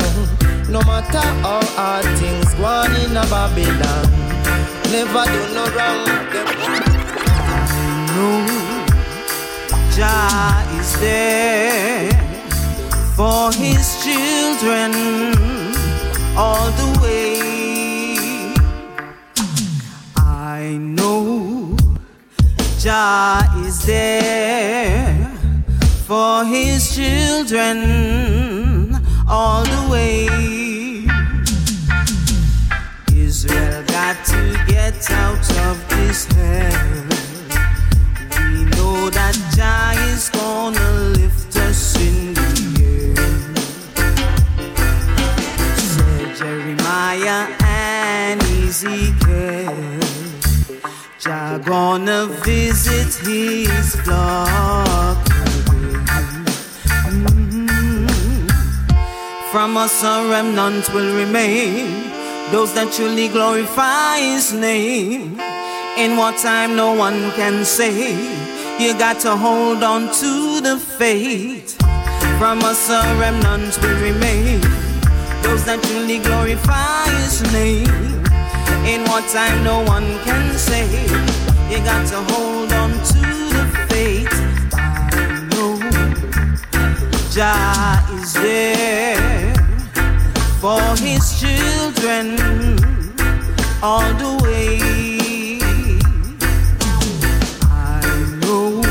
No 0.69 0.81
matter 0.83 1.27
how 1.41 1.65
hard 1.75 2.05
things 2.19 2.53
go 2.53 2.63
on 2.63 2.91
in 3.01 3.17
a 3.17 3.25
Babylon, 3.33 4.05
never 4.93 5.25
do 5.33 5.41
no 5.57 5.65
wrong. 5.75 6.05
Know 8.13 8.45
Jah 9.95 10.61
is 10.79 10.91
there 10.99 12.11
for 13.17 13.51
his 13.63 13.83
children 14.03 14.91
all 16.37 16.69
the 16.81 16.89
way. 17.01 18.53
I 20.15 20.77
know 20.79 21.75
Jah 22.77 23.41
is 23.65 23.83
there 23.87 25.18
for 26.09 26.43
his 26.43 26.95
children 26.95 27.77
all 29.29 29.63
the 29.63 29.87
way. 29.91 30.25
Israel 33.13 33.83
got 33.83 34.17
to 34.25 34.41
get 34.65 35.11
out 35.11 35.47
of 35.67 35.77
this 35.89 36.25
hell. 36.33 37.05
We 38.53 38.65
know 38.73 39.11
that 39.11 39.35
Jah 39.55 39.93
is 40.11 40.29
gonna 40.29 40.89
lift 41.19 41.55
us 41.57 41.95
in 42.01 42.33
the 42.33 42.57
air. 42.89 43.15
Said 45.93 46.27
Jeremiah 46.41 47.41
and 47.61 48.41
Ezekiel. 48.65 49.77
Jah 51.19 51.61
gonna 51.63 52.25
visit 52.43 53.13
his 53.27 53.95
flock. 54.01 55.28
From 59.51 59.77
us 59.77 60.03
a 60.03 60.29
remnant 60.29 60.93
will 60.93 61.15
remain, 61.15 62.11
those 62.51 62.71
that 62.75 62.93
truly 62.93 63.29
glorify 63.29 64.19
his 64.19 64.53
name. 64.53 65.39
In 65.97 66.17
what 66.17 66.37
time 66.37 66.75
no 66.75 66.93
one 66.93 67.31
can 67.31 67.65
say, 67.65 68.13
you 68.77 68.93
got 68.93 69.19
to 69.21 69.35
hold 69.35 69.81
on 69.81 70.13
to 70.21 70.61
the 70.61 70.77
faith. 70.77 71.75
From 72.37 72.59
us 72.61 72.91
a 72.91 73.01
remnant 73.17 73.75
will 73.81 73.99
remain, 73.99 74.61
those 75.41 75.65
that 75.65 75.81
truly 75.81 76.19
glorify 76.19 77.09
his 77.17 77.41
name. 77.51 77.89
In 78.85 79.01
what 79.09 79.27
time 79.29 79.63
no 79.63 79.81
one 79.81 80.07
can 80.29 80.55
say, 80.59 80.85
you 81.71 81.79
got 81.83 82.05
to 82.09 82.21
hold 82.33 82.71
on 82.71 82.91
to 82.91 83.21
the 83.57 83.65
faith. 83.89 84.38
Jah 87.31 88.03
is 88.13 88.33
there 88.33 89.53
for 90.59 90.81
his 90.97 91.39
children 91.39 92.39
all 93.83 94.11
the 94.15 94.39
way. 94.43 95.59
I 97.69 98.01
know 98.41 98.81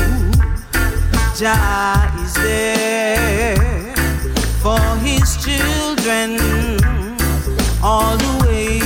Jah 1.35 2.09
is 2.23 2.33
there 2.35 3.93
for 4.63 4.79
his 5.03 5.35
children 5.43 6.39
all 7.83 8.15
the 8.15 8.47
way. 8.47 8.79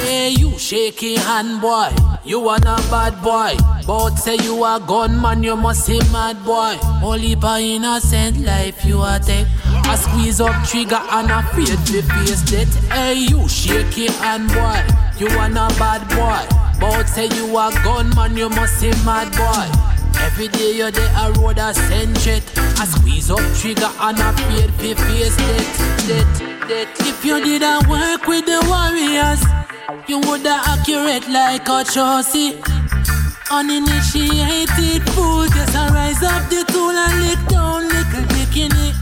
Hey, 0.00 0.30
you 0.30 0.58
shaky 0.58 1.16
hand 1.16 1.60
boy. 1.60 2.11
You 2.32 2.48
are 2.48 2.60
not 2.60 2.80
bad 2.90 3.22
boy. 3.22 3.62
But 3.86 4.16
say 4.16 4.36
you 4.36 4.64
a 4.64 4.80
gunman, 4.80 5.42
you 5.42 5.54
must 5.54 5.84
say 5.84 5.98
mad 6.10 6.42
boy. 6.46 6.78
Only 7.04 7.34
by 7.34 7.60
innocent 7.60 8.40
life 8.40 8.86
you 8.86 9.02
are 9.02 9.18
take. 9.18 9.46
I 9.66 9.96
squeeze 9.96 10.40
up 10.40 10.66
trigger 10.66 11.02
and 11.10 11.30
I 11.30 11.40
afraid 11.40 11.66
to 11.66 12.00
face 12.00 12.40
death. 12.50 12.72
Hey, 12.90 13.26
you 13.28 13.46
shaky 13.50 14.06
hand 14.12 14.48
boy. 14.48 14.80
You 15.18 15.28
are 15.40 15.50
not 15.50 15.76
bad 15.78 16.08
boy. 16.08 16.48
But 16.80 17.04
say 17.04 17.28
you 17.36 17.54
a 17.54 17.70
gunman, 17.84 18.34
you 18.34 18.48
must 18.48 18.80
say 18.80 18.92
mad 19.04 19.28
boy. 19.36 19.68
Every 20.24 20.48
day 20.48 20.72
you're 20.72 20.90
there 20.90 21.12
a 21.18 21.32
road 21.32 21.58
a 21.58 21.74
send 21.74 22.18
jet. 22.20 22.42
I 22.56 22.86
squeeze 22.86 23.30
up 23.30 23.44
trigger 23.60 23.92
and 24.00 24.16
I 24.18 24.32
to 24.32 24.94
face 24.94 25.36
death, 25.36 26.08
death, 26.08 26.38
death. 26.66 27.00
If 27.06 27.26
you 27.26 27.44
didn't 27.44 27.90
work 27.90 28.26
with 28.26 28.46
the 28.46 28.64
warriors. 28.70 29.61
You 30.08 30.18
woulda 30.20 30.60
accurate 30.64 31.28
like 31.28 31.68
a 31.68 31.84
chassis. 31.84 32.60
Uninitiated 33.50 35.02
fool 35.10 35.46
just 35.46 35.74
a 35.74 35.92
rise 35.92 36.22
up 36.22 36.48
the 36.48 36.64
tool 36.72 36.90
and 36.90 37.20
lick 37.22 37.38
down 37.48 37.82
little 37.88 38.24
bikini. 38.32 38.92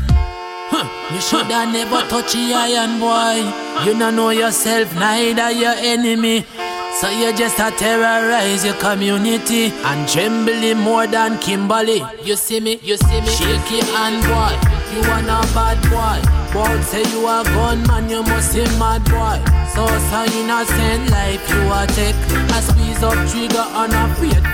Huh. 0.72 0.86
You 1.12 1.20
shoulda 1.20 1.66
never 1.66 2.02
touch 2.08 2.34
a 2.34 2.54
iron 2.54 2.98
boy. 3.00 3.42
You 3.84 3.98
don't 3.98 4.16
know 4.16 4.30
yourself, 4.30 4.94
neither 4.94 5.50
your 5.50 5.74
enemy. 5.76 6.46
So 7.00 7.08
you 7.08 7.36
just 7.36 7.58
a 7.58 7.70
terrorize 7.70 8.64
your 8.64 8.74
community 8.74 9.72
and 9.84 10.08
trembling 10.08 10.78
more 10.78 11.06
than 11.06 11.38
Kimberly. 11.38 12.02
You 12.22 12.36
see 12.36 12.60
me, 12.60 12.78
you 12.82 12.96
see 12.96 13.20
me, 13.20 13.26
shaky 13.26 13.80
hand 13.92 14.22
boy. 14.24 14.69
You 14.92 15.02
are 15.02 15.22
not 15.22 15.46
bad 15.54 15.78
boy. 15.86 16.18
But 16.52 16.82
say 16.82 17.02
you 17.10 17.26
a 17.26 17.44
gunman, 17.44 18.08
you 18.10 18.22
must 18.24 18.52
say 18.52 18.64
mad 18.78 19.04
boy. 19.04 19.38
So 19.72 19.86
so 19.86 20.24
innocent 20.34 21.10
life 21.10 21.48
you 21.48 21.62
a 21.70 21.86
take. 21.94 22.18
I 22.50 22.60
squeeze 22.60 23.02
up 23.02 23.14
trigger 23.30 23.66
and 23.80 23.94
a 23.94 24.04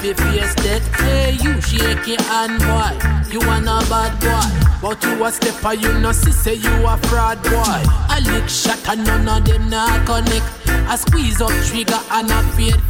to 0.02 0.14
face 0.14 0.54
death. 0.56 0.84
Hey 1.00 1.38
you 1.40 1.58
shaky 1.62 2.16
hand 2.24 2.60
boy. 2.60 2.92
You 3.32 3.40
a 3.40 3.60
not 3.62 3.88
bad 3.88 4.12
boy. 4.20 4.66
But 4.82 5.02
you 5.02 5.24
a 5.24 5.32
stepper, 5.32 5.72
you 5.72 5.92
no 6.00 6.12
see 6.12 6.32
say 6.32 6.54
you 6.54 6.86
a 6.86 6.98
fraud 7.08 7.42
boy. 7.42 7.80
I 8.12 8.20
lick 8.30 8.48
shot 8.48 8.78
and 8.88 9.04
none 9.04 9.28
of 9.28 9.44
them 9.46 9.70
not 9.70 10.06
connect. 10.06 10.44
I 10.68 10.96
squeeze 10.96 11.40
up 11.40 11.50
trigger 11.64 11.98
and 12.12 12.30
a 12.30 12.42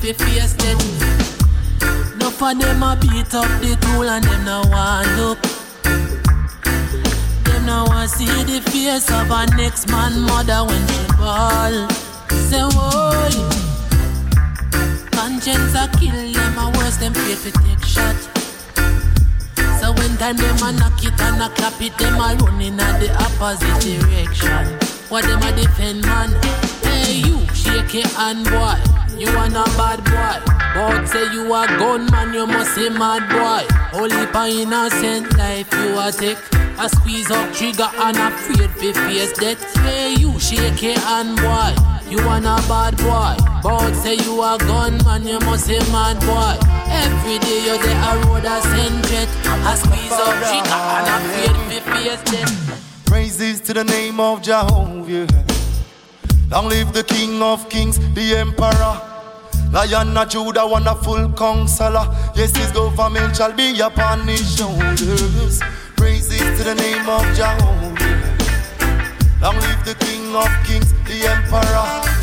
to 0.02 0.14
face 0.14 0.55
death. 0.55 2.16
No 2.18 2.31
for 2.31 2.55
them 2.55 2.82
a 2.82 2.98
beat 3.01 3.32
up 3.35 3.48
the 3.60 3.78
tool 3.81 4.10
and 4.10 4.24
them 4.24 4.44
no 4.44 4.62
want 4.68 5.16
look. 5.16 5.65
Them 7.66 7.84
no 7.84 7.90
want 7.90 8.10
see 8.10 8.26
the 8.44 8.60
face 8.70 9.10
of 9.10 9.28
a 9.28 9.44
next 9.56 9.90
man 9.90 10.20
mother 10.20 10.62
when 10.62 10.86
she 10.86 11.06
ball. 11.18 11.90
Say 12.47 12.62
why? 12.62 13.26
Conscience 15.10 15.74
a 15.74 15.90
kill 15.98 16.14
them 16.14 16.59
a 16.59 16.70
worse 16.78 16.97
them 16.98 17.12
pay 17.12 17.34
to 17.34 17.51
take 17.51 17.84
shot. 17.84 18.14
So 19.80 19.90
when 19.98 20.16
time 20.16 20.36
them 20.36 20.62
a 20.62 20.78
knock 20.78 21.02
it 21.02 21.20
and 21.20 21.43
a 21.43 21.48
clap 21.59 21.82
it, 21.82 21.98
them 21.98 22.14
a 22.14 22.36
running 22.38 22.78
at 22.78 23.01
the 23.01 23.10
opposite 23.18 23.82
direction. 23.82 24.66
What 25.09 25.24
them 25.24 25.43
a 25.43 25.51
defend 25.51 26.02
man? 26.02 26.30
Hey 26.86 27.14
you, 27.26 27.44
shake 27.52 27.94
your 27.94 28.09
hand 28.14 28.44
boy. 28.44 28.78
You 29.18 29.28
are 29.30 29.51
not 29.51 29.66
bad 29.76 30.05
boy. 30.05 30.52
But 30.72 31.06
say 31.06 31.32
you 31.32 31.52
a 31.52 31.66
gunman, 31.66 32.32
you 32.32 32.47
must 32.47 32.76
say 32.76 32.90
mad 32.90 33.26
boy. 33.28 33.66
Only 33.98 34.26
by 34.30 34.51
innocent 34.51 35.36
life 35.36 35.72
you 35.72 35.98
a 35.98 36.12
take. 36.12 36.56
I 36.78 36.89
squeeze 36.89 37.31
up 37.31 37.53
trigger 37.55 37.89
and 37.94 38.16
I 38.16 38.28
afraid 38.28 38.70
to 38.81 38.93
face 38.93 39.32
death. 39.32 39.77
Hey 39.78 40.15
you, 40.15 40.39
shake 40.39 40.82
your 40.82 40.98
hand 41.01 41.36
boy. 41.36 41.73
You 42.11 42.19
are 42.20 42.40
not 42.40 42.69
bad 42.69 42.97
boy. 42.98 43.36
But 43.62 43.94
say 43.94 44.15
you 44.15 44.43
a 44.43 44.59
gunman, 44.59 45.27
you 45.27 45.39
must 45.40 45.66
say 45.66 45.78
mad 45.90 46.20
boy. 46.20 46.57
Every 46.89 47.39
day 47.39 47.65
you're 47.65 47.78
there 47.78 47.97
a 47.97 48.27
road 48.27 48.44
a 48.44 48.61
send 48.61 49.05
jet. 49.09 49.28
I 49.47 49.74
squeeze 49.74 50.12
up 50.12 50.36
trigger 50.44 50.81
and 50.93 51.07
I 51.09 51.16
afraid 51.19 51.57
to 51.73 51.81
face 51.93 52.23
death. 52.31 53.05
Praises 53.07 53.61
to 53.62 53.73
the 53.74 53.85
name 53.85 54.20
of 54.20 54.43
Jehovah. 54.43 55.27
Long 56.51 56.69
live 56.69 56.93
the 56.93 57.03
King 57.03 57.43
of 57.43 57.69
Kings, 57.69 57.98
the 58.15 58.36
Emperor. 58.36 59.01
Lion 59.73 60.16
of 60.16 60.28
Judah, 60.28 60.66
wonderful 60.66 61.32
counselor. 61.32 62.07
Yes, 62.36 62.55
his 62.55 62.70
government 62.70 63.35
shall 63.35 63.53
be 63.53 63.81
upon 63.81 64.28
his 64.28 64.57
shoulders. 64.57 65.61
Praises 65.97 66.59
to 66.59 66.64
the 66.64 66.74
name 66.74 67.09
of 67.09 67.24
Jehovah. 67.35 67.86
Long 69.40 69.56
live 69.56 69.85
the 69.85 69.94
King 70.05 70.35
of 70.35 70.48
Kings, 70.66 70.93
the 71.05 71.27
Emperor. 71.28 72.16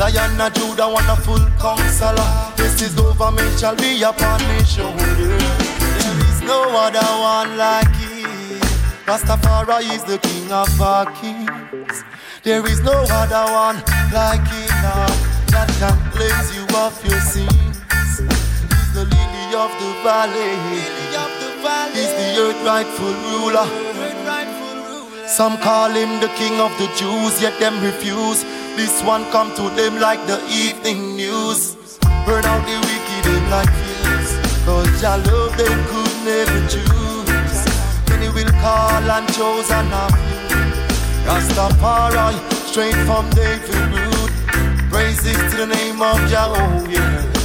Of 0.00 0.54
Judah, 0.54 0.88
wonderful 0.88 1.38
counselor. 1.58 2.30
Yes, 2.56 2.80
his 2.80 2.94
government 2.94 3.58
shall 3.58 3.74
be 3.76 4.02
upon 4.02 4.40
his 4.40 4.70
shoulders. 4.70 5.18
There 5.18 6.20
is 6.30 6.42
no 6.42 6.62
other 6.70 7.08
one 7.20 7.56
like 7.56 7.94
him. 7.96 8.60
Rastafari 9.06 9.90
is 9.92 10.04
the 10.04 10.18
King 10.18 10.52
of 10.52 10.80
our 10.80 11.06
kings. 11.20 12.04
There 12.44 12.64
is 12.66 12.80
no 12.82 13.04
other 13.10 13.52
one 13.52 13.76
like 14.12 14.46
him 14.46 14.68
now 14.80 15.06
that 15.50 15.68
can 15.80 15.98
cleanse 16.12 16.54
you 16.54 16.64
of 16.76 16.94
your 17.04 17.20
sins. 17.20 17.76
He's 18.70 18.92
the 18.94 19.04
lily 19.04 19.54
of 19.56 19.70
the 19.80 19.90
valley. 20.04 21.07
He's 21.58 22.12
the 22.14 22.28
earth 22.38 22.64
rightful 22.64 23.14
ruler. 23.26 23.66
Some 25.26 25.58
call 25.58 25.90
him 25.90 26.20
the 26.20 26.28
king 26.38 26.60
of 26.60 26.70
the 26.78 26.86
Jews, 26.94 27.42
yet 27.42 27.58
them 27.58 27.82
refuse. 27.82 28.44
This 28.76 29.02
one 29.02 29.24
come 29.32 29.52
to 29.56 29.62
them 29.74 29.98
like 29.98 30.24
the 30.28 30.38
evening 30.46 31.16
news. 31.16 31.74
Burn 32.24 32.44
out 32.44 32.62
the 32.62 32.78
wicked 32.86 33.24
them 33.24 33.50
like 33.50 33.72
fuse. 33.74 34.32
Cause 34.64 35.02
your 35.02 35.18
love 35.26 35.56
them 35.58 35.78
could 35.90 36.14
never 36.24 36.60
choose. 36.70 37.58
Many 38.08 38.28
will 38.28 38.52
call 38.62 39.02
and 39.10 39.26
chosen 39.34 39.92
of 39.92 40.14
you. 40.30 40.58
Rastafari, 41.26 42.38
straight 42.70 42.98
from 43.06 43.28
David 43.30 43.74
root. 43.98 44.30
Praises 44.90 45.36
to 45.50 45.56
the 45.56 45.66
name 45.66 46.00
of 46.00 46.18
Jehovah. 46.30 47.38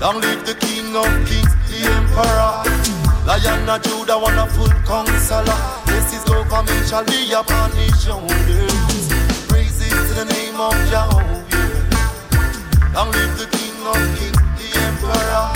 Long 0.00 0.20
live 0.20 0.44
the 0.44 0.54
King 0.54 0.94
of 0.94 1.08
Kings, 1.26 1.54
the 1.70 1.88
Emperor. 1.88 3.03
Lion 3.26 3.68
of 3.68 3.82
Judah, 3.82 4.18
wonderful 4.18 4.68
counselor. 4.84 5.56
Yes, 5.88 6.12
his 6.12 6.24
government 6.24 6.86
shall 6.86 7.04
be 7.04 7.32
upon 7.32 7.70
his 7.72 7.96
shoulders. 8.04 9.08
Praises 9.48 9.88
to 9.88 10.14
the 10.20 10.26
name 10.28 10.60
of 10.60 10.74
Jehovah. 10.92 11.40
Long 12.92 13.10
live 13.10 13.38
the 13.38 13.46
King 13.56 13.80
of 13.88 13.96
Kings, 14.20 14.36
the 14.60 14.68
Emperor. 14.76 15.48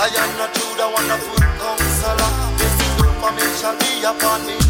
Lion 0.00 0.32
of 0.40 0.50
Judah, 0.56 0.88
wonderful 0.96 1.36
counselor. 1.60 2.30
Yes, 2.56 2.74
his 2.80 2.92
government 3.02 3.52
shall 3.60 3.76
be 3.78 4.02
upon 4.02 4.40
his. 4.48 4.63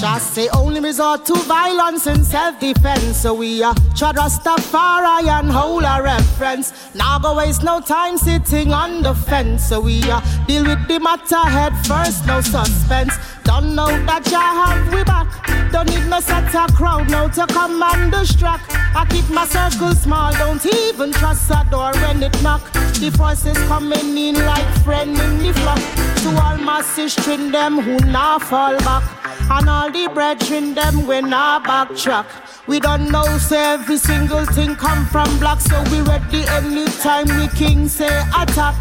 Just 0.00 0.34
say 0.34 0.48
only 0.50 0.80
resort 0.80 1.24
to 1.24 1.34
violence 1.34 2.06
and 2.06 2.24
self-defense. 2.24 3.16
So 3.16 3.32
we 3.32 3.62
are 3.62 3.74
try 3.96 4.12
Rastafari 4.12 5.26
and 5.26 5.50
hold 5.50 5.84
our 5.84 6.02
reference. 6.02 6.94
Now 6.94 7.18
go 7.18 7.36
waste 7.36 7.64
no 7.64 7.80
time 7.80 8.18
sitting 8.18 8.72
on 8.72 9.02
the 9.02 9.14
fence. 9.14 9.68
So 9.68 9.80
we 9.80 10.02
are 10.10 10.22
deal 10.46 10.64
with 10.64 10.86
the 10.86 11.00
matter 11.00 11.36
head 11.36 11.72
first, 11.86 12.26
no 12.26 12.42
suspense. 12.42 13.14
Don't 13.44 13.74
know 13.74 13.86
that 14.06 14.26
you 14.30 14.36
have 14.36 14.92
we 14.92 15.02
back. 15.04 15.72
Don't 15.72 15.88
need 15.88 16.06
no 16.08 16.20
set 16.20 16.54
a 16.54 16.70
crowd 16.74 17.08
now 17.08 17.28
to 17.28 17.46
come 17.46 17.82
and 17.82 18.12
distract. 18.12 18.72
I 18.94 19.06
keep 19.08 19.28
my 19.30 19.46
circle 19.46 19.94
small, 19.94 20.32
don't 20.34 20.64
even 20.66 21.12
trust 21.12 21.50
a 21.50 21.66
door 21.70 21.92
when 22.02 22.22
it 22.22 22.42
knock. 22.42 22.70
The 23.00 23.10
forces 23.16 23.58
coming 23.66 24.16
in 24.16 24.34
like 24.34 24.84
friend 24.84 25.18
in 25.18 25.38
the 25.38 25.52
flock. 25.54 25.80
To 26.22 26.28
all 26.42 26.58
my 26.58 26.82
sisters, 26.82 27.50
them 27.50 27.80
who 27.80 27.98
now 28.10 28.38
fall 28.38 28.76
back. 28.78 29.04
And 29.48 29.68
all 29.68 29.90
the 29.90 30.08
brethren 30.12 30.74
them 30.74 31.06
we 31.06 31.20
now 31.20 31.60
backtrack. 31.60 32.26
We 32.66 32.80
don't 32.80 33.10
know 33.10 33.24
say 33.38 33.74
every 33.74 33.96
single 33.96 34.44
thing 34.46 34.74
come 34.74 35.06
from 35.06 35.38
black, 35.38 35.60
so 35.60 35.80
we 35.92 36.00
ready 36.00 36.42
anytime 36.48 37.26
the 37.26 37.48
king 37.54 37.88
say 37.88 38.08
attack, 38.36 38.74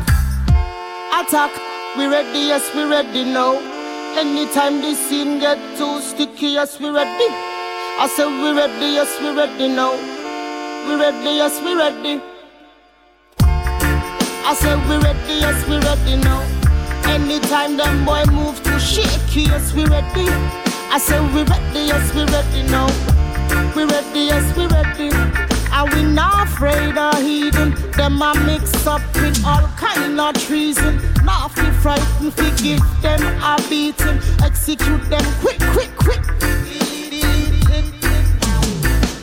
attack. 1.13 1.51
We 1.97 2.07
ready, 2.07 2.39
yes 2.49 2.73
we 2.75 2.83
ready 2.83 3.23
now. 3.25 3.53
Anytime 4.17 4.81
the 4.81 4.95
scene 4.95 5.39
get 5.39 5.59
too 5.77 6.01
sticky, 6.01 6.47
yes 6.57 6.79
we 6.79 6.89
ready. 6.89 7.29
I 7.97 8.11
say 8.15 8.25
we 8.25 8.57
ready, 8.57 8.93
yes 8.97 9.19
we 9.21 9.37
ready 9.37 9.67
now. 9.67 9.93
We 10.87 10.95
ready, 10.99 11.37
yes 11.37 11.61
we 11.61 11.75
ready. 11.75 12.21
I 13.39 14.53
say 14.55 14.75
we 14.89 14.97
ready, 15.03 15.39
yes 15.39 15.67
we 15.67 15.77
ready 15.77 16.17
now. 16.23 16.54
Anytime 17.07 17.77
them 17.77 18.05
boy 18.05 18.23
move 18.31 18.61
to 18.63 18.79
shake, 18.79 19.35
yes 19.35 19.73
we 19.73 19.85
ready. 19.85 20.27
I 20.91 20.97
say 20.97 21.19
we 21.19 21.43
ready, 21.43 21.87
yes 21.91 22.13
we 22.13 22.23
ready 22.25 22.63
now. 22.69 22.87
We 23.75 23.83
ready, 23.83 24.21
yes 24.31 24.55
we 24.57 24.67
ready. 24.67 25.09
And 25.71 25.93
we 25.93 26.03
not 26.03 26.47
afraid 26.47 26.97
of 26.97 27.21
heathen. 27.21 27.75
Them 27.91 28.21
a 28.21 28.33
mix 28.45 28.87
up 28.87 29.01
with 29.15 29.43
all 29.45 29.67
kind 29.77 30.19
of 30.19 30.33
treason. 30.45 30.99
Not 31.23 31.51
fi 31.51 31.69
frightened, 31.71 32.33
fi 32.33 32.49
give 32.61 32.81
them 33.01 33.21
a 33.41 33.57
beating. 33.69 34.19
Execute 34.43 35.03
them 35.09 35.25
quick, 35.41 35.59
quick, 35.73 35.95
quick. 35.97 36.21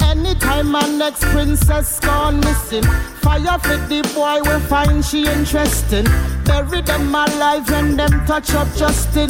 Anytime 0.03 0.71
my 0.71 0.87
next 0.99 1.25
princess 1.25 1.99
gone 2.01 2.41
missing. 2.41 2.85
Fire 3.23 3.59
for 3.59 3.77
the 3.89 4.03
boy 4.15 4.41
we 4.43 4.61
find 4.67 5.05
she 5.05 5.27
interesting. 5.27 6.07
Bury 6.53 6.83
them 6.83 7.15
alive 7.15 7.71
and 7.73 7.99
them 7.99 8.27
touch 8.27 8.53
up 8.53 8.69
Justin. 8.77 9.29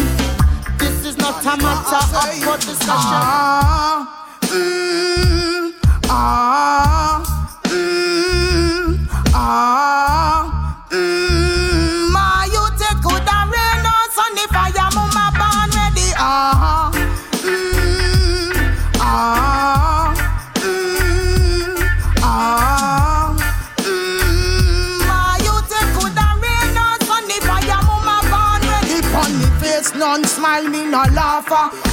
This 0.77 1.07
is 1.07 1.17
not 1.19 1.41
a 1.45 1.57
matter 1.63 1.97
of 1.97 2.35
for 2.43 2.57
discussion. 2.57 3.21
Ah, 3.23 4.27
mm, 4.43 5.73
ah, 6.09 7.32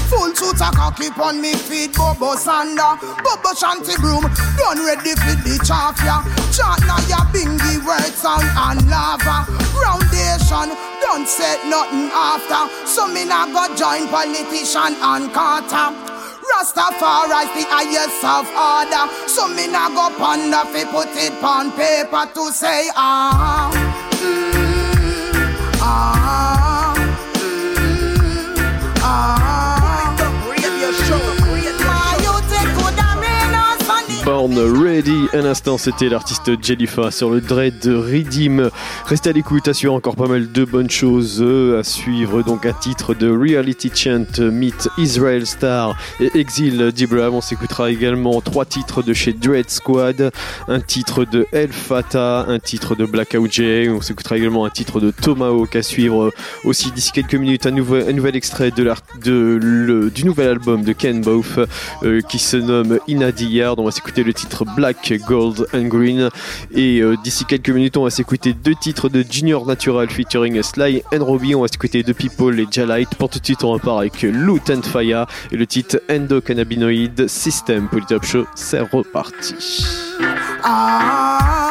Full 0.10 0.34
suit 0.36 0.60
a 0.61 0.72
cocky 0.73 1.10
pon 1.11 1.40
me 1.41 1.53
feet, 1.53 1.94
Bobo 1.94 2.34
Sanda, 2.36 2.98
Bobo 3.23 3.53
Shanty 3.53 3.95
broom, 4.02 4.26
done 4.57 4.81
ready 4.86 5.14
for 5.22 5.36
the 5.45 5.56
chaff 5.64 5.98
ya. 6.02 6.26
Chant 6.49 6.81
now 6.90 6.98
ya 7.06 7.22
bingy 7.30 7.77
word 7.86 8.14
sound 8.18 8.44
and 8.57 8.90
lava. 8.90 9.45
Foundation, 9.77 10.73
don't 11.02 11.27
set 11.27 11.61
nothing 11.69 12.10
after. 12.11 12.65
So 12.88 13.07
me 13.07 13.26
nah 13.26 13.45
go 13.53 13.69
join 13.76 14.07
politician 14.10 14.98
and 14.98 15.31
Carter. 15.31 15.94
Rastafari 16.49 17.45
the 17.53 17.64
highest 17.69 18.26
of 18.26 18.49
order. 18.49 19.06
So 19.30 19.48
me 19.48 19.68
nah 19.68 19.90
go 19.90 20.10
ponder 20.18 20.65
fi 20.73 20.84
put 20.90 21.14
it 21.15 21.38
on 21.44 21.72
paper 21.77 22.26
to 22.34 22.52
say 22.52 22.90
ah. 22.95 23.69
mm, 24.18 24.68
Born 34.40 34.57
Ready, 34.57 35.28
un 35.34 35.44
instant 35.44 35.78
c'était 35.78 36.07
l'artiste 36.07 36.49
Jellifa 36.64 37.11
sur 37.11 37.30
le 37.30 37.41
dread 37.41 37.78
de 37.80 37.94
Redeem. 37.94 38.70
Restez 39.06 39.32
à 39.32 39.34
l'écoute, 39.34 39.74
suivre 39.74 39.94
encore 39.94 40.16
pas 40.16 40.28
mal 40.28 40.49
de 40.49 40.64
bonnes 40.64 40.90
choses 40.90 41.44
à 41.78 41.84
suivre. 41.84 42.41
Donc 42.41 42.66
un 42.66 42.72
titre 42.72 43.14
de 43.14 43.30
Reality 43.30 43.91
Chant, 43.94 44.24
Meet 44.40 44.88
Israel 44.98 45.45
Star 45.45 45.94
et 46.22 46.32
Exil 46.40 46.94
d'Ibrahim. 46.94 47.34
On 47.34 47.41
s'écoutera 47.41 47.91
également 47.91 48.40
trois 48.40 48.64
titres 48.64 49.03
de 49.03 49.11
chez 49.11 49.34
Dread 49.34 49.70
Squad, 49.70 50.32
un 50.70 50.80
titre 50.80 51.26
de 51.26 51.45
El 51.52 51.74
Fata, 51.74 52.45
un 52.48 52.60
titre 52.60 52.95
de 52.95 53.03
Blackout 53.06 53.52
J. 53.52 53.90
On 53.90 53.99
s'écoutera 53.99 54.38
également 54.38 54.64
un 54.64 54.70
titre 54.70 55.02
de 55.02 55.11
Tomahawk 55.11 55.76
à 55.76 55.84
suivre 55.84 56.32
aussi 56.64 56.91
d'ici 56.91 57.11
quelques 57.11 57.36
minutes. 57.36 57.66
Un 57.66 57.72
nouvel, 57.72 58.07
un 58.07 58.14
nouvel 58.14 58.38
extrait 58.38 58.72
de 58.72 58.90
de, 59.22 59.60
le- 59.61 60.10
du 60.10 60.24
nouvel 60.24 60.48
album 60.48 60.86
de 60.86 60.94
Ken 60.94 61.20
Both 61.20 61.60
euh, 62.03 62.22
qui 62.22 62.40
se 62.40 62.56
nomme 62.56 62.99
Inadi 63.10 63.48
Yard. 63.48 63.78
On 63.82 63.84
va 63.84 63.91
s'écouter 63.91 64.24
le 64.24 64.28
titre 64.34 64.65
Black, 64.76 65.14
Gold 65.27 65.68
and 65.73 65.85
Green. 65.85 66.30
Et 66.72 66.99
euh, 66.99 67.15
d'ici 67.23 67.45
quelques 67.45 67.69
minutes, 67.69 67.97
on 67.97 68.03
va 68.03 68.10
s'écouter 68.10 68.53
deux 68.53 68.76
titres 68.76 69.10
de 69.10 69.23
Junior 69.30 69.65
Natural 69.65 70.10
featuring 70.10 70.61
Sly 70.61 71.03
and 71.14 71.23
Robbie. 71.23 71.56
On 71.56 71.61
va 71.61 71.68
s'écouter 71.68 72.03
de 72.03 72.14
People 72.14 72.60
et 72.60 72.68
Jalite. 72.69 73.15
Pour 73.15 73.30
tout 73.30 73.39
de 73.39 73.45
suite, 73.45 73.64
on 73.64 73.72
repart 73.72 73.99
avec 73.99 74.22
Loot 74.22 74.69
and 74.69 74.84
Fire 74.84 75.26
et 75.51 75.57
le 75.57 75.65
titre 75.65 76.01
Endocannabinoid 76.10 77.27
System. 77.27 77.88
Polytop 77.88 78.26
Show, 78.26 78.45
c'est 78.56 78.80
reparti. 78.80 79.85
Ah, 80.64 81.68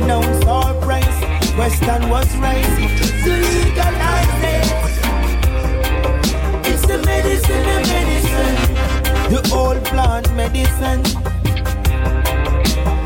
denounce 0.00 0.44
our 0.44 0.74
price. 0.82 1.20
Western 1.56 2.08
was 2.10 2.28
right 2.36 2.64
to 3.24 3.30
legalize 3.30 4.42
it. 4.54 4.66
It's 6.70 6.84
the 6.86 6.98
medicine, 6.98 7.62
the 7.70 7.78
medicine, 7.94 8.56
the 9.32 9.40
old 9.54 9.84
plant 9.84 10.26
medicine. 10.34 11.02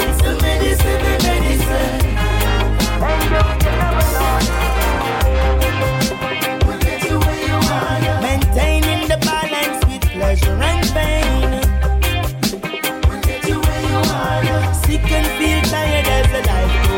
It's 0.05 0.21
the 0.27 0.35
medicine, 0.43 1.01
the 1.07 1.15
medicine. 1.29 2.01
sick 14.91 15.13
and 15.13 15.27
feel 15.39 15.61
tired 15.71 16.07
as 16.09 16.33
a 16.33 16.47
life. 16.49 16.90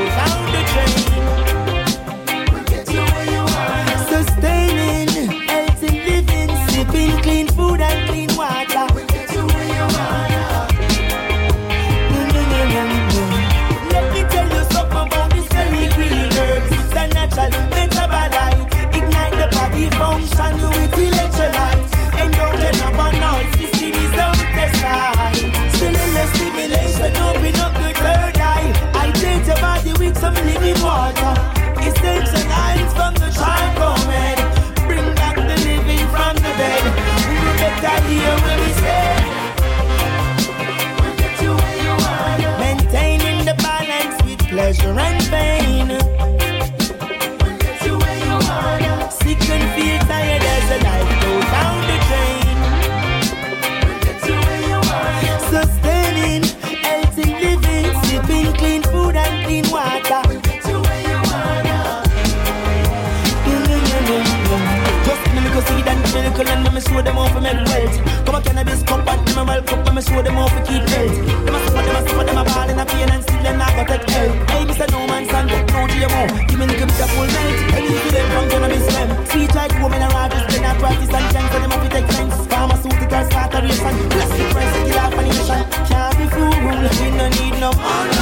no. 87.62 87.70
Oh, 87.72 88.10
no. 88.16 88.21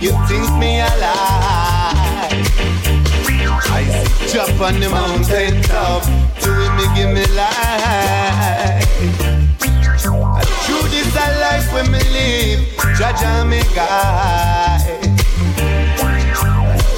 You 0.00 0.12
think 0.28 0.46
me 0.58 0.78
alive? 0.78 2.30
I 3.70 3.82
see 4.04 4.32
drop 4.32 4.60
on 4.60 4.78
the 4.78 4.88
mountain 4.88 5.60
top. 5.62 6.04
To 6.42 6.50
him, 6.54 6.76
me 6.76 6.86
give 6.94 7.10
me 7.10 7.26
life. 7.34 8.86
And 10.38 10.48
through 10.62 10.86
this 10.94 11.10
a 11.16 11.26
life 11.40 11.72
when 11.72 11.90
me 11.90 11.98
live, 12.14 12.60
and 13.24 13.50
me 13.50 13.60
guide. 13.74 14.86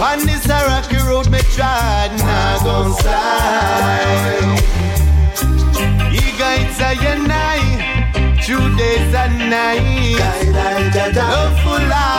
On 0.02 0.18
this 0.26 0.44
a 0.44 0.58
rocky 0.68 0.98
road 1.08 1.30
me 1.30 1.40
tried, 1.56 2.12
now 2.18 2.58
gon' 2.62 2.92
slide. 3.00 4.60
He 6.12 6.20
guides 6.38 6.78
a 6.80 7.16
night, 7.26 7.59
through 8.50 8.74
days 8.76 9.14
and 9.14 9.38
nights. 9.48 10.18
Love 11.14 11.54
full 11.62 11.84
lights. 11.94 12.10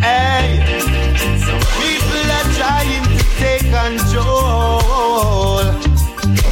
Hey, 0.00 0.48
people 1.76 2.26
are 2.38 2.48
trying 2.56 3.04
to 3.04 3.24
take 3.36 3.66
control 3.80 4.80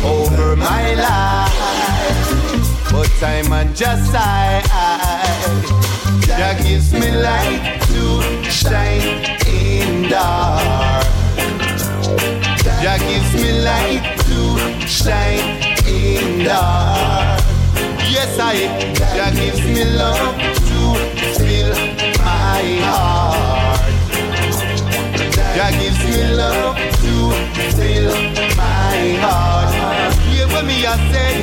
over 0.04 0.48
my 0.54 0.84
life, 1.06 2.92
but 2.92 3.08
time 3.20 3.50
and 3.52 3.74
just 3.74 4.14
I. 4.14 4.62
Jah 6.26 6.54
gives 6.62 6.92
me 6.92 7.10
light 7.10 7.80
to 7.88 8.04
shine 8.50 9.24
in 9.46 10.10
dark. 10.10 10.97
Jah 12.82 12.96
gives 12.98 13.34
me 13.34 13.50
light 13.60 14.04
to 14.28 14.40
shine 14.86 15.62
in 15.86 16.44
dark. 16.44 17.42
Yes, 18.08 18.38
I. 18.38 18.68
Jah 19.14 19.30
gives 19.34 19.60
me 19.64 19.84
love 19.84 20.38
to 20.68 20.94
fill 21.38 21.74
my 22.22 22.62
heart. 22.86 23.80
Jah 25.56 25.70
gives 25.80 25.98
me 26.04 26.22
love 26.36 26.76
to 27.02 27.14
fill 27.74 28.14
my 28.56 29.00
heart. 29.22 30.14
Hear 30.28 30.46
what 30.46 30.64
me 30.64 30.86
I 30.86 30.88
say, 31.10 31.34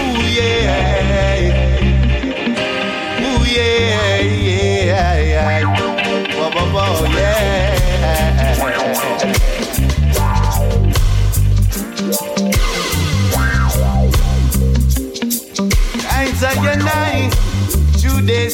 ooh 0.00 0.20
yeah. 0.36 1.52
Ooh 3.20 3.44
yeah, 3.44 3.76
yeah, 3.92 4.07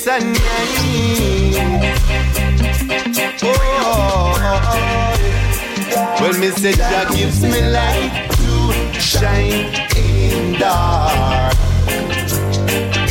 days 0.04 0.08
and 0.08 0.32
night. 0.34 1.94
Oh, 3.42 3.54
oh, 3.80 4.38
oh. 4.46 6.18
Well, 6.20 6.38
me 6.38 6.50
say 6.50 6.72
Jah 6.72 7.06
gives 7.14 7.42
me 7.42 7.60
light 7.70 8.30
to 8.32 8.72
shine 9.00 9.74
in 9.96 10.58
dark. 10.58 11.54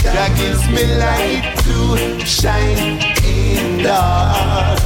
Jah 0.01 0.29
gives 0.37 0.67
me 0.69 0.83
light 0.95 1.55
to 1.63 1.75
shine 2.25 2.99
in 3.23 3.83
dark. 3.83 4.79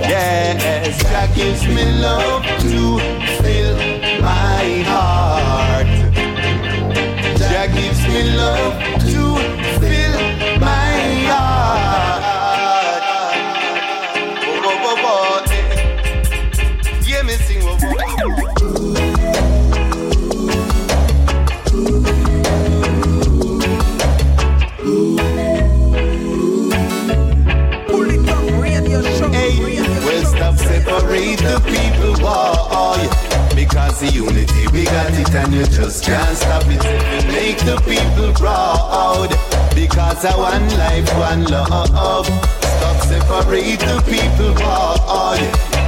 Yes, 0.00 1.02
Jah 1.02 1.28
gives 1.34 1.66
me 1.66 1.84
love 2.00 2.44
to 2.44 2.98
fill 3.42 3.76
my 4.20 4.82
heart. 4.86 5.88
Jah 7.38 7.68
gives 7.72 8.02
me 8.08 8.22
love 8.36 8.97
and 35.48 35.56
you 35.56 35.66
just 35.66 36.04
can't 36.04 36.36
stop 36.36 36.64
it. 36.66 36.82
Make 37.32 37.58
the 37.64 37.80
people 37.88 38.32
proud. 38.34 38.76
Out 38.92 39.30
because 39.74 40.24
I 40.24 40.36
one 40.36 40.68
life, 40.76 41.08
one 41.16 41.44
love. 41.44 42.26
Stop 42.26 42.98
separate 43.08 43.80
the 43.80 43.96
people, 44.04 44.52
boy. 44.54 45.40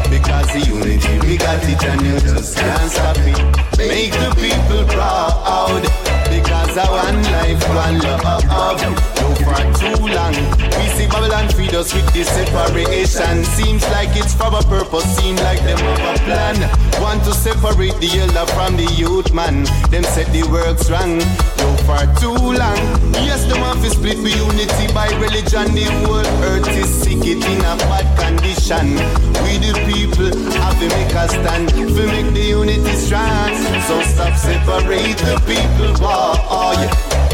Because 0.09 0.49
the 0.53 0.61
unity, 0.66 1.15
we 1.27 1.37
got 1.37 1.62
it 1.62 1.85
and 1.85 2.01
you 2.03 2.19
just 2.20 2.57
can't 2.57 2.91
stop 2.91 3.16
it. 3.19 3.39
Make 3.77 4.12
the 4.12 4.31
people 4.41 4.85
proud. 4.89 5.37
Out 5.45 5.85
because 6.31 6.77
I 6.78 6.87
one 6.89 7.23
life, 7.23 7.62
one 7.69 7.99
love. 8.01 8.81
No 9.20 9.31
for 9.45 9.61
too 9.78 10.01
long. 10.09 10.35
We 10.78 10.87
see 10.97 11.07
Babylon 11.07 11.49
feed 11.51 11.74
us 11.74 11.93
with 11.95 12.11
this 12.12 12.28
separation. 12.28 13.45
Seems 13.45 13.82
like 13.91 14.11
it's 14.16 14.35
for 14.35 14.49
a 14.49 14.62
purpose, 14.62 15.05
seems 15.16 15.41
like 15.43 15.61
them 15.61 15.78
have 15.78 16.16
a 16.16 16.24
plan. 16.24 16.90
Want 17.01 17.24
to 17.24 17.32
separate 17.32 17.97
the 17.97 18.12
elder 18.20 18.44
from 18.52 18.77
the 18.77 18.85
youth, 18.93 19.32
man. 19.32 19.64
Them 19.90 20.05
set 20.05 20.31
the 20.32 20.44
works 20.52 20.90
wrong. 20.90 21.16
No 21.56 21.68
for 21.89 22.05
too 22.20 22.36
long. 22.36 22.81
Yes, 23.24 23.44
them 23.48 23.60
want 23.62 23.81
to 23.81 23.90
split 23.90 24.20
the 24.20 24.31
unity 24.31 24.93
by 24.93 25.09
religion. 25.16 25.72
The 25.72 25.89
whole 26.05 26.28
earth 26.44 26.68
is 26.77 26.93
sick, 26.93 27.24
it 27.24 27.40
in 27.40 27.60
a 27.64 27.74
bad 27.89 28.05
condition. 28.20 29.01
We 29.43 29.56
the 29.59 29.72
people 29.89 30.28
have 30.60 30.77
to 30.77 30.86
make 30.93 31.14
a 31.16 31.24
stand 31.28 31.68
to 31.70 32.05
make 32.05 32.32
the 32.36 32.47
unity 32.52 32.94
strong. 33.01 33.56
So 33.89 34.02
stop 34.05 34.36
separate 34.36 35.16
the 35.24 35.40
people, 35.48 35.97
boy. 35.97 36.85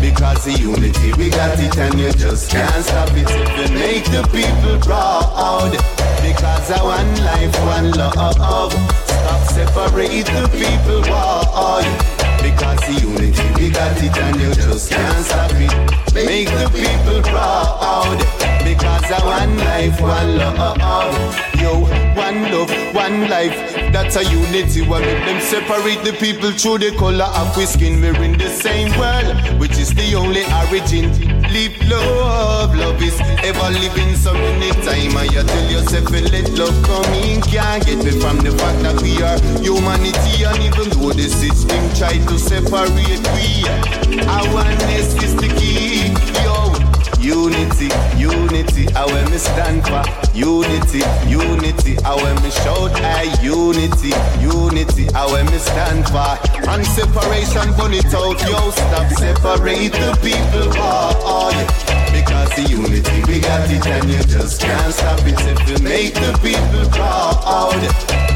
Because 0.01 0.45
the 0.45 0.53
unity, 0.53 1.13
we 1.19 1.29
got 1.29 1.59
it 1.59 1.77
and 1.77 1.99
you 1.99 2.13
just 2.13 2.51
can't 2.51 2.85
stop 2.85 3.11
it 3.13 3.29
you 3.59 3.75
make 3.75 4.05
the 4.15 4.23
people 4.31 4.79
proud. 4.81 6.06
Because 6.27 6.71
I 6.73 6.83
one 6.83 7.25
life, 7.25 7.55
one 7.65 7.91
love. 7.93 8.73
Stop 9.07 9.49
separate 9.49 10.27
the 10.27 10.49
people, 10.51 11.01
boy. 11.07 11.87
Because 12.43 12.81
the 12.87 12.95
unity, 13.01 13.47
we 13.55 13.71
got 13.71 13.97
it 14.03 14.17
and 14.19 14.41
you 14.41 14.53
just 14.55 14.91
can't 14.91 15.25
stop 15.25 15.53
it. 15.55 16.15
Make 16.15 16.49
the 16.49 16.69
people 16.75 17.23
proud. 17.23 18.19
Because 18.65 19.05
I 19.05 19.25
one 19.25 19.57
life, 19.59 20.01
one 20.01 20.37
love. 20.37 21.57
Yo, 21.61 21.81
one 22.17 22.43
love, 22.51 22.71
one 22.93 23.29
life. 23.29 23.55
That's 23.93 24.17
a 24.17 24.25
unity. 24.25 24.83
What 24.83 25.03
make 25.03 25.25
them 25.25 25.41
separate 25.41 26.03
the 26.05 26.13
people 26.19 26.51
through 26.51 26.79
the 26.79 26.91
color 26.99 27.31
of 27.37 27.57
we 27.57 27.67
skin? 27.67 28.01
We're 28.01 28.21
in 28.23 28.37
the 28.37 28.49
same 28.49 28.91
world, 28.99 29.61
which 29.61 29.79
is 29.79 29.95
the 29.95 30.17
only 30.17 30.43
origin. 30.67 31.36
Live 31.51 31.81
love, 31.89 32.75
love 32.75 33.03
is 33.03 33.19
ever 33.45 33.71
living. 33.71 34.15
So 34.17 34.33
many 34.35 34.71
time 34.85 35.17
I 35.17 35.27
tell 35.29 35.71
yourself, 35.71 36.11
let 36.11 36.51
love 36.59 36.83
come 36.83 37.13
in. 37.15 37.41
Can't 37.41 37.85
get 37.87 38.05
me 38.05 38.11
from 38.21 38.39
the 38.39 38.51
fact 38.51 38.83
that 38.83 39.01
we 39.01 39.23
are 39.23 39.39
humanity, 39.63 40.45
and 40.45 40.63
even 40.63 40.91
though 40.99 41.13
the 41.13 41.29
system 41.29 41.83
try 41.95 42.19
to 42.19 42.39
separate 42.39 43.23
we, 43.35 43.65
awareness 44.27 45.15
is 45.23 45.35
the 45.37 45.49
key. 45.57 46.46
Unity, 47.27 47.91
unity, 48.17 48.87
I 48.95 49.05
when 49.05 49.29
me 49.33 49.39
stand 49.39 49.83
for 49.83 49.99
Unity, 50.33 51.03
unity, 51.27 51.99
I 52.05 52.15
when 52.23 52.41
me 52.41 52.51
shout 52.55 52.95
I 53.03 53.27
Unity, 53.43 54.15
unity, 54.39 55.11
I 55.13 55.27
when 55.33 55.47
me 55.47 55.59
stand 55.59 56.07
for 56.07 56.39
And 56.71 56.87
separation, 56.87 57.75
burn 57.75 57.95
it 57.99 58.15
out, 58.15 58.39
yo 58.47 58.71
Stop 58.71 59.11
separate 59.19 59.91
the 59.91 60.15
people, 60.23 60.71
oh, 60.79 61.19
oh, 61.27 61.51
boy 61.51 62.15
Because 62.15 62.49
the 62.55 62.63
unity, 62.71 63.19
we 63.27 63.41
got 63.41 63.69
it 63.75 63.85
and 63.85 64.09
you 64.09 64.23
just 64.23 64.61
can't 64.61 64.95
stop 64.95 65.19
it 65.27 65.35
If 65.51 65.69
you 65.69 65.83
make 65.83 66.15
the 66.15 66.31
people 66.39 66.89
proud. 66.95 67.43
Oh, 67.43 67.75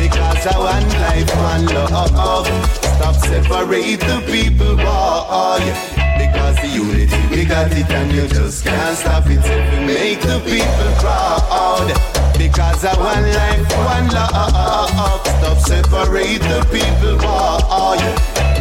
because 0.03 0.47
I 0.49 0.59
one 0.59 0.89
life, 0.99 1.31
one 1.39 1.67
love. 1.67 2.47
Stop 2.83 3.15
separate 3.15 4.01
the 4.01 4.19
people, 4.27 4.75
boy 4.75 6.10
because 6.21 6.57
the 6.61 6.69
unity, 6.69 7.21
we 7.31 7.45
got 7.45 7.73
it 7.73 7.91
and 7.91 8.13
you 8.13 8.27
just 8.29 8.65
can't 8.65 8.97
stop 8.97 9.25
it 9.27 9.41
we 9.41 9.87
make 9.87 10.21
the 10.21 10.39
people 10.45 10.93
proud. 11.01 11.89
Because 12.37 12.85
I 12.85 12.95
one 12.97 13.27
life, 13.41 13.65
one 13.89 14.09
love. 14.13 15.21
Stop 15.27 15.59
separate 15.59 16.43
the 16.43 16.61
people 16.73 17.17
proud. 17.19 18.01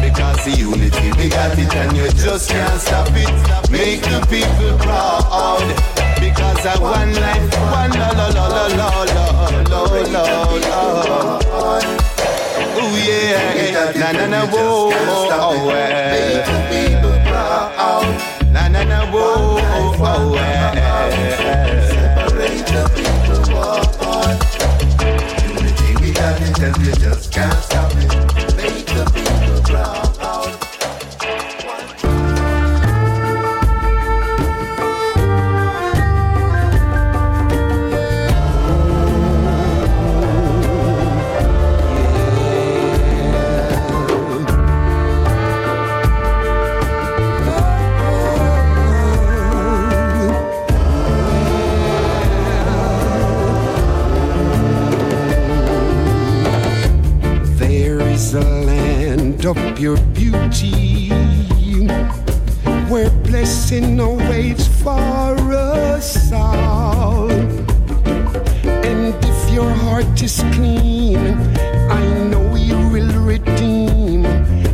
Because 0.00 0.44
the 0.44 0.52
unity, 0.56 1.08
we 1.18 1.28
got 1.28 1.58
it 1.58 1.74
and 1.74 1.96
you 1.96 2.08
just 2.10 2.50
can't 2.50 2.80
stop 2.80 3.08
it. 3.12 3.70
Make 3.70 4.02
the 4.02 4.20
people 4.32 4.78
proud. 4.78 5.66
Because 6.20 6.64
I 6.64 6.78
one 6.80 7.12
life, 7.14 7.52
one 7.76 7.92
la 8.00 8.10
la 8.18 8.28
la 8.28 8.46
la 8.48 8.66
la 8.68 8.88
la 9.68 9.82
la 10.14 10.22
la. 10.22 11.00
Ooh 12.80 12.96
yeah, 12.96 13.92
na 13.96 14.12
na 14.12 14.26
na 14.26 14.46
whoa, 14.46 14.90
oh, 14.92 16.59
and 18.80 18.92
a 18.92 19.12
woe. 19.12 19.58
Separate 21.90 22.66
the 22.66 22.82
people, 22.96 23.42
war. 23.52 23.80
Unity 25.48 25.90
we 26.00 26.08
have, 26.18 26.40
it, 26.40 26.78
we 26.78 26.88
just 27.04 27.32
can't 27.32 27.62
stop. 27.62 27.89
Land 59.42 59.56
of 59.56 59.76
pure 59.76 59.96
beauty 60.12 61.08
where 62.88 63.10
blessing 63.24 63.98
awaits 63.98 64.66
for 64.66 65.00
us 65.52 66.32
all. 66.32 67.30
And 67.30 69.14
if 69.24 69.50
your 69.50 69.70
heart 69.70 70.22
is 70.22 70.42
clean, 70.52 71.18
I 71.90 72.04
know 72.28 72.54
you 72.54 72.76
will 72.88 73.12
redeem 73.24 74.26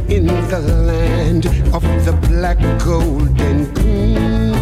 in 0.09 0.27
the 0.27 0.61
land 0.87 1.47
of 1.73 1.83
the 2.05 2.19
black, 2.29 2.59
gold, 2.85 3.41
and 3.41 3.73
green. 3.75 4.55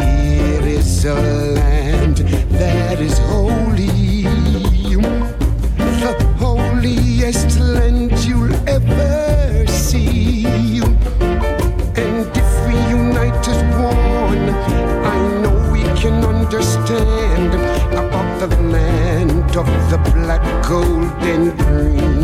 It 0.00 0.64
is 0.64 1.04
a 1.04 1.14
land 1.14 2.18
that 2.58 3.00
is 3.00 3.18
holy 3.18 3.41
holiest 7.32 7.60
land 7.60 8.12
you'll 8.24 8.54
ever 8.68 9.66
see. 9.66 10.80
And 11.96 12.26
if 12.36 12.66
we 12.66 12.74
unite 12.90 13.48
as 13.48 13.62
one, 13.80 14.48
I 15.04 15.40
know 15.40 15.70
we 15.72 15.82
can 16.00 16.24
understand 16.24 17.54
about 17.92 18.40
the 18.40 18.48
land 18.62 19.56
of 19.56 19.66
the 19.90 19.98
black, 20.14 20.42
gold, 20.68 21.22
and 21.22 21.56
green. 21.58 22.21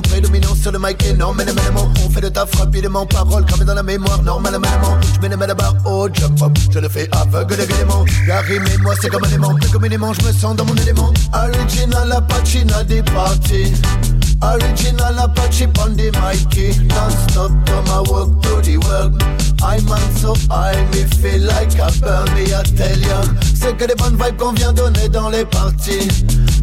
prédominant 0.00 0.54
sur 0.54 0.72
le 0.72 0.78
mic 0.78 1.04
énormément. 1.04 1.92
On 2.04 2.10
fait 2.10 2.20
de 2.20 2.28
taf 2.28 2.54
rapidement, 2.56 3.06
paroles 3.06 3.44
gravées 3.44 3.64
dans 3.64 3.74
la 3.74 3.82
mémoire, 3.82 4.22
normalement. 4.22 4.68
Je 5.14 5.20
mets 5.20 5.28
les 5.28 5.36
mains 5.36 5.46
là-bas, 5.46 5.74
oh, 5.84 6.08
jump 6.12 6.42
up, 6.42 6.56
je 6.70 6.78
le 6.78 6.88
fais 6.88 7.08
aveuglément. 7.12 8.04
La 8.26 8.40
rime 8.40 8.64
et 8.72 8.78
moi, 8.78 8.94
c'est 9.00 9.08
comme 9.08 9.24
un 9.24 9.30
aimant, 9.30 9.54
plus 9.54 9.70
communément, 9.70 10.12
je 10.12 10.26
me 10.26 10.32
sens 10.32 10.56
dans 10.56 10.64
mon 10.64 10.74
élément. 10.76 11.12
Original 11.34 12.12
Apache, 12.12 12.64
des 12.86 13.02
parties. 13.02 13.72
Original 14.42 15.18
Apache 15.20 15.62
on 15.78 15.94
the 15.94 16.10
mic 16.18 16.88
Non-stop 16.88 17.52
from 17.64 17.84
my 17.86 18.02
work 18.10 18.42
to 18.42 18.60
the 18.60 18.76
work 18.76 19.12
I'm 19.62 19.88
on 19.88 20.00
so 20.16 20.34
high, 20.50 20.74
me 20.90 21.04
feel 21.20 21.42
like 21.46 21.78
a 21.78 21.92
burn 22.00 22.26
me, 22.34 22.52
I 22.52 22.62
C'est 23.54 23.76
que 23.76 23.84
des 23.84 23.94
bonnes 23.94 24.16
vibes 24.16 24.36
qu'on 24.36 24.52
vient 24.52 24.72
donner 24.72 25.08
dans 25.08 25.28
les 25.28 25.44
parties 25.44 26.08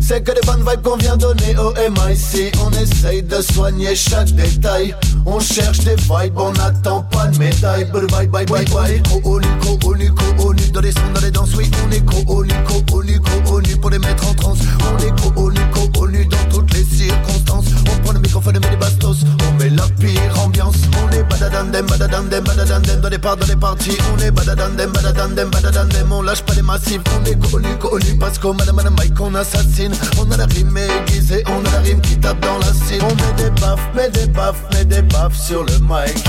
C'est 0.10 0.24
que 0.24 0.32
des 0.32 0.42
bonnes 0.42 0.68
vibes 0.68 0.82
qu'on 0.82 0.98
vient 0.98 1.16
donner 1.18 1.56
au 1.60 1.72
MIC. 1.72 2.58
On 2.66 2.72
essaye 2.72 3.22
de 3.22 3.44
soigner 3.44 3.96
chaque 3.96 4.32
détail. 4.32 4.96
On 5.28 5.40
cherche 5.40 5.82
des 5.82 5.98
vibes, 5.98 6.36
on 6.36 6.52
n'attend 6.52 7.04
pas 7.12 7.28
de 7.28 7.38
médaille. 7.38 7.86
Bye 7.92 8.08
bye 8.08 8.28
bye 8.28 8.46
bye 8.48 8.66
bye. 8.66 9.04
Connu, 9.22 9.48
connu, 9.80 10.12
connu. 10.36 10.64
Dans 10.74 10.82
les 10.82 10.94
sons, 10.94 11.14
dans 11.14 11.22
les 11.22 11.30
danses, 11.30 11.54
oui, 11.56 11.70
on 11.86 11.92
est 11.92 12.04
connu, 12.26 12.52
connu, 12.90 13.20
connu. 13.46 13.76
Pour 13.78 13.92
les 13.92 14.00
mettre 14.00 14.28
en 14.28 14.34
transe, 14.34 14.58
on 14.82 14.98
est 14.98 15.36
connu, 15.36 15.60
connu. 16.00 16.26
Dans 16.26 16.46
toutes 16.50 16.74
les 16.74 16.84
circonstances, 16.84 17.66
on 17.92 18.04
prend 18.04 18.14
le 18.14 18.20
microphone 18.20 18.56
et 18.56 18.60
met 18.60 18.70
les 18.72 18.78
bastos. 18.78 19.18
On 19.48 19.54
met 19.58 19.70
la 19.70 19.88
pire 20.00 20.40
ambiance. 20.44 20.78
On 21.04 21.12
est 21.12 21.24
badadandem, 21.24 21.86
badadandem, 21.86 22.44
badadandem. 22.44 23.02
Dans 23.02 23.10
les 23.10 23.18
parts, 23.18 23.38
dans 23.38 23.48
les 23.48 23.56
parties, 23.56 23.98
on 24.14 24.20
est 24.20 24.32
badadandem, 24.32 24.92
badadandem, 24.92 25.50
badadandem. 25.50 26.12
On 26.12 26.22
lâche 26.22 26.42
pas 26.44 26.54
les 26.56 26.62
massifs, 26.62 27.02
on 27.20 27.26
est 27.26 27.52
connu, 27.52 27.68
connu. 27.80 28.18
Parce 28.18 28.40
qu'au 28.40 28.54
madame, 28.54 28.76
madame 28.78 28.96
Mike, 28.98 29.20
on 29.20 29.36
assassine. 29.36 29.94
On 30.20 30.32
a 30.32 30.38
la 30.38 30.46
rime 30.46 30.78
aiguisée, 30.78 31.44
on 31.48 31.66
a 31.66 31.72
la 31.72 31.80
rime 31.80 32.02
qui 32.02 32.18
tape 32.18 32.40
dans 32.42 32.58
la 32.60 32.74
cime. 32.74 33.04
On 33.04 33.16
met 33.16 33.44
des 33.44 33.50
baffes, 33.62 33.90
met 33.96 34.10
des 34.10 34.28
baffes, 34.28 34.64
met 34.74 34.86
des 34.86 35.02
baffes 35.02 35.38
sur 35.38 35.64
le 35.64 35.74
mic 35.80 36.24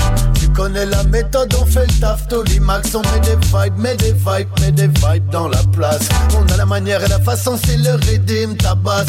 connais 0.61 0.85
la 0.85 1.03
méthode, 1.05 1.51
on 1.59 1.65
fait 1.65 1.87
le 1.87 1.99
taf, 1.99 2.27
Tolimax, 2.27 2.93
on 2.93 3.01
met 3.01 3.19
des 3.21 3.35
vibes, 3.47 3.77
met 3.79 3.95
des 3.95 4.13
vibes, 4.13 4.47
met 4.59 4.71
des 4.71 4.87
vibes 4.87 5.27
dans 5.31 5.47
la 5.47 5.63
place. 5.73 6.07
On 6.37 6.53
a 6.53 6.57
la 6.57 6.67
manière 6.67 7.03
et 7.03 7.07
la 7.07 7.19
façon, 7.19 7.57
c'est 7.65 7.77
le 7.77 7.93
redeem, 7.93 8.55
tabasse. 8.57 9.07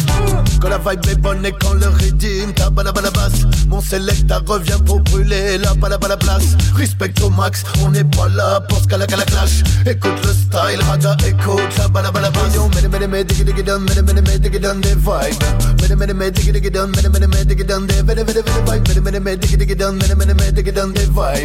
Quand 0.62 0.70
la 0.70 0.78
vibe 0.78 1.06
est 1.10 1.16
bonne 1.16 1.44
et 1.44 1.52
quand 1.52 1.74
le 1.74 1.88
redeem, 1.88 2.54
tabasse 2.54 2.86
la 2.86 3.10
basse. 3.10 3.42
Mon 3.68 3.82
selecta 3.82 4.40
revient 4.46 4.78
pour 4.86 5.00
brûler 5.00 5.58
la 5.58 5.74
balaba 5.74 6.08
la 6.08 6.16
place. 6.16 6.56
Respect 6.74 7.12
au 7.22 7.28
max, 7.28 7.64
on 7.84 7.90
n'est 7.90 8.04
pas 8.04 8.28
là 8.28 8.60
pour 8.70 8.78
ce 8.78 8.86
qu'à 8.86 8.96
la 8.96 9.06
clash. 9.06 9.62
Écoute 9.84 10.24
le 10.24 10.32
style, 10.32 10.80
raga, 10.88 11.16
écoute 11.26 11.76
la 11.76 11.88
balaba 11.88 12.20
la 12.20 12.30
basse. 12.30 12.54
Yo, 12.54 12.68
mets 12.68 12.88
mets 12.88 13.06
mets 13.06 13.24
digi 13.24 13.44
digi 13.44 13.62
down, 13.62 13.84
digi 13.84 14.02
des 14.02 14.94
vibes. 14.94 15.42
Mets 15.80 15.96
mets 15.96 16.14
mets 16.14 16.30
digi 16.30 16.52
digi 16.52 16.70
down, 16.70 16.90
mets 16.92 17.08
mets 17.10 17.26
mets 17.26 17.44
digi 17.44 17.64
des 17.64 17.74
vibes. 17.74 18.88
Mets 18.88 19.10
mets 19.10 19.20
mets 19.20 19.36
digi 19.36 19.56
digi 19.58 19.76
down, 19.76 19.98
digi 19.98 20.72
des 20.72 21.04
vibes. 21.04 21.41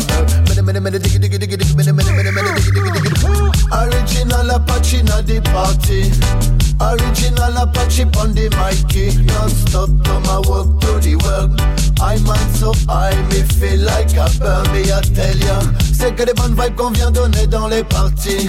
Original 3.71 4.49
Apache 4.51 5.03
na 5.03 5.21
the 5.21 5.41
party. 5.41 6.11
Original 6.79 7.57
Apache 7.57 8.03
on 8.17 8.33
the. 8.33 8.47
Non-stop 9.27 9.89
to 10.03 10.19
my 10.21 10.39
work 10.47 10.79
to 10.81 10.99
the 10.99 11.15
work. 11.15 11.51
I'm 11.99 12.27
on 12.29 12.53
so 12.53 12.73
high, 12.87 13.15
me 13.29 13.41
feel 13.57 13.79
like 13.81 14.13
a 14.15 14.29
burn, 14.39 14.71
me 14.71 14.91
I 14.91 15.01
tell 15.13 15.37
ya. 15.37 15.59
C'est 15.93 16.15
que 16.15 16.23
des 16.23 16.33
bonnes 16.33 16.55
vibes 16.55 16.75
qu'on 16.75 16.91
vient 16.91 17.11
donner 17.11 17.47
dans 17.47 17.67
les 17.67 17.83
parties. 17.83 18.47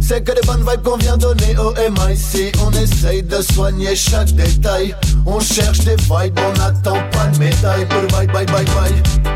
C'est 0.00 0.24
que 0.24 0.32
des 0.32 0.46
bonnes 0.46 0.64
vibes 0.68 0.82
qu'on 0.82 0.96
vient 0.96 1.16
donner 1.16 1.56
au 1.58 1.72
MIC. 1.72 2.56
On 2.64 2.70
essaye 2.72 3.22
de 3.22 3.42
soigner 3.42 3.94
chaque 3.94 4.32
détail. 4.32 4.94
On 5.26 5.40
cherche 5.40 5.80
des 5.80 5.96
vibes, 5.96 6.38
on 6.38 6.58
n'attend 6.58 6.98
pas 7.12 7.26
de 7.26 7.38
médaille. 7.38 7.84
Bye 7.86 8.26
bye 8.28 8.46
bye 8.46 8.64
bye. 8.64 9.35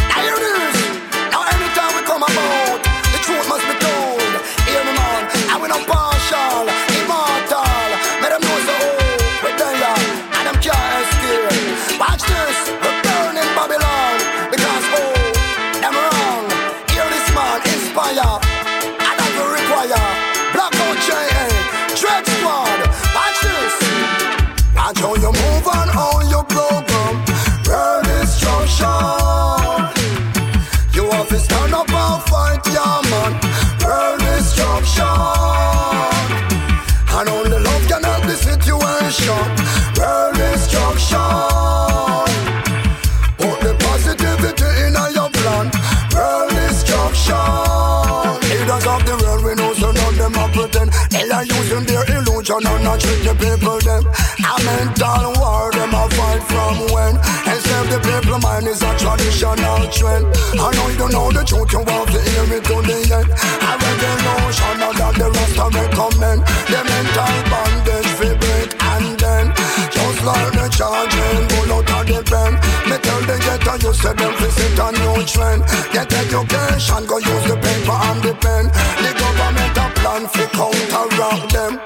and 53.01 53.23
treat 53.23 53.23
the 53.23 53.33
people 53.35 53.79
them. 53.79 54.03
A 54.41 54.55
mental 54.63 55.33
war, 55.39 55.71
them 55.71 55.93
a 55.93 56.09
fight 56.09 56.43
from 56.43 56.77
when. 56.93 57.15
Except 57.47 57.89
the 57.89 57.99
people 57.99 58.39
mind 58.39 58.67
is 58.67 58.81
a 58.81 58.91
traditional 58.97 59.87
trend. 59.89 60.25
I 60.59 60.71
know 60.75 60.89
you 60.89 61.07
know 61.09 61.31
the 61.31 61.43
truth, 61.43 61.71
you 61.71 61.79
want 61.79 62.09
to 62.11 62.19
hear 62.21 62.45
me 62.47 62.59
to 62.59 62.75
the 62.81 62.97
end. 63.11 63.29
A 63.29 63.71
revolution 63.77 64.77
that 64.97 65.15
the 65.17 65.29
rest 65.31 65.59
of 65.59 65.73
recommend. 65.73 66.41
The 66.69 66.81
mental 66.83 67.35
bondage 67.49 68.11
we 68.19 68.29
break 68.37 68.69
and 68.81 69.19
then 69.19 69.45
just 69.91 70.23
like 70.23 70.51
the 70.53 70.67
charging 70.69 71.47
bull 71.49 71.71
out 71.77 71.91
of 71.91 72.03
the 72.07 72.21
pen. 72.25 72.53
Me 72.89 72.97
tell 72.97 73.21
the 73.21 73.37
ghetto 73.39 73.73
you 73.81 73.93
say 73.93 74.13
them 74.13 74.33
visit 74.37 74.79
a 74.79 74.87
new 74.91 75.23
trend. 75.25 75.61
Get 75.93 76.11
education, 76.11 77.05
go 77.05 77.17
use 77.17 77.45
the 77.49 77.57
paper 77.57 77.97
and 78.09 78.21
the 78.23 78.33
pen. 78.35 78.65
The 79.01 79.11
government 79.17 79.77
a 79.77 79.85
plan 79.99 80.23
fi 80.27 80.45
counteract 80.53 81.53
them 81.53 81.79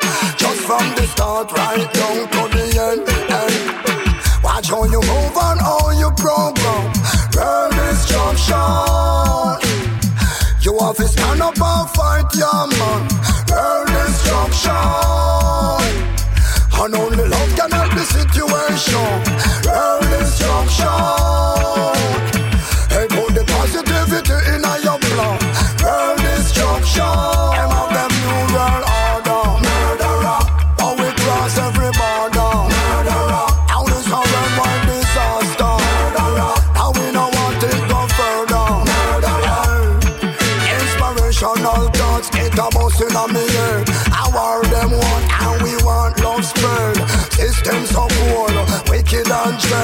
start 1.16 1.52
right 1.54 1.94
down. 1.94 2.55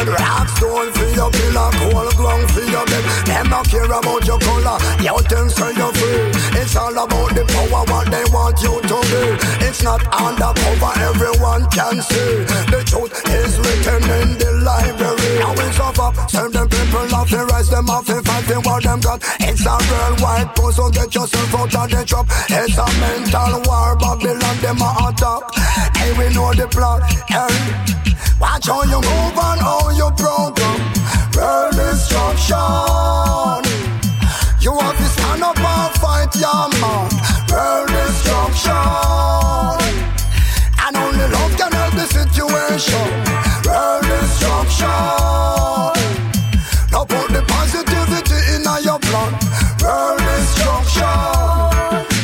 Dread. 0.05 0.19
Rock 0.19 0.47
stone 0.49 0.91
for 0.93 1.09
your 1.15 1.31
pillar, 1.31 1.69
cold 1.77 2.15
ground 2.15 2.49
for 2.51 2.65
your 2.65 2.85
bed. 2.85 3.03
Them 3.25 3.49
not 3.49 3.67
care 3.69 3.85
about 3.85 4.25
your 4.25 4.39
color, 4.39 4.77
you 5.01 5.17
think 5.29 5.49
so 5.51 5.69
you're 5.69 5.93
free. 5.93 6.31
It's 6.59 6.75
all 6.75 6.93
about 6.93 7.33
the 7.35 7.43
power, 7.45 7.83
what 7.89 8.07
they 8.09 8.25
want 8.31 8.61
you 8.61 8.81
to 8.81 8.97
be. 9.11 9.23
It's 9.65 9.83
not 9.83 10.01
undercover, 10.13 10.93
everyone 10.99 11.69
can 11.69 12.01
see. 12.01 12.45
The 12.71 12.83
truth 12.85 13.13
is 13.29 13.57
written 13.59 14.03
in 14.21 14.37
the 14.37 14.51
library. 14.63 15.39
Now 15.39 15.53
off 15.81 15.99
up, 15.99 16.29
send 16.29 16.53
them 16.53 16.69
people 16.69 17.15
off, 17.15 17.29
the 17.29 17.45
rise 17.45 17.69
them 17.69 17.89
off, 17.89 18.09
and 18.09 18.25
fight 18.25 18.43
for 18.45 18.59
what 18.61 18.83
them 18.83 18.99
got. 18.99 19.21
It's 19.39 19.65
a 19.65 19.77
worldwide 19.89 20.55
push, 20.55 20.75
so 20.75 20.89
get 20.89 21.13
yourself 21.13 21.55
out 21.55 21.75
of 21.75 21.89
the 21.89 22.05
trap. 22.05 22.25
It's 22.49 22.77
a 22.77 22.85
mental 22.99 23.61
war, 23.65 23.95
Babylon, 23.97 24.57
them 24.61 24.81
a 24.81 24.89
attack. 25.09 25.41
Hey, 25.95 26.11
we 26.17 26.33
know 26.33 26.53
the 26.53 26.67
plot. 26.67 27.03
Hey, 27.27 27.90
watch 28.41 28.67
how 28.67 28.83
you 28.83 28.99
move 28.99 29.37
and 29.37 29.61
how 29.61 29.89
you 29.91 30.09
program. 30.17 30.79
World 31.37 31.75
destruction. 31.77 32.57
You 34.59 34.73
have 34.77 34.97
to 34.97 35.07
stand 35.15 35.43
up 35.43 35.57
and 35.57 35.93
fight, 36.01 36.35
yeah, 36.35 36.67
man. 36.81 37.09
World 37.53 37.87
destruction. 37.93 38.73
And 40.83 40.97
only 40.97 41.27
love 41.29 41.55
can 41.55 41.71
help 41.71 41.93
the 41.93 42.05
situation. 42.09 43.07
World 43.65 44.03
destruction. 44.09 44.89
Now 46.91 47.05
put 47.05 47.29
the 47.31 47.43
positivity 47.47 48.39
in 48.55 48.65
your 48.83 48.99
plan. 48.99 49.31
World 49.81 50.19
destruction. 50.19 51.61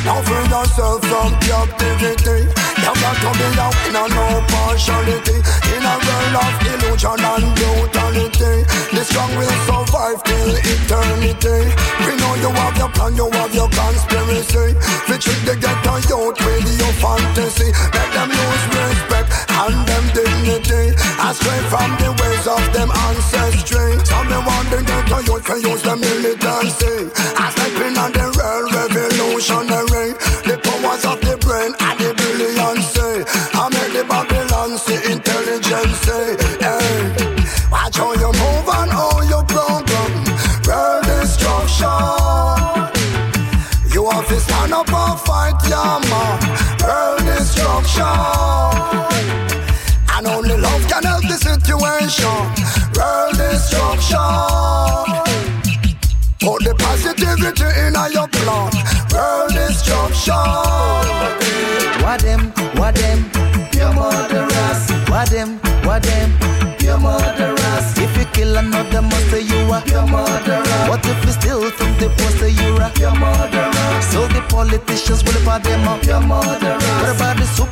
Now 0.04 0.22
free 0.26 0.48
yourself 0.50 1.00
from 1.06 1.30
captivity. 1.40 2.50
You 2.88 2.94
got 3.02 3.16
to 3.20 3.30
be 3.38 3.46
a 3.58 3.68
winner, 3.84 4.08
no 4.14 4.24
partiality. 4.48 5.38
Strong 9.08 9.30
will 9.36 9.58
survive 9.66 10.22
till 10.22 10.52
eternity. 10.74 11.58
We 12.04 12.12
know 12.20 12.32
you 12.44 12.50
have 12.60 12.76
your 12.76 12.90
plan, 12.90 13.16
you 13.16 13.30
have 13.30 13.54
your 13.54 13.70
conspiracy. 13.72 14.76
We 15.08 15.14
trick 15.18 15.40
the 15.48 15.56
ghetto 15.56 15.94
youth 16.10 16.38
with 16.44 16.68
your 16.78 16.92
fantasy. 17.00 17.47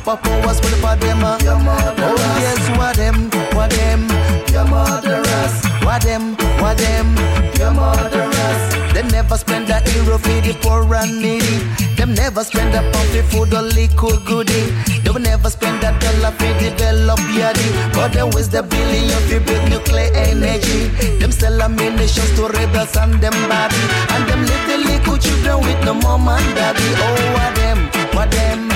The 0.07 0.15
superpowers 0.15 0.63
will 0.63 0.79
about 0.79 0.99
them 0.99 1.23
up. 1.23 1.41
Oh 1.43 2.15
yes, 2.39 2.77
what 2.77 2.95
them, 2.95 3.29
what 3.55 3.69
them, 3.71 4.07
you're 4.51 4.63
murderers. 4.65 5.55
What 5.83 6.01
them, 6.01 6.35
what 6.61 6.77
them, 6.77 7.15
you're 7.59 7.73
murderers. 7.73 8.93
They 8.93 9.03
never 9.11 9.37
spend 9.37 9.69
a 9.69 9.81
euro 9.95 10.17
for 10.17 10.39
the 10.41 10.57
poor 10.61 10.95
and 10.95 11.21
needy. 11.21 11.59
Them 11.95 12.13
never 12.13 12.43
spend 12.43 12.73
a 12.73 12.81
pound 12.91 13.09
for 13.09 13.23
food 13.23 13.53
or 13.53 13.63
liquor 13.63 14.17
goodie. 14.23 14.71
They 15.03 15.09
will 15.09 15.19
never 15.19 15.49
spend 15.49 15.83
a 15.83 15.91
dollar 15.99 16.31
for 16.31 16.53
develop 16.59 17.19
yardie. 17.35 17.93
But 17.93 18.13
there 18.13 18.29
is 18.39 18.49
the 18.49 18.63
billion 18.63 19.21
for 19.27 19.39
build 19.41 19.69
nuclear 19.69 20.09
energy. 20.13 20.87
Them 21.19 21.31
sell 21.31 21.61
ammunitions 21.61 22.33
to 22.37 22.47
rebels 22.47 22.95
and 22.95 23.19
them 23.19 23.35
body. 23.49 23.83
And 24.15 24.23
them 24.29 24.41
little 24.45 24.81
little 24.87 25.17
children 25.17 25.59
with 25.61 25.83
no 25.83 25.93
mom 25.93 26.29
and 26.29 26.55
daddy. 26.55 26.95
Oh, 26.95 27.33
what 27.35 27.55
them, 27.55 27.79
what 28.15 28.31
them, 28.31 28.66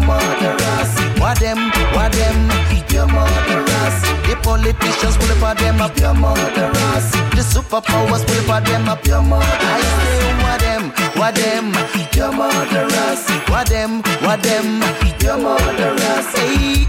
you're 0.00 0.06
murderers. 0.06 1.20
What 1.20 1.38
them, 1.38 1.58
what 1.94 2.12
them, 2.12 2.50
you're 2.92 3.06
murderers. 3.06 3.96
The 4.26 4.38
politicians 4.42 5.18
will 5.18 5.36
for 5.36 5.54
them 5.54 5.80
up, 5.80 5.98
you're 5.98 6.14
murderers. 6.14 7.10
The 7.36 7.44
superpowers 7.44 8.24
will 8.28 8.42
for 8.44 8.60
them 8.60 8.88
up, 8.88 9.06
you're 9.06 9.22
murderers. 9.22 9.60
I 9.62 9.80
say 10.04 10.32
what 10.42 10.60
them, 10.60 10.92
what 11.16 11.34
them, 11.34 11.72
you're 12.14 12.32
murderers. 12.32 13.28
What 13.48 13.66
them, 13.68 14.02
what 14.22 14.42
them, 14.42 14.82
you're 15.20 15.38
murderers. 15.38 16.26
Hey, 16.34 16.84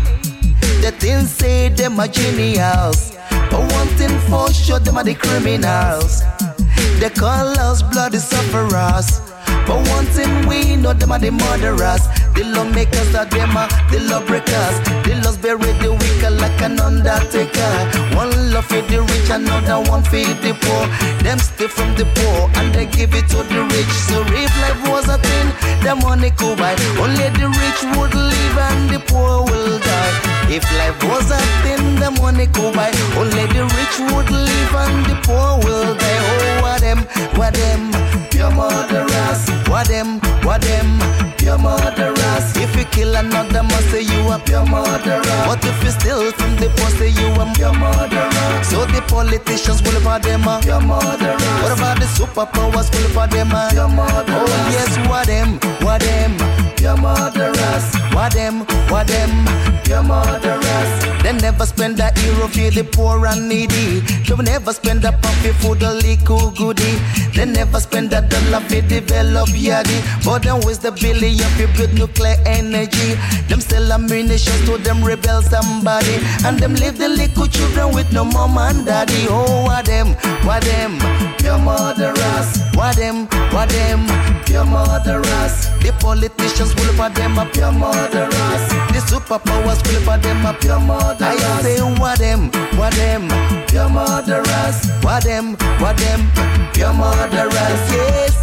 the 0.82 0.92
things 0.98 1.30
say 1.30 1.70
them 1.70 2.00
are 2.00 2.08
genius. 2.08 3.18
But 3.50 3.72
one 3.74 3.88
thing 4.00 4.18
for 4.30 4.52
sure, 4.54 4.80
them 4.80 4.98
are 4.98 5.04
the 5.04 5.16
criminals. 5.16 6.24
They 7.00 7.10
call 7.10 7.60
us 7.60 7.82
bloody 7.82 8.20
sufferers. 8.20 9.22
But 9.68 9.88
one 9.90 10.06
thing 10.06 10.48
we 10.48 10.76
know, 10.76 10.94
them 10.94 11.12
are 11.12 11.20
the 11.20 11.32
murderers. 11.32 12.02
The 12.42 12.50
lawmakers 12.58 13.14
are 13.14 13.30
them 13.30 13.56
are 13.56 13.70
the 13.94 14.02
lawbreakers. 14.10 14.82
The 15.06 15.14
laws 15.22 15.38
bury 15.38 15.78
the 15.78 15.94
weak 15.94 16.22
like 16.42 16.58
an 16.66 16.80
undertaker. 16.82 17.70
One 18.18 18.34
love 18.50 18.66
for 18.66 18.82
the 18.82 19.06
rich, 19.06 19.30
another 19.30 19.78
one 19.86 20.02
for 20.02 20.26
the 20.42 20.58
poor. 20.58 20.84
Them 21.22 21.38
steal 21.38 21.70
from 21.70 21.94
the 21.94 22.10
poor 22.18 22.50
and 22.58 22.74
they 22.74 22.88
give 22.90 23.14
it 23.14 23.30
to 23.30 23.46
the 23.46 23.62
rich. 23.62 23.94
So 24.10 24.26
if 24.34 24.50
life 24.58 24.82
was 24.90 25.06
a 25.06 25.22
thing, 25.22 25.54
the 25.86 25.94
money 26.02 26.34
could 26.34 26.58
buy. 26.58 26.74
Only 26.98 27.30
the 27.38 27.46
rich 27.46 27.82
would 27.94 28.10
live 28.18 28.58
and 28.58 28.90
the 28.90 28.98
poor 29.06 29.46
will 29.46 29.78
die. 29.78 30.14
If 30.50 30.66
life 30.82 30.98
was 31.06 31.30
a 31.30 31.38
thing, 31.62 32.02
the 32.02 32.10
money 32.18 32.50
could 32.50 32.74
buy. 32.74 32.90
Only 33.22 33.46
the 33.54 33.70
rich 33.70 33.96
would 34.10 34.30
live 34.34 34.74
and 34.82 35.06
the 35.06 35.16
poor 35.30 35.62
will 35.62 35.94
die. 35.94 36.22
Oh, 36.26 36.66
what 36.66 36.82
them, 36.82 37.06
what 37.38 37.54
them, 37.54 37.94
pure 38.34 38.50
murderers. 38.50 39.46
What 39.70 39.94
them, 39.94 40.20
what 40.42 40.62
them, 40.66 40.98
pure 41.52 41.60
murderers. 41.60 42.56
If 42.56 42.76
you 42.76 42.86
kill 42.86 43.16
another 43.16 43.64
man, 43.64 43.84
say 43.92 44.02
you 44.02 44.32
a 44.32 44.40
pure 44.40 44.66
murderer. 44.66 45.42
What 45.48 45.64
if 45.66 45.84
you 45.84 45.92
steal 45.92 46.32
from 46.32 46.56
the 46.56 46.72
poor, 46.78 46.90
say 46.92 47.10
you 47.10 47.28
a 47.42 47.46
pure 47.56 47.74
murderer. 47.74 48.64
So 48.64 48.86
the 48.86 49.04
politicians 49.08 49.82
will 49.84 50.00
for 50.02 50.20
them 50.20 50.48
a 50.48 50.60
pure 50.62 50.82
murderers. 50.82 51.44
What 51.62 51.78
about 51.78 52.00
the 52.00 52.08
superpowers 52.08 52.88
will 52.94 53.10
for 53.12 53.28
them 53.28 53.52
a 53.52 53.70
pure 53.72 53.90
murderers? 53.90 54.50
Oh 54.50 54.72
yes, 54.72 54.92
what 55.10 55.28
them, 55.28 55.60
what 55.82 56.02
them, 56.02 56.38
pure 56.78 56.98
murderers. 56.98 57.86
What 58.14 58.34
them, 58.34 58.66
what 58.90 59.08
them, 59.08 59.32
pure 59.84 60.04
murderers. 60.04 61.12
They 61.24 61.34
never 61.34 61.66
spend 61.66 62.00
a 62.00 62.12
euro 62.26 62.48
for 62.48 62.70
the 62.72 62.84
poor 62.84 63.26
and 63.28 63.48
needy. 63.48 64.02
They 64.28 64.36
never 64.44 64.74
spend 64.74 65.06
a 65.06 65.12
pound 65.12 65.56
for 65.62 65.78
or 65.78 65.94
liquor 65.94 66.52
goodie. 66.58 66.98
They 67.36 67.46
never 67.46 67.80
spend 67.80 68.12
a 68.14 68.22
dollar 68.22 68.60
for 68.62 68.82
develop 68.82 69.50
yardie. 69.50 70.02
But 70.26 70.44
then 70.44 70.60
with 70.66 70.82
the 70.82 70.92
billion 70.92 71.41
for 71.42 71.68
build 71.78 71.94
nuclear 71.94 72.36
energy. 72.46 73.16
Them 73.48 73.62
sell 73.62 73.92
ammunition 73.92 74.58
to 74.66 74.78
them 74.78 75.04
rebel 75.04 75.42
somebody. 75.42 76.20
And 76.46 76.60
them 76.60 76.74
leave 76.76 76.98
the 76.98 77.10
little 77.10 77.48
children 77.48 77.94
with 77.94 78.12
no 78.14 78.24
mom 78.26 78.58
and 78.58 78.86
daddy. 78.86 79.26
Oh, 79.30 79.64
what 79.64 79.86
them, 79.86 80.14
what 80.46 80.64
them, 80.64 81.00
pure 81.38 81.58
murderers. 81.60 82.60
What 82.74 82.96
them, 82.96 83.28
what 83.52 83.70
them, 83.70 84.06
pure 84.46 84.66
murderers. 84.66 85.70
The 85.82 85.94
politicians 86.00 86.76
will 86.76 86.94
for 86.94 87.10
them 87.10 87.38
a 87.38 87.46
pure 87.46 87.72
murderers. 87.72 88.64
The 88.94 89.02
superpowers 89.10 89.82
will 89.88 90.02
for 90.02 90.18
them 90.18 90.46
a 90.46 90.54
pure 90.54 90.80
murderers. 90.80 91.22
I 91.22 91.62
say 91.62 91.82
what 91.82 92.20
them, 92.20 92.52
what 92.78 92.94
them, 92.94 93.28
pure 93.68 93.90
murderers. 93.90 94.90
What 95.04 95.24
them, 95.24 95.56
what 95.80 95.98
them, 95.98 96.32
pure 96.74 96.94
murderers. 96.94 97.82
Yes. 97.92 98.41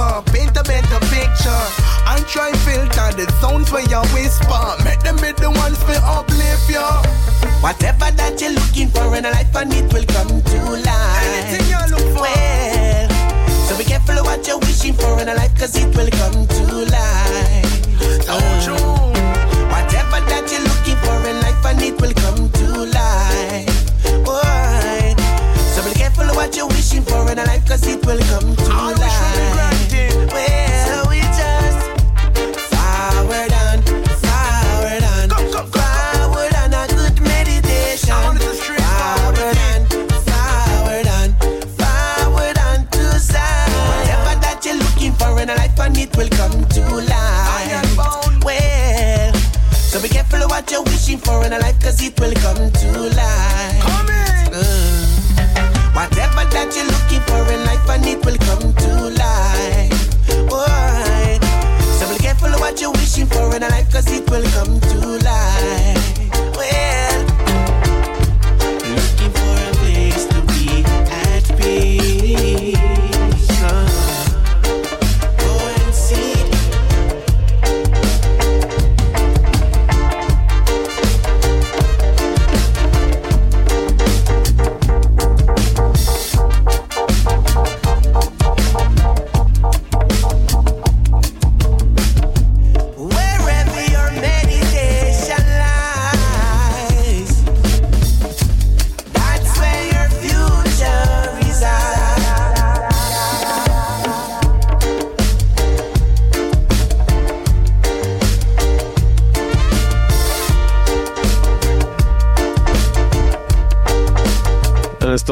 You. 0.00 0.22
Paint 0.32 0.56
a 0.56 0.62
better 0.64 1.00
picture. 1.12 1.64
And 2.08 2.24
try 2.26 2.52
filter 2.64 3.12
the 3.16 3.26
sounds 3.40 3.70
where 3.72 3.84
you 3.84 4.00
whisper. 4.14 4.64
Make 4.84 5.00
them 5.00 5.16
be 5.16 5.32
the 5.32 5.50
ones 5.50 5.78
to 5.84 5.96
uplift 6.04 6.68
you. 6.70 6.86
whatever 7.60 8.10
that 8.16 8.40
you're 8.40 8.52
looking 8.52 8.88
for 8.88 9.14
in 9.16 9.24
a 9.24 9.30
life, 9.30 9.54
and 9.56 9.72
it 9.72 9.92
will 9.92 10.04
come 10.06 10.42
to 10.42 10.58
life. 10.80 11.24
Anything 11.24 11.66
you 11.68 11.82
look 11.92 12.06
for. 12.16 12.22
Well, 12.24 13.08
so 13.68 13.76
be 13.76 13.84
careful 13.84 14.18
of 14.18 14.24
what 14.24 14.46
you're 14.46 14.58
wishing 14.58 14.94
for 14.94 15.20
in 15.20 15.28
a 15.28 15.34
life, 15.34 15.54
cause 15.58 15.76
it 15.76 15.94
will 15.96 16.10
come 16.10 16.46
to 16.46 16.64
life. 16.88 17.68
So 18.24 18.34
true. 18.64 18.90
Whatever 19.70 20.20
that 20.28 20.48
you're 20.50 20.64
looking 20.64 20.98
for 21.04 21.16
in 21.28 21.36
life, 21.44 21.64
and 21.64 21.82
it 21.82 22.00
will 22.00 22.14
come 22.24 22.48
to 22.48 22.66
life. 22.88 23.76
Boy, 24.24 25.14
so 25.72 25.84
be 25.84 25.92
careful 25.98 26.24
of 26.24 26.36
what 26.36 26.56
you're 26.56 26.68
wishing 26.68 27.02
for 27.02 27.30
in 27.30 27.38
a 27.38 27.44
life, 27.44 27.66
cause 27.68 27.86
it 27.86 28.04
will 28.06 28.20
come 28.32 28.56
to 28.56 28.70
I 28.72 28.92
life. 28.92 29.79
Will 46.20 46.28
come 46.36 46.64
to 46.68 46.80
life. 47.08 47.96
Well, 48.44 49.32
so 49.72 50.02
be 50.02 50.08
careful 50.08 50.42
of 50.42 50.50
what 50.50 50.70
you're 50.70 50.82
wishing 50.82 51.16
for 51.16 51.46
in 51.46 51.52
a 51.54 51.58
life, 51.58 51.80
cause 51.80 52.02
it 52.02 52.18
will 52.20 52.34
come 52.34 52.70
to 52.70 52.88
life. 53.16 53.84
Uh, 54.52 55.06
Whatever 55.96 56.44
that 56.52 56.72
you're 56.76 56.84
looking 56.92 57.22
for 57.24 57.40
in 57.52 57.64
life, 57.64 57.88
and 57.88 58.04
it 58.04 58.24
will 58.24 58.36
come 58.48 58.72
to 58.84 58.90
life. 59.16 60.00
Boy, 60.48 61.38
so 61.96 62.06
be 62.12 62.18
careful 62.22 62.52
of 62.52 62.60
what 62.60 62.78
you're 62.80 62.92
wishing 62.92 63.26
for 63.26 63.56
in 63.56 63.62
a 63.62 63.68
life, 63.68 63.90
cause 63.90 64.10
it 64.12 64.28
will 64.30 64.44
come 64.52 64.78
to 64.78 65.24
life. 65.24 65.99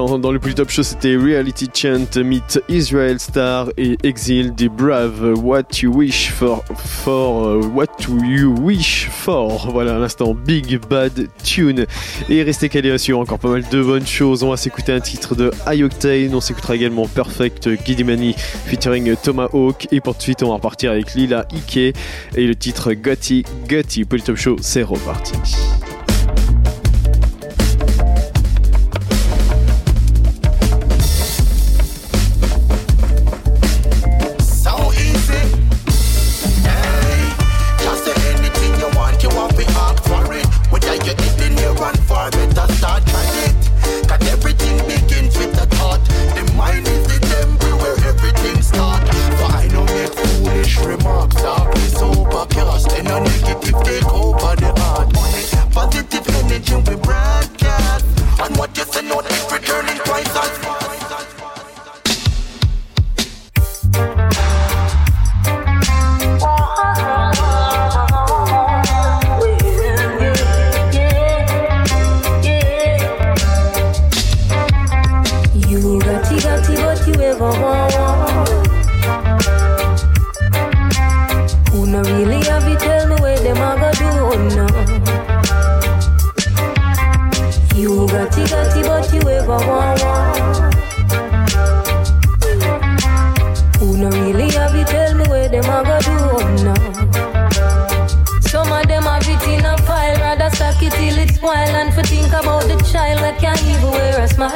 Dans 0.06 0.30
le 0.30 0.38
plus 0.38 0.54
top 0.54 0.70
show, 0.70 0.84
c'était 0.84 1.16
Reality 1.16 1.68
Chant, 1.74 2.22
Meet 2.22 2.62
Israel 2.68 3.18
Star 3.18 3.68
et 3.76 3.96
Exile 4.04 4.54
des 4.54 4.68
Brave. 4.68 5.34
What 5.42 5.64
you 5.82 5.92
wish 5.92 6.30
for, 6.30 6.64
for 6.76 7.48
euh, 7.48 7.60
what 7.74 7.86
you 8.06 8.54
wish 8.60 9.08
for? 9.10 9.72
Voilà, 9.72 9.98
l'instant, 9.98 10.34
Big 10.34 10.78
Bad 10.88 11.26
Tune. 11.42 11.86
Et 12.28 12.44
restez 12.44 12.68
calés 12.68 12.96
sur 12.98 13.18
encore 13.18 13.40
pas 13.40 13.48
mal 13.48 13.64
de 13.68 13.82
bonnes 13.82 14.06
choses. 14.06 14.44
On 14.44 14.50
va 14.50 14.56
s'écouter 14.56 14.92
un 14.92 15.00
titre 15.00 15.34
de 15.34 15.50
High 15.66 15.82
Octane. 15.82 16.32
On 16.32 16.40
s'écoutera 16.40 16.76
également 16.76 17.08
Perfect 17.08 17.68
Gidimani 17.84 18.34
featuring 18.66 19.16
Tomahawk. 19.16 19.88
Et 19.90 20.00
pour 20.00 20.14
tout 20.14 20.18
de 20.18 20.22
suite, 20.22 20.44
on 20.44 20.50
va 20.50 20.54
repartir 20.54 20.92
avec 20.92 21.14
Lila 21.14 21.44
Ike 21.52 21.76
et 21.76 21.92
le 22.36 22.54
titre 22.54 22.92
Gotti 22.92 23.44
Gotti. 23.68 24.04
Polytop 24.04 24.36
Show, 24.36 24.56
c'est 24.60 24.84
reparti. 24.84 25.32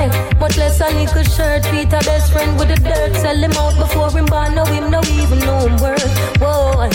Wear. 0.09 0.37
Much 0.39 0.57
less 0.57 0.81
a 0.81 0.91
little 0.91 1.23
shirt, 1.23 1.63
Peter 1.65 2.01
best 2.05 2.33
friend 2.33 2.59
with 2.59 2.69
the 2.69 2.77
dirt. 2.77 3.15
Sell 3.17 3.37
him 3.37 3.53
out 3.53 3.77
before 3.77 4.11
him 4.11 4.27
born, 4.27 4.55
no 4.55 4.65
him, 4.65 4.91
no 4.91 5.01
even 5.05 5.39
know 5.41 5.59
him 5.67 5.77
worth. 5.77 6.05
Whoa, 6.41 6.79
I. 6.79 6.91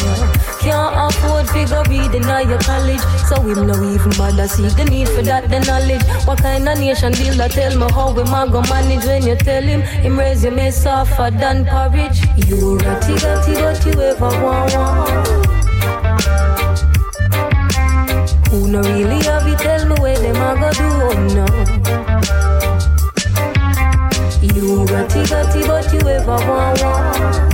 Can't 0.61 1.15
afford 1.15 1.47
figure 1.49 1.84
reading 1.88 2.25
at 2.25 2.47
your 2.47 2.59
college. 2.59 3.01
So 3.29 3.41
him 3.41 3.67
no 3.67 3.75
even 3.93 4.11
bother 4.17 4.47
see 4.47 4.67
the 4.67 4.85
need 4.85 5.09
for 5.09 5.21
that, 5.21 5.49
the 5.49 5.59
knowledge. 5.61 6.03
What 6.27 6.39
kind 6.39 6.67
of 6.67 6.79
nation 6.79 7.13
builder 7.13 7.47
tell 7.47 7.77
me 7.77 7.88
how 7.93 8.11
we 8.11 8.23
man 8.23 8.51
go 8.51 8.61
manage 8.63 9.05
when 9.05 9.23
you 9.23 9.35
tell 9.35 9.63
him 9.63 9.81
him 9.81 10.19
resume 10.19 10.71
softer 10.71 11.31
than 11.31 11.65
porridge. 11.65 12.19
You 12.47 12.77
ratty, 12.79 13.13
ratty, 13.13 13.51
you 13.89 14.01
ever 14.01 14.31
want 14.43 14.73
one. 14.75 15.57
Who 18.49 18.67
no 18.69 18.81
really 18.81 19.23
have 19.23 19.47
it, 19.47 19.59
tell 19.59 19.85
me 19.88 19.95
where 20.01 20.17
them 20.17 20.35
a 20.35 20.55
go 20.59 20.71
do 20.73 20.84
oh 20.84 21.27
no. 21.35 21.76
You 24.68 24.85
got 24.85 25.15
it, 25.15 25.30
got 25.30 25.56
it, 25.56 25.65
but 25.65 25.94
you 25.94 25.99
ever 26.10 26.27
want 26.27 26.81
one. 26.84 27.52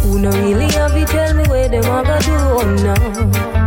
Who 0.00 0.18
no 0.18 0.30
really 0.30 0.72
have 0.72 0.96
it, 0.96 1.08
tell 1.08 1.34
me 1.34 1.44
where 1.46 1.68
them 1.68 1.84
a 1.84 2.02
go 2.02 2.18
do 2.20 2.32
oh 2.32 2.64
no. 2.84 3.57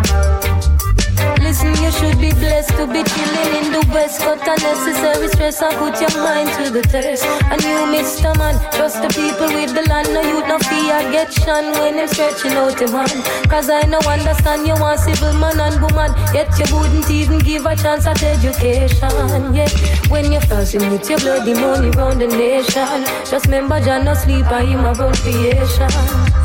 Should 1.91 2.19
be 2.19 2.31
blessed 2.31 2.69
to 2.77 2.87
be 2.87 3.03
chilling 3.03 3.51
in 3.59 3.67
the 3.73 3.83
west. 3.93 4.21
Cut 4.21 4.39
unnecessary 4.41 5.27
stress 5.27 5.61
and 5.61 5.75
put 5.77 5.99
your 6.01 6.13
mind 6.23 6.49
to 6.57 6.71
the 6.71 6.81
test. 6.81 7.25
And 7.25 7.61
you, 7.61 7.77
Mr. 7.93 8.35
Man, 8.37 8.55
trust 8.71 9.01
the 9.01 9.09
people 9.09 9.47
with 9.53 9.75
the 9.75 9.83
land. 9.89 10.07
No, 10.13 10.21
you 10.21 10.39
no 10.47 10.57
fear 10.59 10.99
get 11.11 11.31
shunned 11.33 11.73
when 11.77 11.97
them 11.97 12.07
stretching 12.07 12.53
out 12.53 12.79
your 12.79 12.89
hand. 12.89 13.23
Cause 13.49 13.69
I 13.69 13.83
no 13.83 13.99
understand 13.99 14.65
you 14.65 14.73
want 14.79 14.99
civil 14.99 15.33
man 15.33 15.59
and 15.59 15.81
woman. 15.81 16.11
Yet 16.33 16.49
you 16.57 16.65
wouldn't 16.75 17.09
even 17.09 17.39
give 17.39 17.65
a 17.65 17.75
chance 17.75 18.07
at 18.07 18.23
education. 18.23 19.53
Yeah, 19.53 19.69
when 20.09 20.31
you're 20.31 20.41
fasting 20.41 20.89
with 20.89 21.09
your 21.09 21.19
bloody 21.19 21.53
money 21.53 21.89
round 21.91 22.21
the 22.21 22.27
nation. 22.27 23.03
Just 23.29 23.45
remember, 23.45 23.79
John 23.81 24.05
no 24.05 24.13
sleep, 24.13 24.45
I 24.47 24.63
him 24.63 24.85
around 24.85 25.17
creation. 25.17 25.91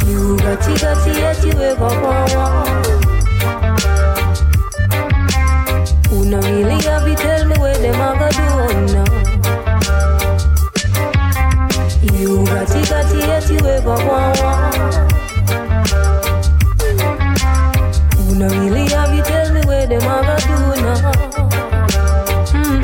You 0.07 0.37
got 0.39 0.61
it, 0.69 0.81
got 0.81 1.07
it, 1.07 1.17
yet 1.17 1.45
you 1.45 1.53
ever 1.53 2.03
want 2.03 3.06
no 6.31 6.39
really 6.41 6.83
have 6.83 7.07
it, 7.07 7.19
tell 7.19 7.47
me 7.47 7.55
where 7.59 7.77
them 7.79 8.01
a 8.01 8.19
go 8.19 8.29
do 8.31 8.43
oh 8.65 8.81
no. 8.95 9.05
You 12.19 12.45
got 12.47 12.71
it, 12.75 12.89
got 12.89 13.13
it, 13.15 13.19
yet 13.19 13.49
you 13.51 13.59
ever 13.59 13.97
want 14.07 14.41
one. 14.41 15.07
No 18.39 18.47
really 18.49 18.89
have 18.91 19.13
it, 19.15 19.25
tell 19.25 19.53
me 19.53 19.61
where 19.67 19.87
them 19.87 20.03
a 20.03 20.23
go 20.27 20.37
do 20.49 20.57
now. 20.83 21.13
Mhm. 22.53 22.83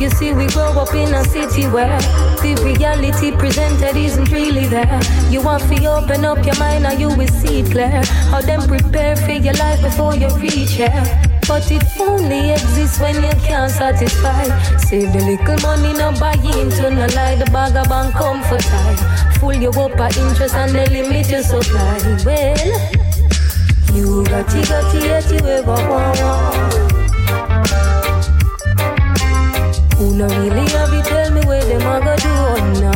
You 0.00 0.10
see, 0.10 0.32
we 0.32 0.46
grow 0.46 0.72
up 0.82 0.94
in 0.94 1.14
a 1.14 1.24
city 1.24 1.66
where 1.68 2.00
the 2.42 2.54
reality 2.64 3.30
presented 3.32 3.96
isn't 3.96 4.30
really 4.30 4.66
there. 4.66 5.00
You 5.30 5.42
want 5.42 5.62
to 5.64 5.84
open 5.86 6.24
up 6.24 6.44
your 6.46 6.56
mind 6.58 6.86
and 6.86 6.98
you 6.98 7.08
will 7.08 7.28
see 7.28 7.60
it 7.60 7.70
clear. 7.70 8.02
How 8.30 8.40
them 8.40 8.62
prepare 8.66 9.16
for 9.16 9.32
your 9.32 9.54
life 9.54 9.82
before 9.82 10.14
you 10.16 10.28
reach 10.36 10.72
here. 10.72 11.23
But 11.46 11.70
it 11.70 11.84
only 12.00 12.52
exists 12.52 12.98
when 12.98 13.16
you 13.16 13.30
can't 13.42 13.70
satisfy. 13.70 14.44
Save 14.78 15.12
the 15.12 15.18
little 15.20 15.58
money, 15.62 15.92
no 15.92 16.10
buy 16.18 16.32
into 16.32 16.90
no 16.90 17.06
lie. 17.14 17.36
The 17.36 17.44
bag 17.52 17.76
of 17.76 17.88
bank 17.88 18.14
comfort 18.14 18.62
time. 18.62 18.96
Full 19.40 19.54
you 19.54 19.68
up 19.70 20.00
at 20.00 20.16
interest 20.16 20.54
and 20.54 20.72
they 20.74 20.86
limit 20.86 21.28
your 21.28 21.42
supply. 21.42 21.98
Well, 22.24 22.56
you 23.92 24.24
got 24.24 24.54
it, 24.54 24.68
got 24.68 24.94
it, 24.94 25.04
yet 25.04 25.30
you 25.30 25.46
ever 25.46 25.78
want. 25.88 26.18
Who 29.98 30.14
no 30.16 30.26
really 30.26 30.66
have 30.70 30.92
it, 30.92 31.04
tell 31.04 31.30
me 31.30 31.40
where 31.46 31.64
them 31.64 31.82
a 31.82 32.00
go 32.00 32.16
do 32.16 32.28
oh 32.32 32.56
no. 32.80 32.92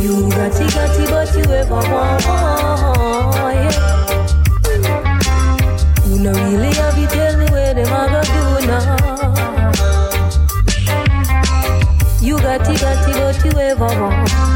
You 0.00 0.30
got 0.30 0.60
it, 0.60 0.74
got 0.74 0.98
it, 0.98 1.10
but 1.10 1.34
you 1.36 1.44
ever 1.52 1.74
want. 1.74 2.22
Yeah. 3.52 4.01
No 6.22 6.30
really 6.34 6.72
have 6.74 6.96
it, 6.96 7.10
tell 7.10 7.36
me 7.36 7.46
where 7.50 7.74
them 7.74 7.92
a 7.92 8.06
go 8.08 8.22
do 8.22 8.66
now. 8.68 8.96
You 12.20 12.38
got 12.38 12.60
it, 12.70 12.80
got 12.80 13.08
it, 13.08 13.16
but 13.16 13.44
you 13.44 13.58
ever 13.58 13.86
want. 13.86 14.51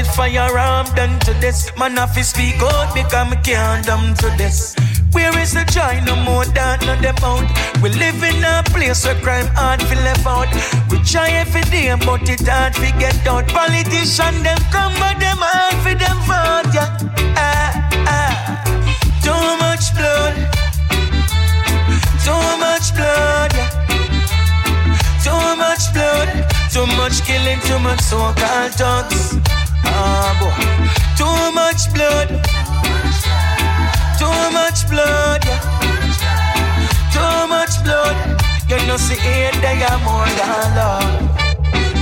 Fools 0.00 0.08
with 0.08 0.16
firearm 0.16 0.86
done 0.94 1.18
to 1.20 1.32
this. 1.40 1.70
Man, 1.76 1.98
if 1.98 2.16
you 2.16 2.22
speak 2.22 2.62
out, 2.62 2.94
because 2.94 3.30
become 3.30 3.42
can't 3.42 3.86
done 3.86 4.14
to 4.16 4.28
this. 4.36 4.74
Where 5.12 5.36
is 5.38 5.52
the 5.52 5.64
joy? 5.64 6.00
No 6.04 6.14
more 6.24 6.44
than 6.44 6.78
no 6.86 6.94
them 7.00 7.16
out. 7.22 7.46
We 7.82 7.90
live 7.90 8.22
in 8.22 8.44
a 8.44 8.62
place 8.66 9.04
where 9.04 9.20
crime 9.20 9.48
hard 9.54 9.80
to 9.80 9.94
live 9.96 10.26
out. 10.26 10.48
We 10.90 10.98
try 11.02 11.30
every 11.30 11.62
day, 11.62 11.94
but 12.06 12.28
it 12.28 12.46
hard 12.46 12.74
to 12.74 12.90
get 12.98 13.26
out. 13.26 13.48
Politicians 13.48 14.42
them 14.42 14.58
come, 14.70 14.94
but 15.00 15.18
them 15.18 15.38
hard 15.40 15.76
for 15.82 15.94
them 15.94 16.18
vote. 16.28 16.72
Yeah, 16.74 16.96
ah, 17.36 17.70
ah. 18.06 18.32
Too 19.24 19.46
much 19.58 19.90
blood. 19.96 20.34
Too 22.24 22.44
much 22.62 22.94
blood, 22.94 23.52
yeah. 23.58 23.70
Too 25.24 25.56
much 25.56 25.92
blood. 25.92 26.28
Too 26.70 26.86
much 26.96 27.24
killing, 27.24 27.58
too 27.66 27.80
much 27.80 28.00
so-called 28.00 28.72
thugs. 28.78 29.19
Much 31.80 31.94
blood. 31.94 32.28
Too 34.18 34.50
much 34.52 34.86
blood. 34.90 35.42
Too 37.10 37.46
much 37.48 37.82
blood. 37.82 38.16
You 38.68 38.76
know, 38.86 38.98
see 38.98 39.14
it, 39.14 39.54
they 39.62 39.80
more 40.04 40.28
than 40.36 40.74
love. 40.76 41.40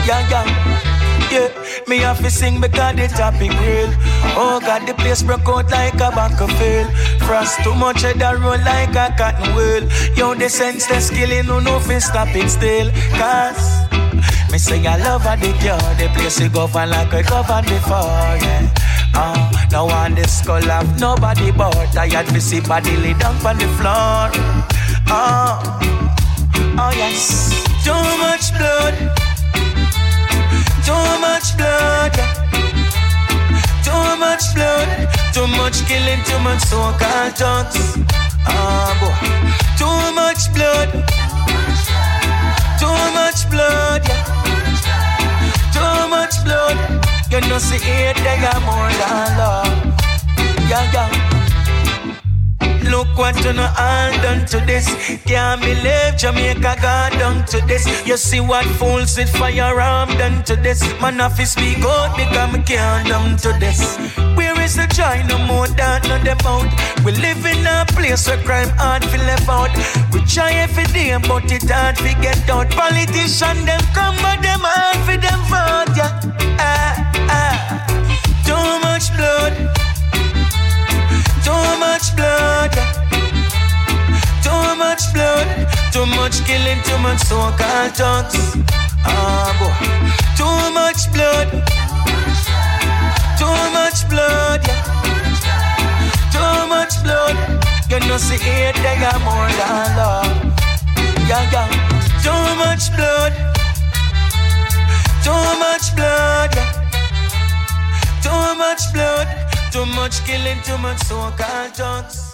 Yeah, 0.05 0.29
yeah. 0.31 1.31
Yeah, 1.31 1.87
me 1.87 1.99
have 1.99 2.19
to 2.25 2.29
sing 2.29 2.61
because 2.61 2.97
the 2.97 3.07
topic 3.07 3.53
real. 3.61 3.95
Oh 4.35 4.59
God, 4.61 4.85
the 4.89 4.95
place 4.95 5.23
broke 5.23 5.47
out 5.49 5.71
like 5.71 5.95
a 6.01 6.11
of 6.41 6.51
fail. 6.59 6.91
Frost 7.21 7.63
too 7.63 7.75
much 7.77 8.03
head 8.03 8.19
that 8.19 8.37
roll 8.41 8.59
like 8.59 8.97
a 8.97 9.15
cotton 9.17 9.55
wheel. 9.55 9.89
Yo, 10.17 10.35
the 10.35 10.49
sense 10.49 10.87
the 10.89 10.99
skilling, 11.01 11.47
no 11.47 11.61
no 11.61 11.79
fi 11.79 12.01
stop 12.01 12.35
it 12.35 12.51
still. 12.51 12.91
Cause 13.13 13.87
me 14.51 14.59
say 14.59 14.87
I 14.87 14.97
love 14.99 15.23
her 15.23 15.37
the 15.37 15.53
girl, 15.63 15.79
the 15.97 16.09
place 16.15 16.41
we 16.41 16.49
govern 16.49 16.91
like 16.91 17.13
we 17.13 17.23
govern 17.23 17.65
before. 17.65 18.37
Yeah. 18.43 18.71
Uh, 19.15 19.51
now 19.71 19.89
on 19.89 20.15
the 20.15 20.27
skull 20.29 20.63
have 20.63 21.01
nobody 21.01 21.51
but 21.51 21.97
I 21.97 22.07
had 22.07 22.27
to 22.29 22.41
see 22.41 22.61
body 22.61 22.97
lay 22.97 23.15
down 23.15 23.35
on 23.45 23.59
the 23.59 23.69
floor. 23.79 24.31
Oh, 25.11 25.79
oh 26.79 26.93
yes, 26.97 27.51
too 27.85 28.05
much 28.19 28.53
blood. 28.57 28.95
Too 30.89 31.21
much 31.21 31.55
blood, 31.59 32.15
too 33.85 34.17
much 34.17 34.45
blood, 34.55 34.89
too 35.35 35.47
much 35.47 35.85
killing, 35.87 36.23
too 36.25 36.39
much 36.39 36.61
so-called 36.61 37.37
thugs. 37.37 37.99
Ah, 38.47 38.97
boy, 38.97 39.13
too 39.77 40.15
much 40.17 40.49
blood, 40.55 40.89
too 42.89 43.13
much 43.13 43.51
blood, 43.51 44.03
yeah. 44.09 44.25
too 45.77 46.09
much 46.09 46.35
blood. 46.45 46.79
You 47.31 47.41
know, 47.49 47.59
see 47.59 47.77
it, 47.77 48.17
they 48.17 48.37
got 48.41 48.61
more 48.63 48.91
than 49.01 49.39
love. 49.39 49.69
Yeah, 50.71 50.93
yeah. 50.93 51.38
Look 52.91 53.19
what 53.19 53.37
you 53.45 53.53
know 53.53 53.69
all 53.77 54.13
done 54.23 54.47
to 54.47 54.61
this. 54.65 54.87
Can't 55.25 55.61
believe 55.61 56.17
Jamaica 56.17 56.77
got 56.81 57.13
done 57.13 57.45
to 57.47 57.61
this. 57.67 57.85
You 58.07 58.17
see 58.17 58.41
what 58.41 58.65
fools 58.65 59.17
with 59.19 59.29
firearm 59.31 60.09
done 60.17 60.43
to 60.45 60.57
this. 60.57 60.81
Man, 61.01 61.21
if 61.21 61.39
you 61.39 61.47
speak 61.47 61.79
out, 61.85 62.17
because 62.17 62.53
me 62.53 62.63
can't 62.63 63.07
done 63.09 63.37
to 63.39 63.53
this. 63.61 63.97
Where 64.37 64.59
is 64.61 64.77
the 64.77 64.87
joy? 64.87 65.23
No 65.29 65.39
more 65.47 65.69
than 65.69 66.03
no 66.09 66.19
them 66.25 66.39
out. 66.47 66.71
We 67.05 67.13
live 67.13 67.45
in 67.45 67.67
a 67.67 67.85
place 67.89 68.27
where 68.27 68.43
crime 68.45 68.71
hard 68.77 69.03
to 69.03 69.19
live 69.19 69.49
out. 69.49 69.71
We 70.13 70.21
try 70.25 70.53
every 70.53 70.85
day, 70.85 71.17
but 71.29 71.51
it 71.53 71.69
hard 71.69 71.97
to 71.97 72.15
get 72.23 72.49
out. 72.49 72.71
Politicians 72.71 73.65
them 73.67 73.81
come, 73.93 74.17
but 74.17 74.41
them 74.41 74.61
hard 74.63 74.99
for 75.05 75.19
them 75.21 75.41
vote. 75.53 75.97
Yeah, 75.97 76.21
ah 76.59 76.95
ah. 77.29 77.59
Too 78.47 78.81
much 78.83 79.15
blood. 79.17 79.78
Too 81.49 81.79
much 81.81 82.15
blood, 82.15 82.73
too 84.45 84.77
much 84.77 85.03
blood, 85.15 85.49
too 85.93 86.05
much 86.05 86.45
killing, 86.45 86.77
too 86.83 86.99
much 86.99 87.21
so-called 87.21 87.93
thugs. 87.97 88.37
Ah, 89.03 89.49
boy, 89.57 89.73
too 90.37 90.59
much 90.77 91.11
blood, 91.11 91.49
too 93.41 93.59
much 93.73 93.99
blood, 94.11 94.61
yeah. 94.69 94.85
too 96.37 96.69
much 96.69 97.03
blood. 97.03 97.37
You 97.89 98.01
know, 98.07 98.19
see 98.19 98.37
it, 98.37 98.77
they 98.85 98.97
got 99.01 99.19
more 99.25 99.49
than 99.59 99.97
love. 99.97 100.29
Yeah, 101.31 101.49
yeah, 101.49 101.69
too 102.21 102.45
much 102.61 102.93
blood, 102.95 103.33
too 105.25 105.45
much 105.65 105.97
blood, 105.97 106.55
yeah. 106.55 106.73
too 108.21 108.55
much 108.59 108.93
blood. 108.93 109.48
Too 109.71 109.85
much 109.85 110.25
killing, 110.25 110.61
too 110.63 110.79
much 110.79 110.99
so-called 111.01 111.75
thugs. 111.75 112.28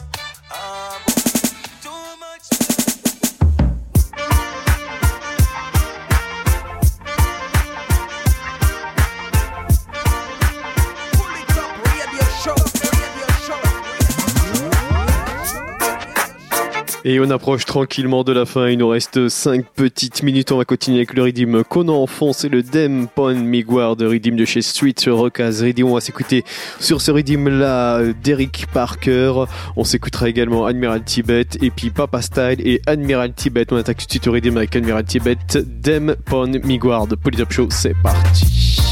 Et 17.07 17.21
on 17.21 17.29
approche 17.29 17.67
tranquillement 17.67 18.25
de 18.25 18.33
la 18.33 18.47
fin. 18.47 18.69
Il 18.69 18.79
nous 18.79 18.89
reste 18.89 19.29
5 19.29 19.67
petites 19.75 20.23
minutes. 20.23 20.53
On 20.53 20.57
va 20.57 20.65
continuer 20.65 20.99
avec 20.99 21.13
le 21.13 21.23
rythme 21.23 21.63
qu'on 21.63 21.89
a 21.89 21.93
enfoncé, 21.93 22.49
le 22.49 22.63
Dem 22.63 23.09
Pon 23.15 23.35
Miguar 23.35 23.95
de 23.95 24.07
rythme 24.07 24.37
de 24.37 24.47
chez 24.47 24.63
Street 24.63 24.95
Rockaz 25.07 25.61
Rythme. 25.61 25.85
On 25.85 25.95
va 25.95 26.01
s'écouter 26.01 26.45
sur 26.81 27.03
ce 27.03 27.11
rythme 27.11 27.51
là 27.51 28.01
d'Eric 28.23 28.67
Parker. 28.73 29.45
On 29.77 29.85
s'écoutera 29.85 30.31
également 30.31 30.65
Admiral 30.65 31.05
Tibet 31.05 31.47
et 31.61 31.71
puis 31.71 31.91
Papa 31.91 32.23
Style 32.23 32.57
et 32.61 32.81
Admiral 32.87 33.35
Tibet. 33.35 33.67
On 33.71 33.77
attaque 33.77 33.99
tout 33.99 34.07
de 34.07 34.11
suite 34.11 34.27
au 34.27 34.33
rythme 34.33 34.57
avec 34.57 34.75
Admiral 34.75 35.05
Tibet. 35.05 35.37
Dem 35.55 36.17
Pon 36.25 36.51
Miguar 36.65 37.07
de 37.07 37.17
Polytop 37.17 37.53
Show. 37.53 37.69
C'est 37.71 37.95
parti. 38.03 38.84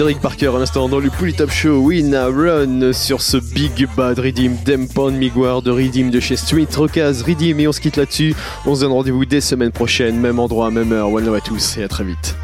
Derek 0.00 0.18
Parker 0.18 0.46
à 0.56 0.58
l'instant 0.58 0.88
dans 0.88 0.98
le 0.98 1.10
Pouli 1.10 1.34
Top 1.34 1.50
Show 1.50 1.76
Win 1.82 2.14
a 2.14 2.24
Run 2.24 2.94
sur 2.94 3.20
ce 3.20 3.36
Big 3.36 3.86
Bad 3.94 4.18
Redeem 4.18 4.56
Dempon 4.64 5.10
Miguar 5.10 5.60
de 5.60 5.70
Redeem 5.70 6.10
de 6.10 6.18
chez 6.20 6.36
Street 6.36 6.66
Rocaz 6.74 7.20
Redeem 7.20 7.60
et 7.60 7.68
on 7.68 7.72
se 7.72 7.82
quitte 7.82 7.98
là-dessus. 7.98 8.34
On 8.64 8.74
se 8.74 8.80
donne 8.80 8.92
rendez-vous 8.92 9.26
dès 9.26 9.42
semaine 9.42 9.72
prochaine, 9.72 10.18
même 10.18 10.38
endroit, 10.38 10.70
même 10.70 10.90
heure. 10.92 11.12
One 11.12 11.26
love 11.26 11.34
à 11.34 11.42
tous 11.42 11.76
et 11.76 11.82
à 11.82 11.88
très 11.88 12.04
vite. 12.04 12.34